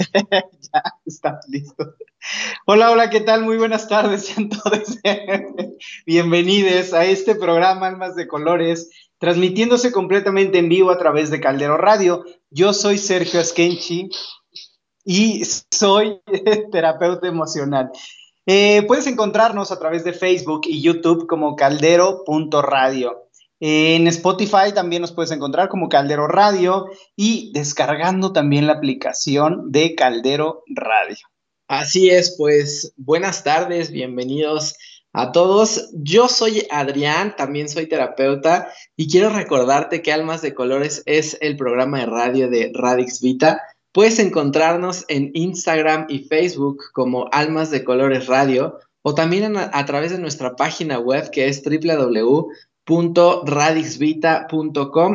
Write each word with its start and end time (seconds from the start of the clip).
ya 0.72 0.82
está 1.04 1.40
listo. 1.48 1.94
Hola, 2.66 2.90
hola, 2.90 3.10
¿qué 3.10 3.20
tal? 3.20 3.42
Muy 3.42 3.56
buenas 3.56 3.88
tardes, 3.88 4.26
sean 4.26 4.48
todos 4.48 4.98
bienvenidos 6.06 6.92
a 6.92 7.04
este 7.04 7.34
programa 7.34 7.86
Almas 7.86 8.14
de 8.14 8.26
Colores, 8.26 8.90
transmitiéndose 9.18 9.92
completamente 9.92 10.58
en 10.58 10.68
vivo 10.68 10.90
a 10.90 10.98
través 10.98 11.30
de 11.30 11.40
Caldero 11.40 11.76
Radio. 11.76 12.24
Yo 12.50 12.72
soy 12.72 12.98
Sergio 12.98 13.40
Esquenchi 13.40 14.10
y 15.04 15.44
soy 15.70 16.20
terapeuta 16.72 17.26
emocional. 17.26 17.90
Eh, 18.46 18.82
puedes 18.86 19.06
encontrarnos 19.06 19.70
a 19.70 19.78
través 19.78 20.02
de 20.04 20.12
Facebook 20.12 20.62
y 20.64 20.80
YouTube 20.80 21.26
como 21.26 21.56
caldero.radio. 21.56 23.29
En 23.62 24.06
Spotify 24.06 24.72
también 24.74 25.02
nos 25.02 25.12
puedes 25.12 25.32
encontrar 25.32 25.68
como 25.68 25.90
Caldero 25.90 26.26
Radio 26.26 26.86
y 27.14 27.52
descargando 27.52 28.32
también 28.32 28.66
la 28.66 28.72
aplicación 28.72 29.70
de 29.70 29.94
Caldero 29.94 30.64
Radio. 30.66 31.18
Así 31.68 32.08
es, 32.08 32.36
pues 32.38 32.94
buenas 32.96 33.44
tardes, 33.44 33.90
bienvenidos 33.90 34.76
a 35.12 35.30
todos. 35.30 35.90
Yo 35.92 36.28
soy 36.28 36.66
Adrián, 36.70 37.36
también 37.36 37.68
soy 37.68 37.86
terapeuta 37.86 38.72
y 38.96 39.10
quiero 39.10 39.28
recordarte 39.28 40.00
que 40.00 40.10
Almas 40.10 40.40
de 40.40 40.54
Colores 40.54 41.02
es 41.04 41.36
el 41.42 41.58
programa 41.58 42.00
de 42.00 42.06
radio 42.06 42.48
de 42.48 42.72
Radix 42.74 43.20
Vita. 43.20 43.60
Puedes 43.92 44.18
encontrarnos 44.20 45.04
en 45.08 45.32
Instagram 45.34 46.06
y 46.08 46.20
Facebook 46.20 46.78
como 46.94 47.28
Almas 47.30 47.70
de 47.70 47.84
Colores 47.84 48.26
Radio 48.26 48.78
o 49.02 49.14
también 49.14 49.54
a, 49.58 49.70
a 49.74 49.84
través 49.84 50.12
de 50.12 50.18
nuestra 50.18 50.56
página 50.56 50.98
web 50.98 51.30
que 51.30 51.48
es 51.48 51.62
www 51.62 52.48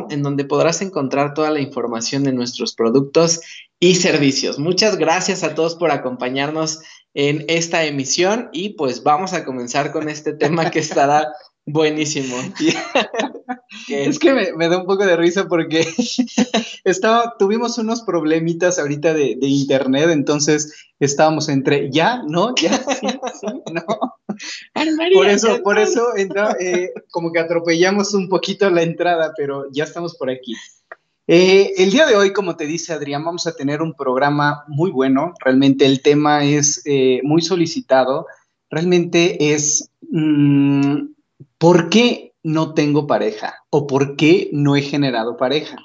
en 0.10 0.24
donde 0.24 0.46
podrás 0.46 0.82
encontrar 0.82 1.34
toda 1.34 1.52
la 1.52 1.60
información 1.60 2.24
de 2.24 2.34
nuestros 2.34 2.74
productos 2.74 3.42
y 3.80 3.96
servicios. 3.96 4.60
Muchas 4.60 4.98
gracias 4.98 5.44
a 5.44 5.56
todos 5.56 5.76
por 5.76 5.92
acompañarnos 5.92 6.80
en 7.14 7.46
esta 7.48 7.84
emisión 7.86 8.50
y 8.52 8.70
pues 8.70 9.04
vamos 9.04 9.34
a 9.34 9.46
comenzar 9.46 9.92
con 9.92 10.10
este 10.10 10.34
tema 10.34 10.72
que 10.72 10.80
estará 10.80 11.28
buenísimo. 11.66 12.36
es 13.90 14.20
que 14.20 14.54
me, 14.56 14.70
da 14.70 14.80
un 14.80 14.86
poco 14.86 15.06
de 15.06 15.16
risa 15.16 15.48
porque 15.48 15.88
estaba, 16.84 17.36
tuvimos 17.38 17.78
unos 17.78 18.02
problemitas 18.02 18.80
ahorita 18.80 19.14
de, 19.14 19.38
de, 19.40 19.48
internet, 19.48 20.10
entonces 20.12 20.74
estábamos 21.00 21.50
entre 21.50 21.92
ya, 21.92 22.24
no, 22.28 22.54
ya, 22.56 22.78
sí, 22.78 23.08
sí, 23.40 23.48
no 23.72 23.86
por 25.14 25.28
eso, 25.28 25.64
por 25.64 25.80
eso 25.80 26.08
eh, 26.16 26.92
como 27.12 27.32
que 27.32 27.40
atropellamos 27.40 28.14
un 28.14 28.30
poquito 28.30 28.70
la 28.70 28.84
entrada, 28.84 29.34
pero 29.36 29.66
ya 29.72 29.84
estamos 29.84 30.16
por 30.18 30.30
aquí. 30.30 30.56
Eh, 31.28 31.74
el 31.78 31.92
día 31.92 32.06
de 32.06 32.16
hoy, 32.16 32.34
como 32.34 32.56
te 32.56 32.66
dice 32.66 32.94
Adrián, 32.94 33.24
vamos 33.24 33.48
a 33.48 33.56
tener 33.56 33.82
un 33.82 33.94
programa 33.94 34.64
muy 34.68 34.92
bueno. 34.92 35.34
Realmente 35.40 35.86
el 35.86 36.02
tema 36.02 36.44
es 36.44 36.82
eh, 36.86 37.22
muy 37.24 37.42
solicitado. 37.42 38.28
Realmente 38.70 39.54
es 39.54 39.90
mm, 40.12 41.15
¿por 41.58 41.90
qué 41.90 42.34
no 42.44 42.74
tengo 42.74 43.08
pareja? 43.08 43.64
¿O 43.70 43.88
por 43.88 44.16
qué 44.16 44.50
no 44.54 44.76
he 44.76 44.82
generado 44.82 45.38
pareja? 45.38 45.78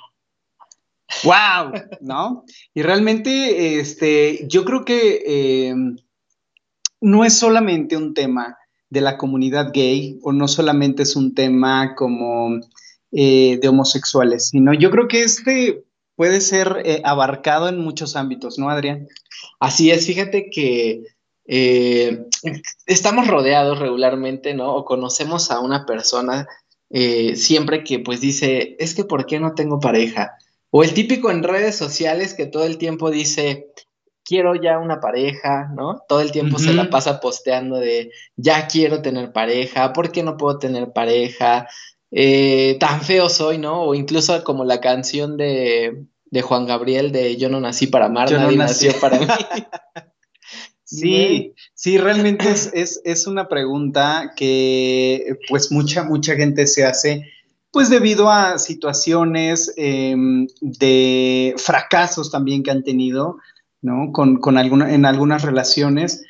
¡Wow! 1.25 1.73
¿No? 2.01 2.45
Y 2.75 2.83
realmente, 2.83 3.81
este, 3.81 4.47
yo 4.49 4.65
creo 4.65 4.85
que 4.85 5.75
no 7.01 7.25
es 7.25 7.39
solamente 7.39 7.97
un 7.97 8.15
tema 8.15 8.57
de 8.91 9.01
la 9.01 9.17
comunidad 9.17 9.71
gay 9.73 10.19
o 10.23 10.33
no 10.33 10.49
solamente 10.49 11.05
es 11.05 11.17
un 11.17 11.35
tema 11.35 11.95
como 11.95 12.61
eh, 13.13 13.59
de 13.61 13.69
homosexuales, 13.69 14.49
sino 14.49 14.75
yo 14.75 14.91
creo 14.91 15.09
que 15.09 15.23
este 15.23 15.85
puede 16.17 16.41
ser 16.41 16.83
eh, 16.85 17.01
abarcado 17.05 17.69
en 17.69 17.79
muchos 17.79 18.17
ámbitos, 18.17 18.59
¿no, 18.59 18.69
Adrián? 18.69 19.09
Así 19.59 19.91
es, 19.91 20.07
fíjate 20.07 20.51
que 20.51 21.05
eh, 21.53 22.27
estamos 22.87 23.27
rodeados 23.27 23.79
regularmente, 23.79 24.55
¿no? 24.55 24.75
O 24.75 24.85
conocemos 24.85 25.51
a 25.51 25.61
una 25.61 25.85
persona 25.85 26.47
siempre 27.35 27.85
que 27.85 28.01
pues 28.01 28.21
dice, 28.21 28.75
es 28.81 28.97
que 28.97 29.05
¿por 29.05 29.25
qué 29.25 29.39
no 29.39 29.55
tengo 29.55 29.79
pareja? 29.79 30.33
O 30.71 30.83
el 30.83 30.93
típico 30.93 31.31
en 31.31 31.43
redes 31.45 31.77
sociales 31.77 32.35
que 32.35 32.47
todo 32.47 32.65
el 32.65 32.79
tiempo 32.79 33.11
dice, 33.13 33.69
quiero 34.25 34.55
ya 34.55 34.79
una 34.79 35.01
pareja, 35.01 35.69
¿no? 35.75 36.05
Todo 36.09 36.21
el 36.21 36.31
tiempo 36.31 36.61
se 36.61 36.73
la 36.73 36.89
pasa 36.89 37.19
posteando 37.19 37.79
de, 37.79 38.13
ya 38.37 38.69
quiero 38.69 39.03
tener 39.03 39.33
pareja, 39.33 39.93
¿por 39.93 40.13
qué 40.13 40.23
no 40.23 40.37
puedo 40.37 40.59
tener 40.59 40.93
pareja? 40.93 41.69
Eh, 42.13 42.77
tan 42.79 43.03
feo 43.03 43.29
soy, 43.29 43.59
¿no? 43.59 43.83
O 43.83 43.97
incluso 43.97 44.45
como 44.45 44.65
la 44.65 44.81
canción 44.81 45.37
de, 45.37 46.07
Juan 46.43 46.67
Gabriel 46.67 47.11
de 47.11 47.37
Yo 47.37 47.49
no 47.49 47.59
nací 47.59 47.89
para 47.89 48.07
amar, 48.07 48.31
nadie 48.31 48.57
nació 48.57 48.93
para 49.01 49.19
mí. 49.19 49.27
Sí, 50.91 51.55
sí, 51.73 51.99
realmente 51.99 52.51
es, 52.51 53.01
es, 53.05 53.27
una 53.29 53.47
pregunta 53.47 54.33
que 54.35 55.39
pues 55.49 55.71
mucha, 55.71 56.03
mucha 56.03 56.35
gente 56.35 56.67
se 56.67 56.85
hace, 56.85 57.31
pues 57.71 57.91
debido 57.91 58.29
a 58.29 58.59
situaciones 58.59 59.73
em, 59.77 60.49
de 60.61 61.55
fracasos 61.59 62.33
también 62.33 62.65
que 62.65 62.73
han 62.73 62.83
tenido, 62.83 63.39
¿no? 63.81 64.11
Con, 64.11 64.41
con 64.41 64.59
en 64.59 65.07
algunas 65.07 65.43
relaciones. 65.43 66.25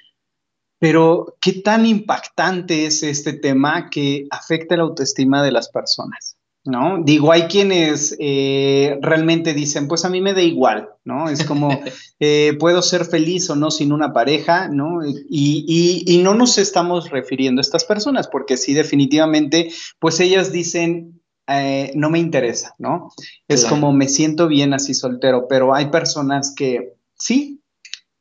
Pero, 0.79 1.37
¿qué 1.41 1.55
tan 1.55 1.87
impactante 1.87 2.85
es 2.85 3.03
este 3.03 3.33
tema 3.33 3.89
que 3.89 4.27
afecta 4.31 4.77
la 4.77 4.83
autoestima 4.83 5.43
de 5.43 5.53
las 5.53 5.71
personas? 5.71 6.37
¿No? 6.63 7.03
Digo, 7.03 7.33
hay 7.33 7.45
quienes 7.45 8.15
eh, 8.21 8.99
realmente 9.01 9.55
dicen, 9.55 9.89
pues 9.89 10.05
a 10.05 10.11
mí 10.11 10.21
me 10.21 10.35
da 10.35 10.43
igual, 10.43 10.91
¿no? 11.05 11.31
Es 11.31 11.45
como, 11.45 11.71
eh, 12.21 12.55
puedo 12.61 12.83
ser 12.83 13.07
feliz 13.07 13.49
o 13.49 13.57
no 13.57 13.71
sin 13.71 13.93
una 13.93 14.13
pareja, 14.13 14.69
¿no? 14.69 15.03
Y, 15.05 16.05
y, 16.07 16.19
no 16.19 16.35
nos 16.35 16.59
estamos 16.59 17.09
refiriendo 17.09 17.61
a 17.61 17.63
estas 17.63 17.85
personas, 17.85 18.29
porque 18.29 18.59
sí, 18.59 18.75
definitivamente, 18.75 19.71
pues 19.99 20.21
ellas 20.21 20.53
dicen, 20.53 21.21
eh, 21.53 21.91
no 21.97 22.11
me 22.11 22.19
interesa, 22.19 22.75
¿no? 22.79 23.11
Es 23.49 23.65
como, 23.65 23.93
me 23.93 24.09
siento 24.09 24.47
bien 24.47 24.73
así 24.73 24.95
soltero, 24.95 25.47
pero 25.49 25.75
hay 25.75 25.87
personas 25.87 26.55
que 26.55 26.95
sí, 27.19 27.61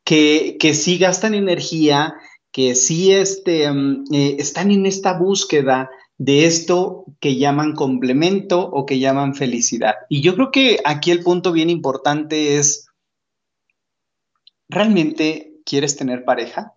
que, 0.03 0.57
que 0.59 0.73
sí 0.73 0.97
gastan 0.97 1.35
energía, 1.35 2.15
que 2.51 2.73
sí 2.73 3.11
este, 3.11 3.71
mm, 3.71 4.05
eh, 4.11 4.35
están 4.39 4.71
en 4.71 4.87
esta 4.87 5.13
búsqueda 5.13 5.91
de 6.19 6.45
esto 6.45 7.05
que 7.21 7.37
llaman 7.37 7.73
complemento 7.73 8.59
o 8.59 8.85
que 8.85 8.99
llaman 8.99 9.35
felicidad. 9.35 9.95
Y 10.09 10.21
yo 10.21 10.35
creo 10.35 10.51
que 10.51 10.79
aquí 10.83 11.11
el 11.11 11.23
punto 11.23 11.53
bien 11.53 11.69
importante 11.69 12.57
es, 12.57 12.89
¿realmente 14.67 15.53
quieres 15.65 15.95
tener 15.95 16.25
pareja? 16.25 16.73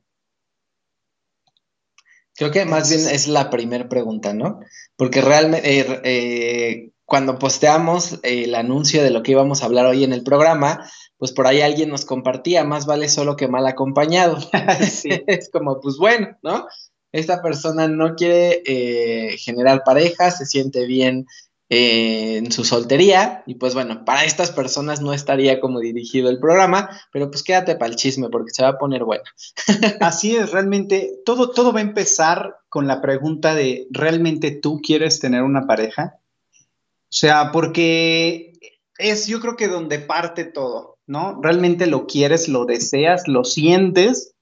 Creo 2.36 2.52
que 2.52 2.64
más 2.64 2.88
bien 2.88 3.00
es 3.00 3.26
la 3.26 3.50
primera 3.50 3.88
pregunta, 3.88 4.32
¿no? 4.32 4.60
Porque 4.96 5.20
realmente 5.20 5.80
eh, 5.80 6.00
eh, 6.04 6.90
cuando 7.04 7.38
posteamos 7.38 8.20
el 8.22 8.54
anuncio 8.54 9.02
de 9.02 9.10
lo 9.10 9.24
que 9.24 9.32
íbamos 9.32 9.62
a 9.62 9.66
hablar 9.66 9.86
hoy 9.86 10.04
en 10.04 10.12
el 10.12 10.22
programa, 10.22 10.88
pues 11.18 11.32
por 11.32 11.48
ahí 11.48 11.60
alguien 11.60 11.90
nos 11.90 12.04
compartía, 12.04 12.62
más 12.62 12.86
vale 12.86 13.08
solo 13.08 13.34
que 13.36 13.48
mal 13.48 13.66
acompañado. 13.66 14.38
es 15.26 15.50
como, 15.50 15.80
pues 15.80 15.96
bueno, 15.96 16.38
¿no? 16.42 16.68
Esta 17.12 17.42
persona 17.42 17.88
no 17.88 18.14
quiere 18.14 18.62
eh, 18.64 19.36
generar 19.38 19.82
pareja, 19.84 20.30
se 20.30 20.46
siente 20.46 20.86
bien 20.86 21.26
eh, 21.68 22.38
en 22.38 22.50
su 22.52 22.64
soltería 22.64 23.42
y 23.46 23.54
pues 23.54 23.74
bueno, 23.74 24.04
para 24.04 24.24
estas 24.24 24.50
personas 24.50 25.00
no 25.00 25.12
estaría 25.12 25.60
como 25.60 25.80
dirigido 25.80 26.28
el 26.30 26.40
programa, 26.40 26.90
pero 27.12 27.30
pues 27.30 27.42
quédate 27.42 27.76
para 27.76 27.90
el 27.90 27.96
chisme 27.96 28.28
porque 28.30 28.52
se 28.52 28.62
va 28.62 28.70
a 28.70 28.78
poner 28.78 29.04
bueno. 29.04 29.24
Así 30.00 30.36
es, 30.36 30.52
realmente 30.52 31.20
todo, 31.24 31.50
todo 31.50 31.72
va 31.72 31.80
a 31.80 31.82
empezar 31.82 32.56
con 32.68 32.86
la 32.86 33.00
pregunta 33.00 33.54
de, 33.54 33.86
¿realmente 33.90 34.50
tú 34.50 34.80
quieres 34.82 35.20
tener 35.20 35.42
una 35.42 35.66
pareja? 35.66 36.18
O 36.58 37.14
sea, 37.14 37.52
porque 37.52 38.52
es 38.98 39.26
yo 39.26 39.40
creo 39.40 39.56
que 39.56 39.68
donde 39.68 39.98
parte 39.98 40.44
todo. 40.44 40.92
¿no? 41.06 41.40
¿Realmente 41.42 41.86
lo 41.86 42.06
quieres, 42.06 42.48
lo 42.48 42.64
deseas, 42.64 43.28
lo 43.28 43.44
sientes? 43.44 44.34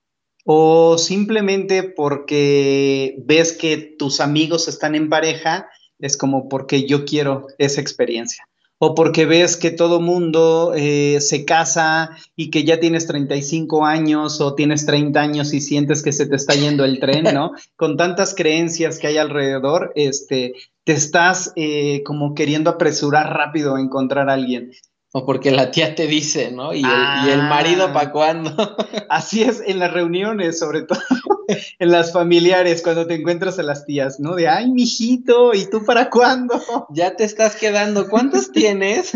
¿O 0.53 0.99
simplemente 0.99 1.85
porque 1.85 3.15
ves 3.25 3.53
que 3.53 3.77
tus 3.77 4.19
amigos 4.19 4.67
están 4.67 4.97
en 4.97 5.09
pareja, 5.09 5.69
es 6.01 6.17
como 6.17 6.49
porque 6.49 6.89
yo 6.89 7.05
quiero 7.05 7.47
esa 7.59 7.81
experiencia? 7.81 8.49
o 8.83 8.95
porque 8.95 9.27
ves 9.27 9.59
que 9.59 9.71
todo 9.71 10.01
mundo 10.01 10.73
eh, 10.75 11.21
se 11.21 11.45
casa 11.45 12.17
y 12.35 12.49
que 12.49 12.65
ya 12.65 12.81
tienes 12.81 13.07
35 13.07 13.85
años 13.85 14.41
o 14.41 14.55
tienes 14.55 14.87
30 14.87 15.21
años 15.21 15.53
y 15.53 15.61
sientes 15.61 16.03
que 16.03 16.13
se 16.13 16.25
te 16.25 16.37
está 16.37 16.55
yendo 16.55 16.87
el 16.87 16.99
tren, 16.99 17.25
¿no? 17.35 17.53
Con 17.77 17.99
tantas 17.99 18.35
creencias 18.35 18.99
que 18.99 19.09
hay 19.09 19.19
alrededor, 19.19 19.93
este, 19.97 20.55
te 20.85 20.93
estás 20.95 21.53
eh, 21.57 22.03
como 22.05 22.35
queriendo 22.35 22.71
apresurar 22.71 23.37
rápido 23.37 23.77
a 23.77 23.83
encontrar 23.83 24.31
a 24.31 24.33
alguien. 24.33 24.73
O 25.13 25.27
porque 25.27 25.51
la 25.51 25.73
tía 25.73 25.97
te 25.97 26.07
dice, 26.07 26.53
¿no? 26.53 26.73
Y 26.73 26.85
el, 26.85 27.43
marido 27.43 27.87
ah. 27.87 27.93
para 27.93 28.13
cuándo. 28.13 28.55
Así 29.09 29.43
es, 29.43 29.61
en 29.67 29.81
las 29.81 29.93
reuniones, 29.93 30.61
sobre 30.61 30.83
todo 30.83 31.01
en 31.81 31.91
las 31.91 32.13
familiares, 32.13 32.81
cuando 32.81 33.07
te 33.09 33.17
encuentras 33.17 33.59
a 33.59 33.65
las 33.65 33.85
tías, 33.85 34.21
¿no? 34.21 34.37
De, 34.37 34.47
ay, 34.47 34.71
mijito, 34.71 35.53
¿y 35.53 35.69
tú 35.69 35.85
para 35.85 36.11
cuándo? 36.11 36.63
Ya 36.91 37.17
te 37.17 37.25
estás 37.25 37.57
quedando, 37.57 38.09
¿cuántos 38.09 38.53
tienes? 38.53 39.13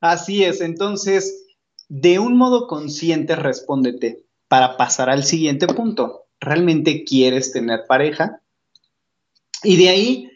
Así 0.00 0.42
es, 0.42 0.60
entonces, 0.60 1.46
de 1.88 2.18
un 2.18 2.36
modo 2.36 2.66
consciente 2.66 3.36
respóndete 3.36 4.24
para 4.48 4.76
pasar 4.76 5.10
al 5.10 5.24
siguiente 5.24 5.66
punto. 5.68 6.26
¿Realmente 6.40 7.04
quieres 7.04 7.52
tener 7.52 7.86
pareja? 7.86 8.42
Y 9.62 9.76
de 9.76 9.88
ahí 9.88 10.30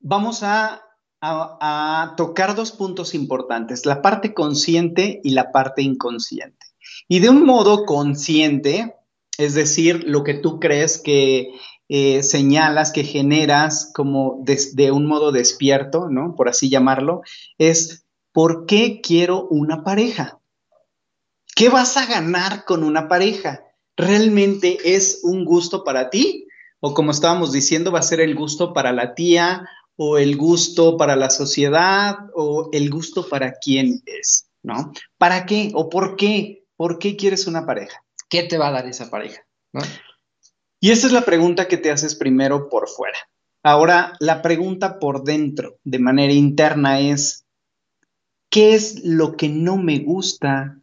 vamos 0.00 0.42
a, 0.42 0.82
a, 1.20 2.14
tocar 2.16 2.54
dos 2.54 2.72
puntos 2.72 3.14
importantes, 3.14 3.86
la 3.86 4.02
parte 4.02 4.34
consciente 4.34 5.20
y 5.24 5.30
la 5.30 5.52
parte 5.52 5.82
inconsciente. 5.82 6.66
Y 7.08 7.20
de 7.20 7.30
un 7.30 7.44
modo 7.44 7.84
consciente, 7.84 8.96
es 9.36 9.54
decir, 9.54 10.04
lo 10.06 10.24
que 10.24 10.34
tú 10.34 10.60
crees 10.60 10.98
que 10.98 11.50
eh, 11.88 12.22
señalas, 12.22 12.92
que 12.92 13.04
generas 13.04 13.90
como 13.94 14.42
de 14.44 14.92
un 14.92 15.06
modo 15.06 15.32
despierto, 15.32 16.08
¿no? 16.10 16.34
Por 16.36 16.48
así 16.48 16.68
llamarlo, 16.68 17.22
es 17.56 18.04
¿por 18.32 18.66
qué 18.66 19.00
quiero 19.00 19.46
una 19.48 19.84
pareja? 19.84 20.38
¿Qué 21.54 21.70
vas 21.70 21.96
a 21.96 22.06
ganar 22.06 22.64
con 22.64 22.84
una 22.84 23.08
pareja? 23.08 23.64
¿Realmente 23.96 24.78
es 24.84 25.20
un 25.24 25.44
gusto 25.44 25.82
para 25.82 26.10
ti? 26.10 26.46
O 26.80 26.94
como 26.94 27.10
estábamos 27.10 27.50
diciendo, 27.50 27.90
va 27.90 27.98
a 27.98 28.02
ser 28.02 28.20
el 28.20 28.36
gusto 28.36 28.72
para 28.72 28.92
la 28.92 29.14
tía 29.14 29.68
o 30.00 30.16
el 30.16 30.36
gusto 30.36 30.96
para 30.96 31.16
la 31.16 31.28
sociedad 31.28 32.16
o 32.32 32.70
el 32.72 32.88
gusto 32.88 33.28
para 33.28 33.54
quién 33.54 34.00
es, 34.06 34.48
¿no? 34.62 34.92
¿Para 35.18 35.44
qué 35.44 35.72
o 35.74 35.90
por 35.90 36.14
qué? 36.14 36.64
¿Por 36.76 37.00
qué 37.00 37.16
quieres 37.16 37.48
una 37.48 37.66
pareja? 37.66 38.04
¿Qué 38.28 38.44
te 38.44 38.58
va 38.58 38.68
a 38.68 38.72
dar 38.72 38.86
esa 38.86 39.10
pareja? 39.10 39.44
Y 40.78 40.92
esa 40.92 41.08
es 41.08 41.12
la 41.12 41.22
pregunta 41.22 41.66
que 41.66 41.78
te 41.78 41.90
haces 41.90 42.14
primero 42.14 42.68
por 42.68 42.88
fuera. 42.88 43.18
Ahora, 43.64 44.12
la 44.20 44.40
pregunta 44.40 45.00
por 45.00 45.24
dentro, 45.24 45.78
de 45.82 45.98
manera 45.98 46.32
interna, 46.32 47.00
es, 47.00 47.44
¿qué 48.50 48.74
es 48.74 49.02
lo 49.04 49.36
que 49.36 49.48
no 49.48 49.76
me 49.76 49.98
gusta 49.98 50.78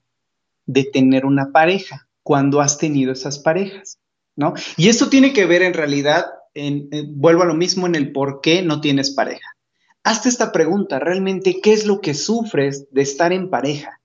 de 0.66 0.84
tener 0.84 1.26
una 1.26 1.54
pareja 1.54 2.10
cuando 2.22 2.60
has 2.60 2.78
tenido 2.78 3.14
esas 3.14 3.40
parejas? 3.40 3.98
¿No? 4.36 4.54
Y 4.76 4.90
esto 4.90 5.08
tiene 5.08 5.32
que 5.32 5.46
ver 5.46 5.62
en 5.62 5.74
realidad, 5.74 6.26
en, 6.56 6.90
vuelvo 7.20 7.44
a 7.44 7.46
lo 7.46 7.54
mismo, 7.54 7.86
en 7.86 7.96
el 7.96 8.12
por 8.12 8.42
qué 8.42 8.64
no 8.64 8.82
tienes 8.82 9.12
pareja. 9.12 9.56
Hazte 10.04 10.30
esta 10.30 10.52
pregunta, 10.52 11.00
realmente, 11.00 11.60
¿qué 11.62 11.74
es 11.74 11.86
lo 11.86 12.02
que 12.02 12.14
sufres 12.14 12.88
de 12.92 13.02
estar 13.02 13.34
en 13.34 13.50
pareja? 13.50 14.02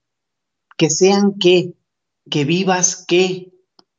Que 0.77 0.89
sean 0.89 1.35
qué, 1.39 1.73
que 2.29 2.45
vivas 2.45 3.05
qué, 3.07 3.51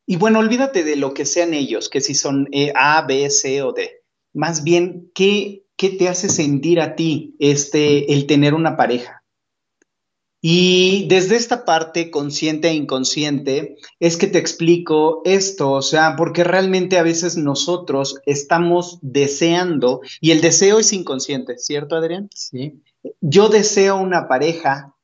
y 0.07 0.17
bueno, 0.17 0.41
olvídate 0.41 0.85
de 0.85 0.97
lo 0.97 1.15
que 1.15 1.25
sean 1.25 1.55
ellos, 1.55 1.89
que 1.89 2.01
si 2.01 2.15
son 2.15 2.49
eh, 2.53 2.73
A, 2.75 3.03
B, 3.07 3.31
C 3.31 3.63
o 3.63 3.73
D. 3.73 4.03
Más 4.35 4.65
bien, 4.65 5.11
¿qué, 5.15 5.65
¿qué 5.77 5.91
te 5.91 6.09
hace 6.09 6.29
sentir 6.29 6.81
a 6.81 6.97
ti 6.97 7.37
este, 7.39 8.13
el 8.13 8.27
tener 8.27 8.55
una 8.55 8.77
pareja? 8.77 9.22
Y 10.45 11.07
desde 11.09 11.37
esta 11.37 11.65
parte 11.65 12.11
consciente 12.11 12.69
e 12.69 12.75
inconsciente 12.75 13.77
es 14.01 14.17
que 14.17 14.27
te 14.27 14.39
explico 14.39 15.23
esto, 15.25 15.71
o 15.71 15.83
sea, 15.83 16.17
porque 16.17 16.43
realmente 16.43 16.99
a 16.99 17.05
veces 17.05 17.37
nosotros 17.37 18.17
estamos 18.27 18.99
deseando, 19.03 20.01
y 20.21 20.33
el 20.33 20.41
deseo 20.41 20.81
es 20.81 20.93
inconsciente, 20.93 21.59
¿cierto, 21.59 21.95
Adrián? 21.95 22.29
Sí. 22.35 22.83
Yo 23.21 23.49
deseo 23.49 23.97
una 23.97 24.27
pareja, 24.27 24.97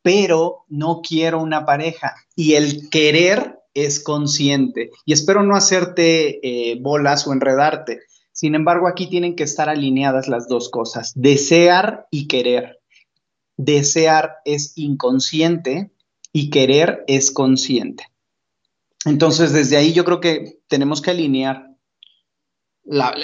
pero 0.00 0.64
no 0.68 1.02
quiero 1.06 1.42
una 1.42 1.66
pareja. 1.66 2.14
Y 2.34 2.54
el 2.54 2.88
querer 2.88 3.58
es 3.74 4.02
consciente. 4.02 4.90
Y 5.04 5.12
espero 5.12 5.42
no 5.42 5.56
hacerte 5.56 6.40
eh, 6.42 6.78
bolas 6.80 7.26
o 7.26 7.34
enredarte. 7.34 8.00
Sin 8.32 8.54
embargo, 8.54 8.88
aquí 8.88 9.08
tienen 9.08 9.36
que 9.36 9.44
estar 9.44 9.68
alineadas 9.68 10.26
las 10.26 10.48
dos 10.48 10.70
cosas, 10.70 11.12
desear 11.14 12.06
y 12.10 12.28
querer. 12.28 12.80
Desear 13.56 14.36
es 14.44 14.72
inconsciente 14.76 15.92
y 16.32 16.50
querer 16.50 17.04
es 17.06 17.30
consciente. 17.30 18.08
Entonces, 19.04 19.52
desde 19.52 19.76
ahí 19.76 19.92
yo 19.92 20.04
creo 20.04 20.20
que 20.20 20.60
tenemos 20.68 21.02
que 21.02 21.10
alinear. 21.10 21.70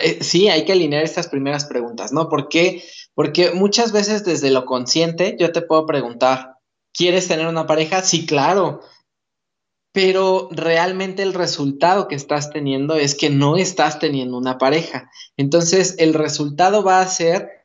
Eh, 0.03 0.19
sí, 0.23 0.49
hay 0.49 0.65
que 0.65 0.73
alinear 0.73 1.03
estas 1.03 1.29
primeras 1.29 1.65
preguntas, 1.65 2.13
¿no? 2.13 2.29
¿Por 2.29 2.49
qué? 2.49 2.83
Porque 3.15 3.51
muchas 3.53 3.93
veces 3.93 4.25
desde 4.25 4.51
lo 4.51 4.65
consciente 4.67 5.37
yo 5.39 5.53
te 5.53 5.63
puedo 5.63 5.87
preguntar, 5.87 6.57
¿quieres 6.93 7.29
tener 7.29 7.47
una 7.47 7.67
pareja? 7.67 8.03
Sí, 8.03 8.27
claro 8.27 8.81
pero 9.93 10.49
realmente 10.53 11.23
el 11.23 11.35
resultado 11.35 12.07
que 12.07 12.15
estás 12.15 12.51
teniendo 12.51 12.95
es 12.95 13.15
que 13.15 13.31
no 13.31 13.57
estás 13.57 13.99
teniendo 13.99 14.39
una 14.39 14.59
pareja. 14.59 15.11
Entonces, 15.37 15.97
el 15.99 16.15
resultado 16.15 16.85
va 16.85 17.01
a 17.01 17.09
ser 17.09 17.60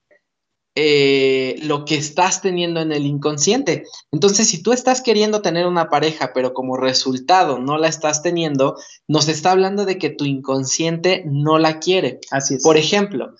eh, 0.77 1.56
lo 1.63 1.86
que 1.86 1.95
estás 1.95 2.42
teniendo 2.42 2.81
en 2.81 2.92
el 2.92 3.06
inconsciente. 3.06 3.86
Entonces, 4.12 4.50
si 4.50 4.62
tú 4.62 4.74
estás 4.74 5.01
queriendo 5.01 5.42
tener 5.42 5.68
una 5.68 5.89
pareja, 5.89 6.31
pero 6.33 6.54
como 6.54 6.75
resultado 6.75 7.60
no 7.60 7.77
la 7.77 7.88
estás 7.88 8.22
teniendo, 8.22 8.75
nos 9.07 9.30
está 9.30 9.51
hablando 9.51 9.86
de 9.86 9.98
que 9.98 10.10
tu 10.10 10.25
inconsciente 10.25 11.24
no 11.25 11.60
la 11.60 11.80
quiere. 11.80 12.19
Así 12.30 12.56
es. 12.56 12.63
Por 12.63 12.75
ejemplo, 12.75 13.36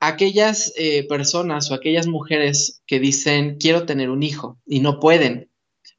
aquellas 0.00 0.72
eh, 0.76 1.06
personas 1.06 1.70
o 1.70 1.74
aquellas 1.74 2.06
mujeres 2.06 2.82
que 2.86 2.98
dicen, 2.98 3.58
quiero 3.60 3.84
tener 3.84 4.08
un 4.08 4.22
hijo 4.22 4.58
y 4.64 4.80
no 4.80 5.00
pueden, 5.00 5.50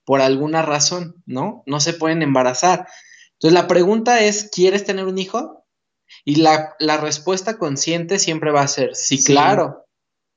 por 0.03 0.21
alguna 0.21 0.63
razón, 0.63 1.21
¿no? 1.27 1.61
No 1.67 1.79
se 1.79 1.93
pueden 1.93 2.23
embarazar. 2.23 2.87
Entonces 3.33 3.53
la 3.53 3.67
pregunta 3.67 4.23
es, 4.23 4.49
¿quieres 4.51 4.83
tener 4.83 5.05
un 5.05 5.19
hijo? 5.19 5.63
Y 6.25 6.37
la, 6.37 6.75
respuesta 6.99 7.57
consciente 7.57 8.17
siempre 8.17 8.51
va 8.51 8.61
a 8.61 8.67
ser, 8.67 8.95
sí, 8.95 9.23
claro, 9.23 9.85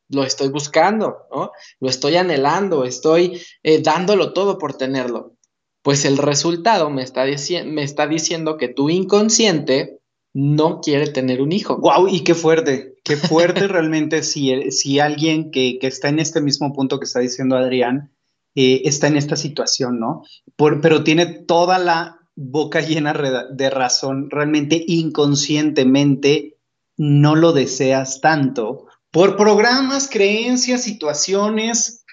lo 0.08 0.24
estoy 0.24 0.48
buscando, 0.48 1.26
¿no? 1.30 1.52
Lo 1.80 1.88
estoy 1.88 2.16
anhelando, 2.16 2.84
estoy 2.84 3.40
eh, 3.62 3.80
dándolo 3.82 4.32
todo 4.32 4.58
por 4.58 4.74
tenerlo. 4.74 5.36
Pues 5.82 6.04
el 6.04 6.18
resultado 6.18 6.90
me 6.90 7.02
está, 7.02 7.24
me 7.66 7.82
está 7.82 8.06
diciendo 8.06 8.56
que 8.56 8.68
tu 8.68 8.90
inconsciente 8.90 10.00
no 10.32 10.80
quiere 10.80 11.06
tener 11.06 11.40
un 11.40 11.52
hijo. 11.52 11.78
¡Wow! 11.78 12.08
Y 12.08 12.24
qué 12.24 12.34
fuerte, 12.34 12.96
qué 13.04 13.16
fuerte 13.16 13.68
realmente 13.68 14.22
si, 14.22 14.70
si 14.70 14.98
alguien 14.98 15.50
que, 15.50 15.78
que, 15.78 15.86
está 15.86 16.08
en 16.08 16.18
este 16.18 16.40
mismo 16.40 16.72
punto 16.72 16.98
que 16.98 17.04
está 17.04 17.20
diciendo 17.20 17.56
Adrián, 17.56 18.14
eh, 18.56 18.82
está 18.84 19.08
en 19.08 19.16
esta 19.16 19.36
situación, 19.36 19.98
¿no? 19.98 20.22
pero 20.56 21.02
tiene 21.02 21.26
toda 21.26 21.78
la 21.78 22.20
boca 22.36 22.80
llena 22.80 23.12
de 23.50 23.70
razón, 23.70 24.30
realmente 24.30 24.84
inconscientemente 24.86 26.56
no 26.96 27.34
lo 27.34 27.52
deseas 27.52 28.20
tanto 28.20 28.86
por 29.14 29.36
programas, 29.36 30.08
creencias, 30.10 30.82
situaciones 30.82 32.04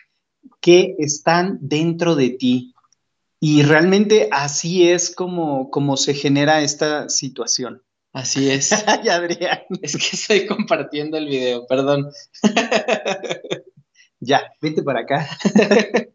que 0.60 0.96
están 1.00 1.58
dentro 1.60 2.15
de 2.15 2.29
ti. 2.29 2.75
Y 3.39 3.63
realmente 3.63 4.29
así 4.31 4.88
es 4.88 5.10
como, 5.10 5.72
como 5.72 5.98
se 5.98 6.13
genera 6.13 6.62
esta 6.62 7.10
situación. 7.10 7.81
Así 8.13 8.51
es. 8.51 8.72
Ay, 8.88 9.10
Adrián. 9.10 9.62
Es 9.81 9.98
que 9.98 10.15
estoy 10.15 10.46
compartiendo 10.46 11.17
el 11.17 11.25
video, 11.25 11.65
perdón. 11.65 12.12
ya, 14.20 14.53
vete 14.62 14.84
para 14.84 15.01
acá. 15.01 15.27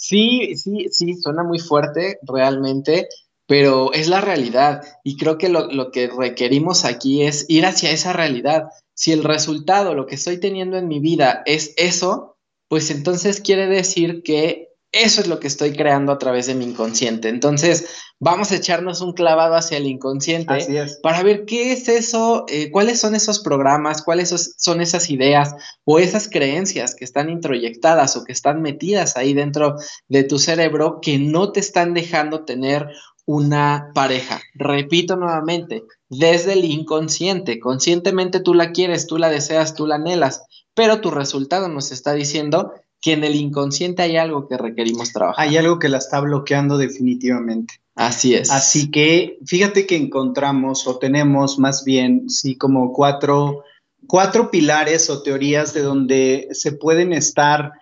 Sí, 0.00 0.54
sí, 0.54 0.86
sí, 0.92 1.14
suena 1.16 1.42
muy 1.42 1.58
fuerte 1.58 2.20
realmente, 2.22 3.08
pero 3.48 3.92
es 3.92 4.06
la 4.06 4.20
realidad 4.20 4.80
y 5.02 5.16
creo 5.16 5.38
que 5.38 5.48
lo, 5.48 5.90
que 5.90 6.06
requerimos 6.06 6.84
aquí 6.84 7.24
es 7.24 7.46
ir 7.48 7.66
hacia 7.66 7.90
esa 7.90 8.12
realidad. 8.12 8.68
Si 8.98 9.12
el 9.12 9.22
resultado, 9.22 9.94
lo 9.94 10.06
que 10.06 10.16
estoy 10.16 10.40
teniendo 10.40 10.76
en 10.76 10.88
mi 10.88 10.98
vida 10.98 11.44
es 11.46 11.72
eso, 11.76 12.36
pues 12.66 12.90
entonces 12.90 13.40
quiere 13.40 13.68
decir 13.68 14.24
que 14.24 14.70
eso 14.90 15.20
es 15.20 15.28
lo 15.28 15.38
que 15.38 15.46
estoy 15.46 15.72
creando 15.72 16.10
a 16.10 16.18
través 16.18 16.46
de 16.48 16.56
mi 16.56 16.64
inconsciente. 16.64 17.28
Entonces, 17.28 17.86
vamos 18.18 18.50
a 18.50 18.56
echarnos 18.56 19.00
un 19.00 19.12
clavado 19.12 19.54
hacia 19.54 19.76
el 19.76 19.86
inconsciente 19.86 20.66
para 21.00 21.22
ver 21.22 21.44
qué 21.44 21.70
es 21.70 21.88
eso, 21.88 22.44
eh, 22.48 22.72
cuáles 22.72 22.98
son 22.98 23.14
esos 23.14 23.38
programas, 23.38 24.02
cuáles 24.02 24.54
son 24.56 24.80
esas 24.80 25.10
ideas 25.10 25.54
o 25.84 26.00
esas 26.00 26.28
creencias 26.28 26.96
que 26.96 27.04
están 27.04 27.30
introyectadas 27.30 28.16
o 28.16 28.24
que 28.24 28.32
están 28.32 28.62
metidas 28.62 29.16
ahí 29.16 29.32
dentro 29.32 29.76
de 30.08 30.24
tu 30.24 30.40
cerebro 30.40 30.98
que 31.00 31.20
no 31.20 31.52
te 31.52 31.60
están 31.60 31.94
dejando 31.94 32.44
tener 32.44 32.88
una 33.28 33.90
pareja. 33.92 34.40
Repito 34.54 35.14
nuevamente, 35.14 35.84
desde 36.08 36.54
el 36.54 36.64
inconsciente, 36.64 37.60
conscientemente 37.60 38.40
tú 38.40 38.54
la 38.54 38.72
quieres, 38.72 39.06
tú 39.06 39.18
la 39.18 39.28
deseas, 39.28 39.74
tú 39.74 39.86
la 39.86 39.96
anhelas, 39.96 40.44
pero 40.72 41.02
tu 41.02 41.10
resultado 41.10 41.68
nos 41.68 41.92
está 41.92 42.14
diciendo 42.14 42.72
que 43.02 43.12
en 43.12 43.24
el 43.24 43.34
inconsciente 43.34 44.00
hay 44.00 44.16
algo 44.16 44.48
que 44.48 44.56
requerimos 44.56 45.12
trabajar. 45.12 45.46
Hay 45.46 45.58
algo 45.58 45.78
que 45.78 45.90
la 45.90 45.98
está 45.98 46.20
bloqueando 46.20 46.78
definitivamente. 46.78 47.74
Así 47.94 48.34
es. 48.34 48.50
Así 48.50 48.90
que 48.90 49.38
fíjate 49.44 49.86
que 49.86 49.96
encontramos 49.96 50.86
o 50.86 50.98
tenemos 50.98 51.58
más 51.58 51.84
bien, 51.84 52.30
sí, 52.30 52.56
como 52.56 52.94
cuatro, 52.94 53.62
cuatro 54.06 54.50
pilares 54.50 55.10
o 55.10 55.22
teorías 55.22 55.74
de 55.74 55.82
donde 55.82 56.48
se 56.52 56.72
pueden 56.72 57.12
estar 57.12 57.72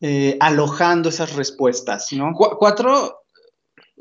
eh, 0.00 0.38
alojando 0.40 1.10
esas 1.10 1.36
respuestas, 1.36 2.10
¿no? 2.14 2.32
cuatro, 2.32 3.23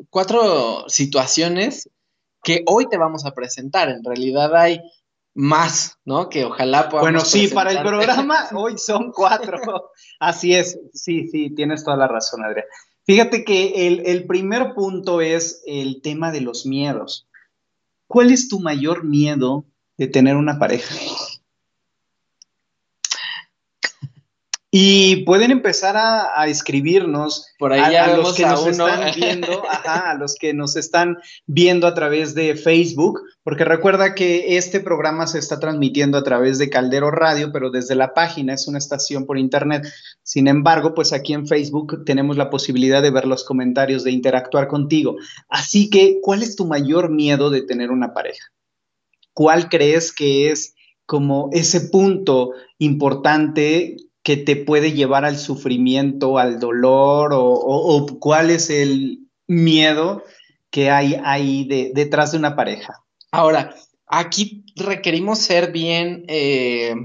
cuatro 0.09 0.85
situaciones 0.87 1.89
que 2.43 2.63
hoy 2.67 2.87
te 2.89 2.97
vamos 2.97 3.25
a 3.25 3.33
presentar. 3.33 3.89
En 3.89 4.03
realidad 4.03 4.55
hay 4.55 4.81
más, 5.33 5.97
¿no? 6.05 6.29
Que 6.29 6.45
ojalá 6.45 6.89
podamos. 6.89 7.01
Bueno, 7.01 7.25
sí, 7.25 7.47
para 7.47 7.71
el 7.71 7.81
programa 7.81 8.47
hoy 8.55 8.77
son 8.77 9.11
cuatro. 9.11 9.91
Así 10.19 10.53
es, 10.53 10.79
sí, 10.93 11.27
sí, 11.29 11.49
tienes 11.55 11.83
toda 11.83 11.97
la 11.97 12.07
razón, 12.07 12.43
Adrián. 12.43 12.65
Fíjate 13.05 13.43
que 13.43 13.87
el, 13.87 14.05
el 14.05 14.25
primer 14.25 14.73
punto 14.73 15.21
es 15.21 15.61
el 15.65 16.01
tema 16.01 16.31
de 16.31 16.41
los 16.41 16.65
miedos. 16.65 17.27
¿Cuál 18.07 18.31
es 18.31 18.47
tu 18.47 18.59
mayor 18.59 19.03
miedo 19.03 19.65
de 19.97 20.07
tener 20.07 20.35
una 20.35 20.59
pareja? 20.59 20.95
Y 24.75 25.17
pueden 25.17 25.51
empezar 25.51 25.95
a, 25.97 26.47
escribirnos 26.47 27.45
por 27.59 27.73
ahí 27.73 27.93
a, 27.93 28.17
los 28.17 28.33
que 28.33 28.41
nos 28.41 28.65
están 28.65 29.11
viendo, 29.15 29.63
a 29.85 30.15
los 30.15 30.33
que 30.33 30.55
nos 30.55 30.75
están 30.75 31.19
viendo 31.45 31.85
a 31.85 31.93
través 31.93 32.33
de 32.33 32.55
Facebook, 32.55 33.21
porque 33.43 33.65
recuerda 33.65 34.15
que 34.15 34.57
este 34.57 34.79
programa 34.79 35.27
se 35.27 35.37
está 35.37 35.59
transmitiendo 35.59 36.17
a 36.17 36.23
través 36.23 36.57
de 36.57 36.71
Caldero 36.71 37.11
Radio, 37.11 37.51
pero 37.51 37.69
desde 37.69 37.93
la 37.93 38.15
página 38.15 38.55
es 38.55 38.67
una 38.67 38.79
estación 38.79 39.27
por 39.27 39.37
internet. 39.37 39.85
Sin 40.23 40.47
embargo, 40.47 40.95
pues 40.95 41.13
aquí 41.13 41.33
en 41.33 41.45
Facebook 41.45 42.03
tenemos 42.03 42.35
la 42.35 42.49
posibilidad 42.49 43.03
de 43.03 43.11
ver 43.11 43.27
los 43.27 43.43
comentarios, 43.43 44.03
de 44.03 44.09
interactuar 44.09 44.67
contigo. 44.67 45.17
Así 45.49 45.91
que, 45.91 46.17
¿cuál 46.19 46.41
es 46.41 46.55
tu 46.55 46.65
mayor 46.65 47.11
miedo 47.11 47.51
de 47.51 47.61
tener 47.61 47.91
una 47.91 48.15
pareja? 48.15 48.47
¿Cuál 49.35 49.69
crees 49.69 50.11
que 50.11 50.49
es 50.49 50.73
como 51.05 51.51
ese 51.53 51.79
punto 51.89 52.53
importante 52.79 53.97
que 54.23 54.37
te 54.37 54.55
puede 54.55 54.93
llevar 54.93 55.25
al 55.25 55.37
sufrimiento, 55.37 56.37
al 56.39 56.59
dolor, 56.59 57.31
o, 57.33 58.05
cuál 58.19 58.49
es 58.49 58.69
el 58.69 59.27
miedo 59.47 60.23
que 60.71 60.89
hay 60.89 61.17
ahí 61.23 61.67
detrás 61.93 62.31
de 62.31 62.37
una 62.37 62.55
pareja. 62.55 63.03
Ahora, 63.31 63.75
aquí 64.07 64.63
requerimos 64.75 65.39
ser 65.39 65.71
bien 65.71 66.23
eh, 66.29 66.95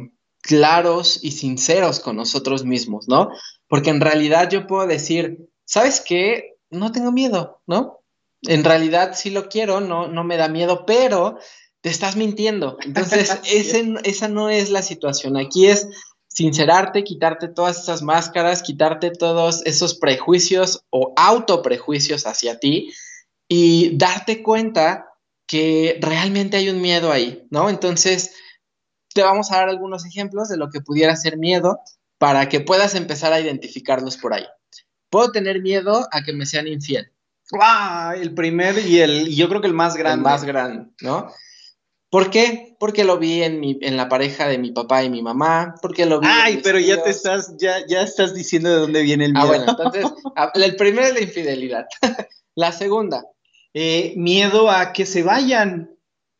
claros 0.41 1.19
y 1.23 1.33
sinceros 1.33 2.01
con 2.01 2.17
nosotros 2.17 2.65
mismos, 2.65 3.09
¿no? 3.09 3.31
Porque 3.67 3.91
en 3.91 4.01
realidad 4.01 4.49
yo 4.49 4.67
puedo 4.67 4.87
decir, 4.87 5.51
¿sabes 5.65 6.01
qué? 6.01 6.57
No 6.71 6.93
tengo 6.93 7.13
miedo, 7.13 7.61
¿no? 7.67 7.99
En 8.43 8.63
realidad 8.63 9.13
sí 9.15 9.31
lo 9.31 9.49
quiero, 9.49 9.81
no, 9.81 10.07
no 10.07 10.23
me 10.23 10.37
da 10.37 10.49
miedo, 10.49 10.87
pero 10.87 11.39
te 11.81 11.91
estás 11.91 12.17
mintiendo. 12.17 12.79
Entonces, 12.83 13.39
esa 14.05 14.29
no 14.29 14.49
es 14.49 14.71
la 14.71 14.83
situación. 14.83 15.37
Aquí 15.37 15.67
es 15.67 15.89
sincerarte, 16.39 17.03
quitarte 17.03 17.49
todas 17.49 17.83
esas 17.83 18.01
máscaras, 18.01 18.63
quitarte 18.63 19.11
todos 19.11 19.61
esos 19.67 19.99
prejuicios 19.99 20.85
o 20.91 21.13
autoprejuicios 21.17 22.29
hacia 22.29 22.61
ti 22.61 22.93
y 23.49 23.99
darte 23.99 24.41
cuenta 24.41 25.09
que 25.49 25.99
realmente 26.01 26.57
hay 26.57 26.69
un 26.69 26.81
miedo 26.81 27.11
ahí, 27.11 27.45
¿no? 27.51 27.69
Entonces, 27.69 28.37
te 29.13 29.25
vamos 29.25 29.51
a 29.51 29.57
dar 29.57 29.69
algunos 29.69 30.07
ejemplos 30.07 30.49
de 30.49 30.59
lo 30.59 30.71
que 30.71 30.81
pudiera 30.81 31.17
ser 31.17 31.39
miedo 31.39 31.81
para 32.19 32.49
que 32.49 32.61
puedas 32.61 32.95
empezar 32.95 33.33
a 33.33 33.41
identificarlos 33.41 34.17
por 34.17 34.33
ahí. 34.33 34.47
Puedo 35.11 35.33
tener 35.33 35.61
miedo 35.61 36.07
a 36.13 36.23
que 36.23 36.33
me 36.33 36.47
sean 36.47 36.69
infiel. 36.69 37.11
¡Wow! 37.51 38.13
El 38.13 38.33
primer 38.33 38.79
y 38.79 39.01
el, 39.01 39.35
yo 39.35 39.49
creo 39.49 39.61
que 39.61 39.67
el 39.67 39.75
más 39.75 39.97
grande. 39.97 40.19
El 40.19 40.23
más 40.23 40.45
grande, 40.45 40.89
¿no? 41.01 41.33
¿Por 42.11 42.31
qué? 42.31 42.75
Porque 42.79 43.05
lo 43.05 43.19
vi 43.19 43.43
en, 43.43 43.61
mi, 43.61 43.79
en 43.83 43.97
la 43.97 44.09
pareja 44.09 44.49
de 44.49 44.59
mi 44.59 44.73
papá 44.73 45.05
y 45.05 45.11
mi 45.11 45.23
mamá, 45.23 45.75
porque 45.83 46.07
lo 46.07 46.21
vi. 46.21 46.27
Ay, 46.31 46.61
pero 46.63 46.79
ya 46.79 47.03
te 47.03 47.11
estás, 47.11 47.55
ya, 47.59 47.87
ya 47.87 48.03
estás 48.03 48.35
diciendo 48.35 48.71
de 48.71 48.77
dónde 48.77 49.03
viene 49.03 49.27
el 49.27 49.33
miedo. 49.33 49.45
Ah, 49.45 49.49
bueno, 49.49 49.65
entonces, 49.69 50.05
el 50.55 50.77
primero 50.77 51.07
es 51.07 51.15
la 51.15 51.21
infidelidad. 51.21 51.87
la 52.55 52.73
segunda. 52.73 53.27
Eh, 53.75 54.15
miedo 54.17 54.71
a 54.71 54.93
que 54.95 55.05
se 55.05 55.23
vayan, 55.23 55.91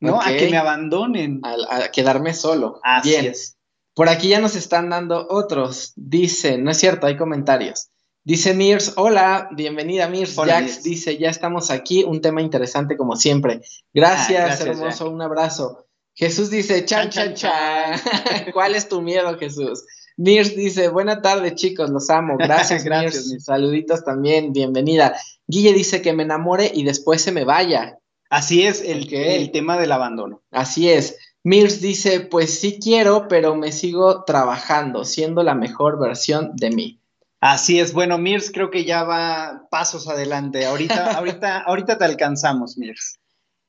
¿no? 0.01 0.21
A 0.21 0.29
que 0.29 0.49
me 0.49 0.57
abandonen. 0.57 1.43
A, 1.45 1.91
quedarme 1.91 2.33
solo. 2.33 2.81
Así 2.83 3.15
es. 3.15 3.59
Por 3.95 4.09
aquí 4.09 4.29
ya 4.29 4.41
nos 4.41 4.57
están 4.57 4.89
dando 4.89 5.27
otros. 5.29 5.93
Dice, 5.97 6.57
no 6.57 6.71
es 6.71 6.79
cierto, 6.79 7.07
hay 7.07 7.17
comentarios. 7.17 7.91
Dice 8.25 8.53
Mirs, 8.53 8.93
hola, 8.97 9.49
bienvenida 9.53 10.09
Mirs. 10.09 10.37
Jax 10.37 10.83
dice, 10.83 11.17
ya 11.17 11.31
estamos 11.31 11.71
aquí, 11.71 12.05
un 12.05 12.21
tema 12.21 12.43
interesante 12.43 12.97
como 12.97 13.17
siempre. 13.17 13.63
Gracias, 13.95 14.61
ah, 14.61 14.65
hermoso, 14.65 15.11
un 15.11 15.23
abrazo. 15.23 15.87
Jesús 16.15 16.51
dice, 16.51 16.85
chan, 16.85 17.11
chan, 17.11 17.35
chan. 17.35 18.01
¿Cuál 18.53 18.75
es 18.75 18.89
tu 18.89 19.01
miedo, 19.01 19.39
Jesús? 19.39 19.85
Mirs 20.17 20.57
dice, 20.57 20.89
buena 20.89 21.23
tarde, 21.23 21.55
chicos, 21.55 21.91
los 21.91 22.11
amo. 22.11 22.37
Gracias, 22.39 22.85
Gracias 22.85 23.27
Mirs. 23.29 23.45
Saluditos 23.45 24.05
también, 24.05 24.53
bienvenida. 24.53 25.17
Guille 25.47 25.73
dice 25.73 26.03
que 26.03 26.13
me 26.13 26.25
enamore 26.25 26.71
y 26.75 26.83
después 26.83 27.23
se 27.23 27.33
me 27.33 27.45
vaya. 27.45 27.99
Así 28.29 28.67
es, 28.67 28.83
el, 28.83 29.13
el 29.15 29.53
tema 29.53 29.79
del 29.79 29.93
abandono. 29.93 30.43
Así 30.51 30.91
es. 30.91 31.17
Mirs 31.45 31.81
dice, 31.81 32.21
pues 32.21 32.59
sí 32.59 32.79
quiero, 32.83 33.29
pero 33.29 33.55
me 33.55 33.73
sigo 33.73 34.25
trabajando, 34.25 35.05
siendo 35.05 35.43
la 35.43 35.55
mejor 35.55 35.99
versión 35.99 36.51
de 36.57 36.71
mí. 36.71 36.98
Así 37.41 37.79
es, 37.79 37.93
bueno, 37.93 38.19
Mirs 38.19 38.51
creo 38.53 38.71
que 38.71 38.85
ya 38.85 39.05
va 39.05 39.69
pasos 39.71 40.09
adelante. 40.09 40.65
Ahorita, 40.67 41.13
ahorita, 41.19 41.61
ahorita 41.61 41.99
te 41.99 42.05
alcanzamos, 42.05 42.77
Mirs. 42.77 43.19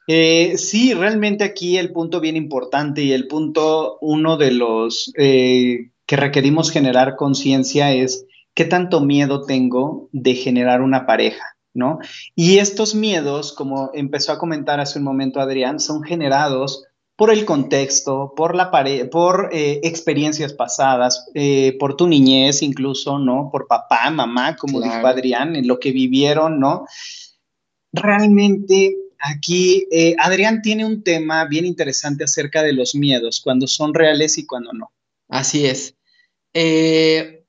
Eh, 0.08 0.58
sí, 0.58 0.96
realmente 0.96 1.44
aquí 1.44 1.78
el 1.78 1.92
punto 1.92 2.20
bien 2.20 2.36
importante 2.36 3.04
y 3.04 3.12
el 3.12 3.28
punto 3.28 4.00
uno 4.02 4.38
de 4.38 4.52
los 4.52 5.14
eh, 5.16 5.92
que 6.08 6.16
requerimos 6.16 6.72
generar 6.72 7.16
conciencia 7.16 7.94
es 7.94 8.26
qué 8.56 8.66
tanto 8.66 9.02
miedo 9.02 9.46
tengo 9.46 10.10
de 10.12 10.34
generar 10.34 10.82
una 10.82 11.06
pareja, 11.06 11.56
¿no? 11.76 12.00
Y 12.34 12.58
estos 12.58 12.96
miedos, 12.96 13.54
como 13.54 13.92
empezó 13.94 14.32
a 14.32 14.40
comentar 14.40 14.80
hace 14.80 14.98
un 14.98 15.06
momento 15.06 15.40
Adrián, 15.40 15.80
son 15.80 16.02
generados 16.02 16.86
por 17.20 17.34
el 17.34 17.44
contexto, 17.44 18.34
por 18.34 18.56
la 18.56 18.72
por 19.12 19.50
eh, 19.52 19.82
experiencias 19.84 20.54
pasadas, 20.54 21.28
eh, 21.34 21.76
por 21.78 21.98
tu 21.98 22.08
niñez 22.08 22.62
incluso, 22.62 23.20
¿no? 23.20 23.50
Por 23.52 23.68
papá, 23.68 24.10
mamá, 24.10 24.56
como 24.56 24.80
dijo 24.80 25.06
Adrián, 25.06 25.58
en 25.58 25.68
lo 25.68 25.82
que 25.82 25.92
vivieron, 25.92 26.62
¿no? 26.62 26.86
Realmente 27.92 28.96
aquí 29.20 29.86
eh, 29.92 30.16
Adrián 30.18 30.62
tiene 30.62 30.86
un 30.86 31.04
tema 31.04 31.44
bien 31.44 31.66
interesante 31.66 32.24
acerca 32.24 32.64
de 32.64 32.72
los 32.72 32.96
miedos, 32.96 33.42
cuando 33.42 33.68
son 33.68 33.94
reales 33.94 34.38
y 34.38 34.46
cuando 34.46 34.72
no. 34.72 34.94
Así 35.28 35.66
es. 35.66 35.96
en 36.54 37.44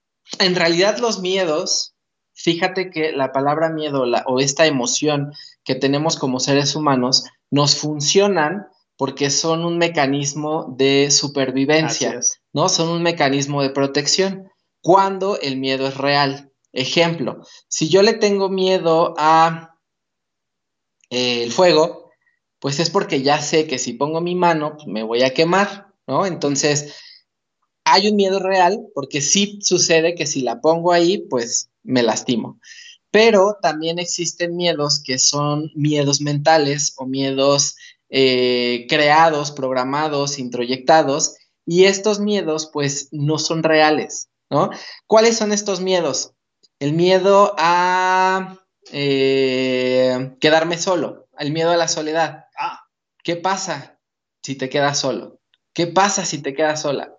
realidad 0.57 0.99
los 0.99 1.21
miedos, 1.21 1.95
fíjate 2.33 2.91
que 2.91 3.13
la 3.13 3.31
palabra 3.31 3.71
miedo 3.71 4.03
o 4.27 4.41
esta 4.41 4.67
emoción 4.67 5.33
que 5.63 5.77
tenemos 5.77 6.17
como 6.17 6.41
seres 6.41 6.75
humanos 6.75 7.23
nos 7.53 7.77
funcionan 7.77 8.67
porque 9.01 9.31
son 9.31 9.65
un 9.65 9.79
mecanismo 9.79 10.75
de 10.77 11.11
supervivencia, 11.11 12.21
¿no? 12.53 12.69
Son 12.69 12.91
un 12.91 13.03
mecanismo 13.03 13.63
de 13.63 13.71
protección 13.71 14.51
cuando 14.83 15.41
el 15.41 15.57
miedo 15.57 15.89
es 15.89 15.97
real. 15.97 16.53
Ejemplo, 16.75 17.43
si 17.67 17.89
yo 17.89 18.03
le 18.03 18.13
tengo 18.13 18.51
miedo 18.51 19.15
a 19.17 19.79
eh, 21.09 21.45
el 21.45 21.51
fuego, 21.51 22.11
pues 22.59 22.79
es 22.79 22.91
porque 22.91 23.23
ya 23.23 23.41
sé 23.41 23.67
que 23.67 23.79
si 23.79 23.95
pongo 23.95 24.21
mi 24.21 24.35
mano 24.35 24.75
pues 24.75 24.87
me 24.87 25.03
voy 25.03 25.23
a 25.23 25.33
quemar, 25.33 25.95
¿no? 26.07 26.27
Entonces, 26.27 26.95
hay 27.85 28.07
un 28.07 28.17
miedo 28.17 28.39
real 28.39 28.81
porque 28.95 29.23
sí 29.23 29.61
sucede 29.63 30.15
que 30.15 30.27
si 30.27 30.43
la 30.43 30.61
pongo 30.61 30.93
ahí, 30.93 31.27
pues 31.31 31.71
me 31.83 32.03
lastimo. 32.03 32.61
Pero 33.11 33.57
también 33.63 33.99
existen 33.99 34.57
miedos 34.57 35.03
que 35.03 35.19
son 35.19 35.71
miedos 35.75 36.21
mentales 36.21 36.93
o 36.99 37.07
miedos 37.07 37.77
eh, 38.11 38.87
creados, 38.89 39.53
programados, 39.53 40.39
introyectados, 40.39 41.37
y 41.65 41.85
estos 41.85 42.19
miedos 42.21 42.69
pues 42.73 43.09
no 43.13 43.39
son 43.39 43.63
reales, 43.63 44.29
¿no? 44.51 44.71
¿Cuáles 45.07 45.37
son 45.37 45.53
estos 45.53 45.81
miedos? 45.81 46.33
El 46.81 46.95
miedo 46.95 47.55
a 47.59 48.59
eh, 48.93 50.37
quedarme 50.41 50.79
solo, 50.79 51.29
el 51.39 51.53
miedo 51.53 51.71
a 51.71 51.77
la 51.77 51.87
soledad. 51.87 52.47
Ah, 52.59 52.81
¿qué 53.23 53.37
pasa 53.37 54.01
si 54.43 54.57
te 54.57 54.69
quedas 54.69 54.99
solo? 54.99 55.41
¿Qué 55.73 55.87
pasa 55.87 56.25
si 56.25 56.43
te 56.43 56.55
quedas 56.55 56.83
sola? 56.83 57.17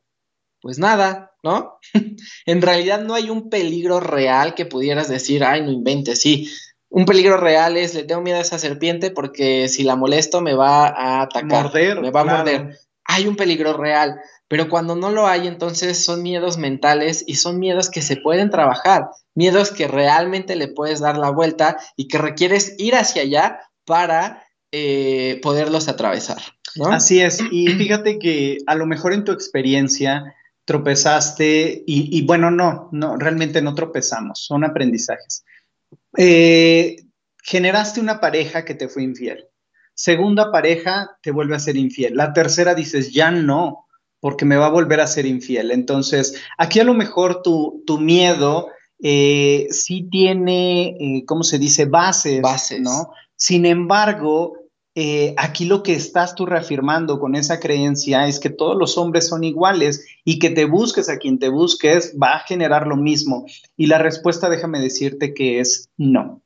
Pues 0.62 0.78
nada, 0.78 1.32
¿no? 1.44 1.80
en 2.46 2.62
realidad 2.62 3.02
no 3.02 3.14
hay 3.14 3.30
un 3.30 3.50
peligro 3.50 4.00
real 4.00 4.54
que 4.54 4.66
pudieras 4.66 5.08
decir, 5.08 5.44
ay, 5.44 5.62
no 5.62 5.72
inventes, 5.72 6.22
sí, 6.22 6.52
un 6.92 7.06
peligro 7.06 7.38
real 7.38 7.78
es, 7.78 7.94
le 7.96 8.04
tengo 8.04 8.22
miedo 8.22 8.38
a 8.38 8.42
esa 8.42 8.60
serpiente 8.60 9.12
porque 9.12 9.70
si 9.70 9.84
la 9.84 9.96
molesto 9.96 10.42
me 10.42 10.54
va 10.54 10.88
a 10.88 11.22
atacar, 11.22 11.72
me 12.02 12.12
va 12.12 12.22
a 12.22 12.26
morder. 12.26 12.78
Hay 13.06 13.28
un 13.28 13.38
peligro 13.38 13.78
real, 13.78 14.20
pero 14.50 14.70
cuando 14.70 14.96
no 14.96 15.10
lo 15.10 15.26
hay, 15.26 15.48
entonces 15.48 16.04
son 16.04 16.22
miedos 16.22 16.58
mentales 16.58 17.24
y 17.26 17.36
son 17.36 17.60
miedos 17.60 17.90
que 17.90 18.02
se 18.02 18.18
pueden 18.18 18.50
trabajar, 18.50 19.08
miedos 19.36 19.72
que 19.72 19.88
realmente 19.88 20.58
le 20.58 20.68
puedes 20.68 21.00
dar 21.00 21.18
la 21.18 21.30
vuelta 21.30 21.78
y 21.96 22.10
que 22.10 22.18
requieres 22.18 22.76
ir 22.78 22.96
hacia 22.96 23.22
allá 23.22 23.62
para 23.86 24.44
eh, 24.74 25.40
poderlos 25.42 25.88
atravesar. 25.88 26.42
Así 26.90 27.22
es, 27.22 27.42
y 27.52 27.68
fíjate 27.78 28.20
que 28.20 28.58
a 28.68 28.76
lo 28.76 28.86
mejor 28.86 29.14
en 29.14 29.24
tu 29.24 29.32
experiencia 29.32 30.36
tropezaste 30.66 31.84
y, 31.88 32.18
y 32.18 32.26
bueno, 32.26 32.52
no, 32.52 32.90
no, 32.92 33.16
realmente 33.16 33.62
no 33.62 33.76
tropezamos, 33.76 34.44
son 34.44 34.66
aprendizajes 34.66 35.46
eh, 36.18 36.98
generaste 37.44 38.00
una 38.00 38.20
pareja 38.20 38.66
que 38.66 38.76
te 38.76 38.88
fue 38.88 39.04
infiel. 39.04 39.46
Segunda 39.94 40.52
pareja 40.52 41.18
te 41.22 41.32
vuelve 41.32 41.56
a 41.56 41.60
ser 41.60 41.78
infiel. 41.78 42.16
La 42.16 42.34
tercera 42.34 42.76
dices, 42.76 43.12
ya 43.12 43.32
no, 43.32 43.88
porque 44.20 44.46
me 44.46 44.58
va 44.58 44.68
a 44.68 44.72
volver 44.72 45.00
a 45.00 45.08
ser 45.08 45.26
infiel. 45.26 45.72
Entonces, 45.72 46.42
aquí 46.58 46.80
a 46.80 46.84
lo 46.84 46.94
mejor 46.94 47.42
tu, 47.42 47.84
tu 47.86 48.00
miedo 48.00 48.70
eh, 49.04 49.68
sí 49.72 50.08
tiene, 50.10 50.96
eh, 51.00 51.26
¿cómo 51.26 51.44
se 51.44 51.60
dice? 51.60 51.86
Bases, 51.86 52.42
Bases. 52.42 52.82
¿no? 52.82 53.12
Sin 53.36 53.66
embargo, 53.66 54.61
eh, 54.94 55.34
aquí 55.38 55.66
lo 55.66 55.84
que 55.84 55.94
estás 55.94 56.36
tú 56.36 56.46
reafirmando 56.46 57.20
con 57.20 57.36
esa 57.36 57.60
creencia 57.60 58.28
es 58.28 58.40
que 58.40 58.50
todos 58.50 58.78
los 58.78 58.98
hombres 58.98 59.28
son 59.28 59.44
iguales 59.44 60.06
y 60.26 60.40
que 60.40 60.50
te 60.50 60.66
busques 60.66 61.10
a 61.10 61.18
quien 61.18 61.40
te 61.40 61.50
busques 61.50 62.16
va 62.22 62.36
a 62.36 62.40
generar 62.40 62.88
lo 62.88 62.98
mismo. 62.98 63.46
Y 63.78 63.88
la 63.88 63.98
respuesta, 64.00 64.50
déjame 64.50 64.80
decirte 64.80 65.34
que 65.34 65.60
es 65.60 65.90
no. 65.98 66.42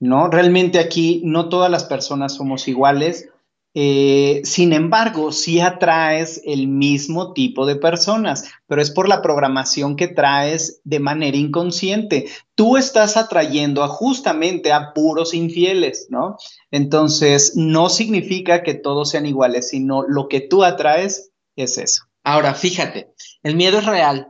¿no? 0.00 0.28
Realmente 0.28 0.78
aquí 0.78 1.22
no 1.24 1.48
todas 1.48 1.70
las 1.70 1.84
personas 1.84 2.34
somos 2.34 2.68
iguales. 2.68 3.28
Eh, 3.74 4.40
sin 4.44 4.72
embargo, 4.72 5.30
sí 5.30 5.60
atraes 5.60 6.40
el 6.44 6.68
mismo 6.68 7.32
tipo 7.32 7.66
de 7.66 7.76
personas, 7.76 8.50
pero 8.66 8.80
es 8.80 8.90
por 8.90 9.08
la 9.08 9.22
programación 9.22 9.94
que 9.94 10.08
traes 10.08 10.80
de 10.84 11.00
manera 11.00 11.36
inconsciente. 11.36 12.28
Tú 12.54 12.76
estás 12.76 13.16
atrayendo 13.16 13.84
a 13.84 13.88
justamente 13.88 14.72
a 14.72 14.92
puros 14.94 15.34
infieles, 15.34 16.06
¿no? 16.10 16.36
Entonces, 16.70 17.56
no 17.56 17.88
significa 17.88 18.62
que 18.62 18.74
todos 18.74 19.10
sean 19.10 19.26
iguales, 19.26 19.68
sino 19.68 20.02
lo 20.02 20.28
que 20.28 20.40
tú 20.40 20.64
atraes 20.64 21.30
es 21.54 21.78
eso. 21.78 22.04
Ahora, 22.24 22.54
fíjate, 22.54 23.12
el 23.42 23.54
miedo 23.54 23.78
es 23.78 23.86
real, 23.86 24.28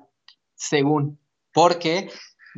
según, 0.55 1.19
porque 1.53 2.11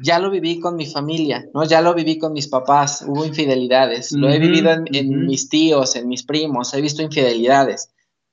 ya 0.02 0.19
lo 0.19 0.30
viví 0.30 0.61
con 0.61 0.76
mi 0.76 0.87
familia, 0.87 1.47
¿no? 1.54 1.64
Ya 1.64 1.80
lo 1.80 1.95
viví 1.95 2.19
con 2.19 2.33
mis 2.33 2.49
papás, 2.49 3.04
hubo 3.07 3.25
infidelidades, 3.25 4.12
lo 4.12 4.30
he 4.30 4.38
vivido 4.38 4.71
en, 4.71 4.85
en 4.95 5.26
mis 5.26 5.49
tíos, 5.49 5.97
en 5.97 6.09
mis 6.09 6.23
primos, 6.23 6.75
he 6.75 6.80
visto 6.80 7.02
infidelidades. 7.02 7.90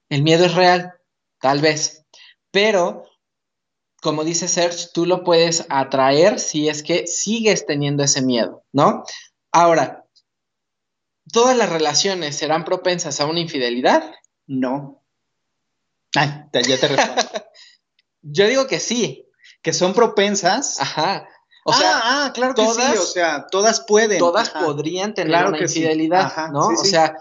El 0.10 0.24
miedo 0.24 0.46
es 0.46 0.56
real, 0.56 0.94
tal 1.40 1.60
vez, 1.62 2.06
pero 2.52 3.04
como 4.02 4.24
dice 4.24 4.48
Serge, 4.48 4.88
tú 4.94 5.06
lo 5.06 5.24
puedes 5.24 5.66
atraer 5.70 6.40
si 6.40 6.70
es 6.70 6.84
que 6.84 7.08
sigues 7.08 7.66
teniendo 7.66 8.04
ese 8.04 8.22
miedo, 8.22 8.64
¿no? 8.72 9.04
Ahora, 9.52 10.06
¿todas 11.32 11.58
las 11.58 11.70
relaciones 11.70 12.36
serán 12.36 12.64
propensas 12.64 13.20
a 13.20 13.26
una 13.26 13.40
infidelidad? 13.40 14.14
No. 14.46 15.04
Ay, 16.16 16.30
ya 16.54 16.80
te 16.80 16.88
respondo. 16.88 17.22
Yo 18.22 18.48
digo 18.48 18.68
que 18.68 18.80
sí, 18.80 19.28
que 19.62 19.74
son 19.74 19.94
propensas. 19.94 20.80
ajá. 20.80 21.28
O 21.70 21.74
sea, 21.74 21.92
ah, 21.98 22.26
ah, 22.28 22.32
claro 22.34 22.54
que 22.56 22.62
sí, 22.62 22.68
todas- 22.68 23.00
o 23.00 23.06
sea, 23.06 23.46
todas 23.52 23.82
pueden. 23.82 24.20
todas 24.20 24.50
Ajá. 24.50 24.66
podrían 24.66 25.14
tener 25.14 25.32
Claro 25.32 25.50
una 25.50 25.58
que 25.60 25.68
sí. 25.68 25.80
infidelidad, 25.80 26.22
Ajá, 26.28 26.48
¿no? 26.50 26.70
sí, 26.70 26.76
o 26.80 26.84
sí. 26.84 26.90
sea, 26.92 27.18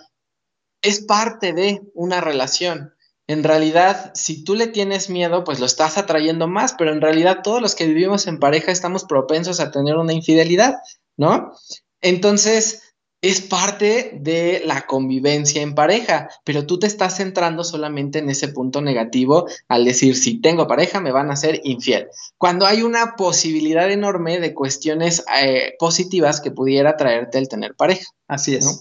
es 0.82 1.00
parte 1.04 1.52
de 1.52 1.82
una 1.94 2.20
relación. 2.20 2.94
En 3.26 3.42
realidad, 3.42 4.12
si 4.14 4.44
tú 4.44 4.54
le 4.54 4.68
tienes 4.68 5.10
miedo, 5.10 5.42
pues 5.42 5.58
lo 5.58 5.66
estás 5.66 5.98
atrayendo 5.98 6.46
más, 6.46 6.74
pero 6.78 6.92
en 6.92 7.00
realidad 7.00 7.40
todos 7.42 7.60
los 7.60 7.74
que 7.74 7.86
vivimos 7.86 8.28
en 8.28 8.38
pareja 8.38 8.70
estamos 8.70 9.04
propensos 9.04 9.58
a 9.58 9.72
tener 9.72 9.96
una 9.96 10.12
infidelidad, 10.12 10.76
¿no? 11.16 11.50
Entonces, 12.00 12.85
es 13.22 13.40
parte 13.40 14.18
de 14.20 14.62
la 14.66 14.86
convivencia 14.86 15.62
en 15.62 15.74
pareja, 15.74 16.28
pero 16.44 16.66
tú 16.66 16.78
te 16.78 16.86
estás 16.86 17.16
centrando 17.16 17.64
solamente 17.64 18.18
en 18.18 18.28
ese 18.30 18.48
punto 18.48 18.82
negativo 18.82 19.46
al 19.68 19.84
decir, 19.84 20.16
si 20.16 20.40
tengo 20.40 20.66
pareja, 20.66 21.00
me 21.00 21.12
van 21.12 21.30
a 21.30 21.36
ser 21.36 21.60
infiel 21.64 22.08
cuando 22.38 22.66
hay 22.66 22.82
una 22.82 23.16
posibilidad 23.16 23.90
enorme 23.90 24.38
de 24.38 24.54
cuestiones 24.54 25.24
eh, 25.42 25.74
positivas 25.78 26.40
que 26.40 26.50
pudiera 26.50 26.96
traerte 26.96 27.38
el 27.38 27.48
tener 27.48 27.74
pareja. 27.74 28.04
Así 28.28 28.54
es. 28.54 28.64
¿no? 28.66 28.72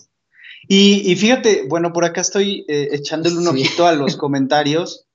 Y, 0.67 1.09
y 1.11 1.15
fíjate, 1.15 1.65
bueno, 1.69 1.93
por 1.93 2.05
acá 2.05 2.21
estoy 2.21 2.65
eh, 2.67 2.89
echándole 2.91 3.37
un 3.37 3.43
Sí. 3.43 3.49
ojito 3.49 3.87
a 3.87 3.93
los 3.93 4.17
comentarios. 4.17 5.05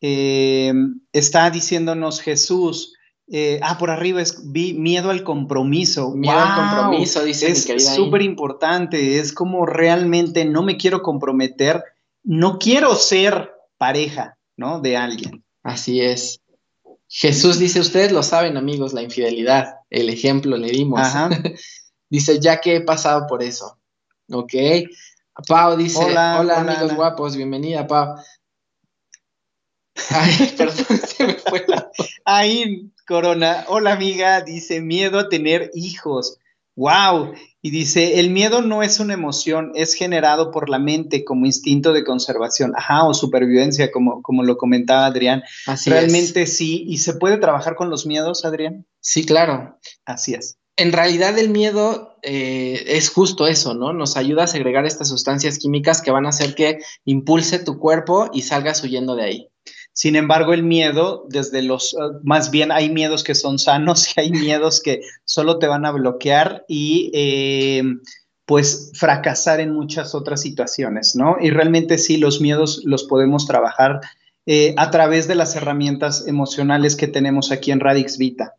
Eh, 0.00 0.72
está 1.12 1.50
diciéndonos 1.50 2.20
Jesús. 2.20 2.94
Eh, 3.34 3.58
ah, 3.62 3.78
por 3.78 3.88
arriba 3.88 4.20
es 4.20 4.52
vi 4.52 4.74
miedo 4.74 5.08
al 5.08 5.24
compromiso. 5.24 6.10
Miedo 6.10 6.38
al 6.38 6.54
¡Guau! 6.54 6.68
compromiso, 6.68 7.24
dice 7.24 7.46
mi 7.46 7.52
es 7.52 7.94
súper 7.94 8.20
importante. 8.20 9.18
Es 9.18 9.32
como 9.32 9.64
realmente 9.64 10.44
no 10.44 10.62
me 10.62 10.76
quiero 10.76 11.00
comprometer, 11.00 11.82
no 12.22 12.58
quiero 12.58 12.94
ser 12.94 13.54
pareja, 13.78 14.36
¿no? 14.58 14.80
De 14.80 14.98
alguien. 14.98 15.42
Así 15.62 16.02
es. 16.02 16.42
Jesús 17.08 17.58
dice, 17.58 17.80
ustedes 17.80 18.12
lo 18.12 18.22
saben, 18.22 18.58
amigos, 18.58 18.92
la 18.92 19.00
infidelidad. 19.00 19.76
El 19.88 20.10
ejemplo 20.10 20.58
le 20.58 20.68
dimos. 20.68 21.00
Ajá. 21.00 21.30
dice, 22.10 22.38
ya 22.38 22.60
que 22.60 22.76
he 22.76 22.80
pasado 22.82 23.26
por 23.26 23.42
eso. 23.42 23.78
Ok. 24.30 24.52
Pau 25.48 25.78
dice, 25.78 26.04
Hola, 26.04 26.38
hola, 26.38 26.40
hola, 26.40 26.60
amigos 26.60 26.90
Ana. 26.90 26.94
guapos, 26.94 27.34
bienvenida, 27.34 27.86
Pau. 27.86 28.14
Ay, 30.10 30.54
perdón, 30.56 31.00
se 31.06 31.26
me 31.26 31.34
fue 31.34 31.64
la 31.68 31.90
Ahí, 32.24 32.90
Corona, 33.06 33.64
hola 33.68 33.92
amiga, 33.92 34.40
dice 34.40 34.80
miedo 34.80 35.18
a 35.18 35.28
tener 35.28 35.70
hijos. 35.74 36.38
Wow. 36.74 37.34
Y 37.60 37.70
dice, 37.70 38.18
el 38.18 38.30
miedo 38.30 38.62
no 38.62 38.82
es 38.82 38.98
una 38.98 39.12
emoción, 39.12 39.72
es 39.74 39.94
generado 39.94 40.50
por 40.50 40.70
la 40.70 40.78
mente 40.78 41.24
como 41.24 41.44
instinto 41.44 41.92
de 41.92 42.02
conservación, 42.02 42.72
ajá, 42.76 43.04
o 43.04 43.12
supervivencia, 43.12 43.90
como, 43.90 44.22
como 44.22 44.42
lo 44.42 44.56
comentaba 44.56 45.06
Adrián. 45.06 45.42
Así 45.66 45.90
es. 45.90 45.96
Realmente 45.96 46.46
sí. 46.46 46.84
¿Y 46.88 46.98
se 46.98 47.14
puede 47.14 47.36
trabajar 47.36 47.74
con 47.74 47.90
los 47.90 48.06
miedos, 48.06 48.44
Adrián? 48.44 48.86
Sí, 49.00 49.26
claro. 49.26 49.78
Así 50.06 50.34
es. 50.34 50.56
En 50.76 50.92
realidad 50.92 51.38
el 51.38 51.50
miedo 51.50 52.16
eh, 52.22 52.82
es 52.86 53.10
justo 53.10 53.46
eso, 53.46 53.74
¿no? 53.74 53.92
Nos 53.92 54.16
ayuda 54.16 54.44
a 54.44 54.48
segregar 54.48 54.86
estas 54.86 55.08
sustancias 55.08 55.58
químicas 55.58 56.00
que 56.00 56.10
van 56.10 56.24
a 56.24 56.30
hacer 56.30 56.54
que 56.54 56.78
impulse 57.04 57.58
tu 57.58 57.78
cuerpo 57.78 58.30
y 58.32 58.42
salgas 58.42 58.82
huyendo 58.82 59.14
de 59.14 59.22
ahí. 59.22 59.48
Sin 59.92 60.16
embargo, 60.16 60.54
el 60.54 60.62
miedo, 60.62 61.26
desde 61.28 61.62
los, 61.62 61.94
uh, 61.94 62.20
más 62.22 62.50
bien 62.50 62.72
hay 62.72 62.90
miedos 62.90 63.24
que 63.24 63.34
son 63.34 63.58
sanos 63.58 64.08
y 64.16 64.20
hay 64.20 64.30
miedos 64.30 64.80
que 64.80 65.02
solo 65.24 65.58
te 65.58 65.66
van 65.66 65.84
a 65.84 65.92
bloquear 65.92 66.64
y 66.68 67.10
eh, 67.14 67.82
pues 68.46 68.92
fracasar 68.94 69.60
en 69.60 69.72
muchas 69.72 70.14
otras 70.14 70.40
situaciones, 70.40 71.14
¿no? 71.14 71.36
Y 71.40 71.50
realmente 71.50 71.98
sí, 71.98 72.16
los 72.16 72.40
miedos 72.40 72.82
los 72.84 73.04
podemos 73.04 73.46
trabajar 73.46 74.00
eh, 74.46 74.74
a 74.76 74.90
través 74.90 75.28
de 75.28 75.36
las 75.36 75.54
herramientas 75.54 76.26
emocionales 76.26 76.96
que 76.96 77.06
tenemos 77.06 77.52
aquí 77.52 77.70
en 77.70 77.80
Radix 77.80 78.18
Vita. 78.18 78.54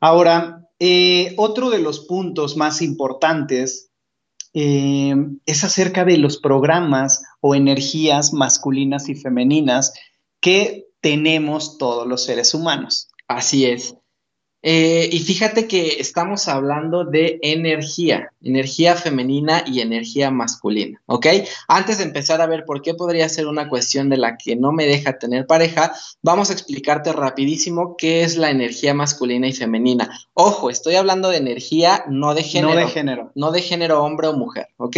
Ahora, 0.00 0.68
eh, 0.78 1.34
otro 1.36 1.70
de 1.70 1.80
los 1.80 2.00
puntos 2.00 2.56
más 2.56 2.80
importantes 2.80 3.90
eh, 4.54 5.14
es 5.44 5.64
acerca 5.64 6.04
de 6.04 6.18
los 6.18 6.38
programas 6.38 7.24
o 7.40 7.54
energías 7.54 8.32
masculinas 8.32 9.08
y 9.08 9.16
femeninas 9.16 9.92
que 10.46 10.86
tenemos 11.00 11.76
todos 11.76 12.06
los 12.06 12.22
seres 12.22 12.54
humanos. 12.54 13.08
Así 13.26 13.66
es. 13.66 13.96
Eh, 14.62 15.08
y 15.10 15.18
fíjate 15.18 15.66
que 15.66 15.96
estamos 15.98 16.46
hablando 16.46 17.04
de 17.04 17.40
energía, 17.42 18.30
energía 18.40 18.94
femenina 18.94 19.64
y 19.66 19.80
energía 19.80 20.30
masculina, 20.30 21.02
¿ok? 21.06 21.26
Antes 21.66 21.98
de 21.98 22.04
empezar 22.04 22.40
a 22.40 22.46
ver 22.46 22.64
por 22.64 22.80
qué 22.80 22.94
podría 22.94 23.28
ser 23.28 23.48
una 23.48 23.68
cuestión 23.68 24.08
de 24.08 24.18
la 24.18 24.36
que 24.36 24.54
no 24.54 24.70
me 24.70 24.86
deja 24.86 25.18
tener 25.18 25.48
pareja, 25.48 25.92
vamos 26.22 26.50
a 26.50 26.52
explicarte 26.52 27.12
rapidísimo 27.12 27.96
qué 27.96 28.22
es 28.22 28.36
la 28.36 28.50
energía 28.50 28.94
masculina 28.94 29.48
y 29.48 29.52
femenina. 29.52 30.16
Ojo, 30.32 30.70
estoy 30.70 30.94
hablando 30.94 31.28
de 31.28 31.38
energía, 31.38 32.04
no 32.08 32.34
de 32.34 32.44
género. 32.44 32.74
No 32.74 32.80
de 32.80 32.86
género. 32.86 33.32
No 33.34 33.50
de 33.50 33.62
género 33.62 34.04
hombre 34.04 34.28
o 34.28 34.32
mujer, 34.32 34.68
¿ok? 34.76 34.96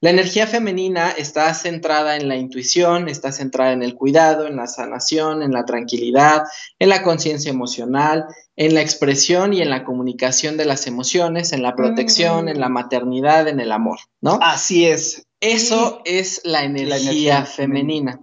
La 0.00 0.10
energía 0.10 0.46
femenina 0.46 1.10
está 1.10 1.52
centrada 1.54 2.16
en 2.16 2.28
la 2.28 2.36
intuición, 2.36 3.08
está 3.08 3.32
centrada 3.32 3.72
en 3.72 3.82
el 3.82 3.94
cuidado, 3.94 4.46
en 4.46 4.56
la 4.56 4.66
sanación, 4.66 5.42
en 5.42 5.52
la 5.52 5.64
tranquilidad, 5.64 6.42
en 6.78 6.90
la 6.90 7.02
conciencia 7.02 7.50
emocional, 7.50 8.26
en 8.56 8.74
la 8.74 8.82
expresión 8.82 9.54
y 9.54 9.62
en 9.62 9.70
la 9.70 9.84
comunicación 9.84 10.58
de 10.58 10.66
las 10.66 10.86
emociones, 10.86 11.52
en 11.52 11.62
la 11.62 11.74
protección, 11.74 12.44
Mm. 12.44 12.48
en 12.48 12.60
la 12.60 12.68
maternidad, 12.68 13.48
en 13.48 13.58
el 13.58 13.72
amor, 13.72 13.98
¿no? 14.20 14.38
Así 14.42 14.86
es. 14.86 15.26
Eso 15.40 16.02
es 16.04 16.42
la 16.44 16.64
energía, 16.64 16.96
energía 16.96 17.44
femenina. 17.46 18.20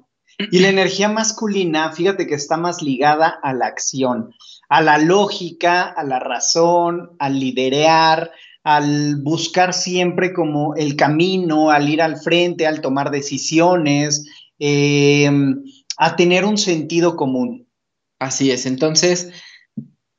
Y 0.52 0.60
la 0.60 0.70
energía 0.70 1.10
masculina, 1.10 1.92
fíjate 1.92 2.28
que 2.28 2.36
está 2.36 2.58
más 2.58 2.82
ligada 2.82 3.40
a 3.42 3.54
la 3.54 3.68
acción, 3.68 4.34
a 4.70 4.82
la 4.82 4.98
lógica, 4.98 5.84
a 5.84 6.04
la 6.04 6.20
razón, 6.20 7.16
al 7.20 7.40
liderear, 7.40 8.32
al 8.64 9.18
buscar 9.22 9.74
siempre 9.74 10.34
como 10.34 10.76
el 10.76 10.96
camino, 10.96 11.70
al 11.70 11.90
ir 11.90 12.02
al 12.02 12.18
frente, 12.18 12.66
al 12.66 12.82
tomar 12.82 13.12
decisiones, 13.12 14.26
eh, 14.60 15.30
a 15.98 16.16
tener 16.16 16.46
un 16.46 16.58
sentido 16.58 17.16
común. 17.16 17.68
Así 18.20 18.52
es. 18.52 18.66
Entonces, 18.66 19.32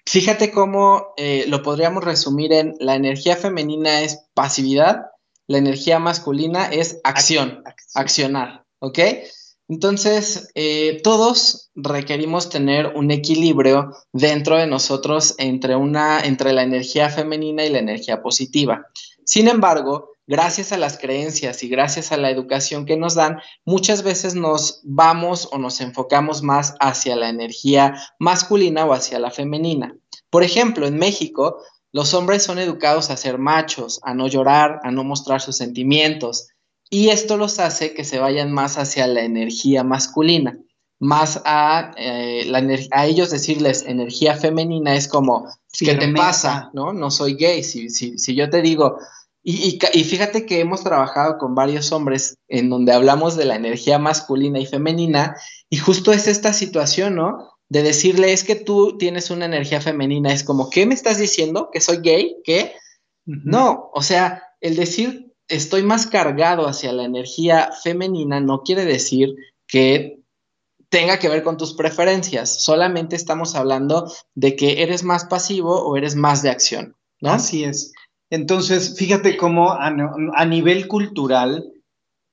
fíjate 0.06 0.50
cómo 0.50 1.14
eh, 1.16 1.46
lo 1.48 1.62
podríamos 1.62 2.04
resumir 2.04 2.52
en 2.52 2.74
la 2.80 2.94
energía 2.94 3.36
femenina 3.36 4.02
es 4.02 4.26
pasividad, 4.34 5.06
la 5.46 5.58
energía 5.58 5.98
masculina 5.98 6.66
es 6.66 7.00
acción, 7.04 7.62
accionar, 7.94 8.64
¿ok? 8.78 8.98
Entonces, 9.68 10.50
eh, 10.54 11.00
todos 11.02 11.70
requerimos 11.74 12.50
tener 12.50 12.92
un 12.94 13.10
equilibrio 13.10 13.92
dentro 14.12 14.58
de 14.58 14.66
nosotros 14.66 15.34
entre, 15.38 15.74
una, 15.74 16.20
entre 16.20 16.52
la 16.52 16.62
energía 16.62 17.08
femenina 17.08 17.64
y 17.64 17.70
la 17.70 17.78
energía 17.78 18.20
positiva. 18.20 18.86
Sin 19.24 19.48
embargo, 19.48 20.10
gracias 20.26 20.72
a 20.72 20.76
las 20.76 20.98
creencias 20.98 21.62
y 21.62 21.68
gracias 21.68 22.12
a 22.12 22.18
la 22.18 22.30
educación 22.30 22.84
que 22.84 22.98
nos 22.98 23.14
dan, 23.14 23.38
muchas 23.64 24.02
veces 24.02 24.34
nos 24.34 24.80
vamos 24.84 25.48
o 25.50 25.56
nos 25.56 25.80
enfocamos 25.80 26.42
más 26.42 26.74
hacia 26.78 27.16
la 27.16 27.30
energía 27.30 27.94
masculina 28.18 28.84
o 28.84 28.92
hacia 28.92 29.18
la 29.18 29.30
femenina. 29.30 29.96
Por 30.28 30.42
ejemplo, 30.42 30.86
en 30.86 30.98
México, 30.98 31.62
Los 31.94 32.12
hombres 32.12 32.42
son 32.42 32.58
educados 32.58 33.10
a 33.10 33.16
ser 33.16 33.38
machos, 33.38 34.00
a 34.02 34.14
no 34.14 34.26
llorar, 34.26 34.80
a 34.82 34.90
no 34.90 35.04
mostrar 35.04 35.40
sus 35.40 35.56
sentimientos, 35.56 36.48
y 36.90 37.08
esto 37.08 37.36
los 37.36 37.58
hace 37.58 37.94
que 37.94 38.04
se 38.04 38.18
vayan 38.18 38.52
más 38.52 38.78
hacia 38.78 39.06
la 39.06 39.22
energía 39.22 39.84
masculina, 39.84 40.58
más 41.00 41.42
a, 41.44 41.92
eh, 41.96 42.44
la 42.46 42.62
a 42.92 43.06
ellos 43.06 43.30
decirles 43.30 43.84
energía 43.86 44.36
femenina 44.36 44.94
es 44.94 45.08
como, 45.08 45.48
¿qué 45.78 45.94
te 45.94 46.08
pasa? 46.08 46.70
¿No? 46.72 46.92
No 46.92 47.10
soy 47.10 47.34
gay. 47.34 47.62
Si, 47.62 47.90
si, 47.90 48.18
si 48.18 48.34
yo 48.34 48.48
te 48.48 48.62
digo, 48.62 48.98
y, 49.42 49.78
y, 49.92 50.04
fíjate 50.04 50.46
que 50.46 50.60
hemos 50.60 50.82
trabajado 50.82 51.36
con 51.36 51.54
varios 51.54 51.92
hombres 51.92 52.38
en 52.48 52.70
donde 52.70 52.92
hablamos 52.92 53.36
de 53.36 53.44
la 53.44 53.56
energía 53.56 53.98
masculina 53.98 54.58
y 54.58 54.64
femenina, 54.64 55.36
y 55.68 55.76
justo 55.76 56.12
es 56.12 56.28
esta 56.28 56.54
situación, 56.54 57.16
¿no? 57.16 57.50
De 57.68 57.82
decirle, 57.82 58.32
es 58.32 58.42
que 58.42 58.54
tú 58.54 58.96
tienes 58.96 59.30
una 59.30 59.44
energía 59.44 59.82
femenina, 59.82 60.32
es 60.32 60.44
como, 60.44 60.70
¿qué 60.70 60.86
me 60.86 60.94
estás 60.94 61.18
diciendo? 61.18 61.68
¿Que 61.70 61.82
soy 61.82 61.98
gay? 61.98 62.36
¿Qué? 62.42 62.72
No, 63.26 63.90
o 63.92 64.02
sea, 64.02 64.42
el 64.60 64.76
decir 64.76 65.33
estoy 65.48 65.82
más 65.82 66.06
cargado 66.06 66.66
hacia 66.66 66.92
la 66.92 67.04
energía 67.04 67.70
femenina 67.82 68.40
no 68.40 68.62
quiere 68.62 68.84
decir 68.84 69.34
que 69.66 70.20
tenga 70.88 71.18
que 71.18 71.28
ver 71.28 71.42
con 71.42 71.56
tus 71.56 71.74
preferencias, 71.74 72.62
solamente 72.62 73.16
estamos 73.16 73.56
hablando 73.56 74.12
de 74.34 74.54
que 74.54 74.82
eres 74.82 75.02
más 75.02 75.24
pasivo 75.24 75.82
o 75.82 75.96
eres 75.96 76.14
más 76.14 76.42
de 76.42 76.50
acción, 76.50 76.94
¿no? 77.20 77.32
Así 77.32 77.64
es. 77.64 77.92
Entonces, 78.30 78.96
fíjate 78.96 79.36
cómo 79.36 79.72
a, 79.72 80.44
nivel 80.44 80.86
cultural, 80.86 81.72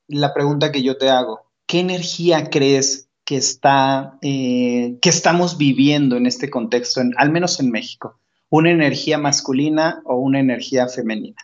la 0.07 0.33
pregunta 0.33 0.71
que 0.71 0.83
yo 0.83 0.97
te 0.97 1.09
hago, 1.09 1.41
¿qué 1.65 1.79
energía 1.79 2.49
crees 2.49 3.09
que 3.25 3.37
está, 3.37 4.19
eh, 4.21 4.97
que 5.01 5.09
estamos 5.09 5.57
viviendo 5.57 6.15
en 6.15 6.27
este 6.27 6.49
contexto, 6.49 7.01
al 7.17 7.31
menos 7.31 7.59
en 7.59 7.71
México? 7.71 8.19
¿Una 8.49 8.71
energía 8.71 9.17
masculina 9.17 10.01
o 10.05 10.17
una 10.17 10.39
energía 10.39 10.87
femenina? 10.87 11.37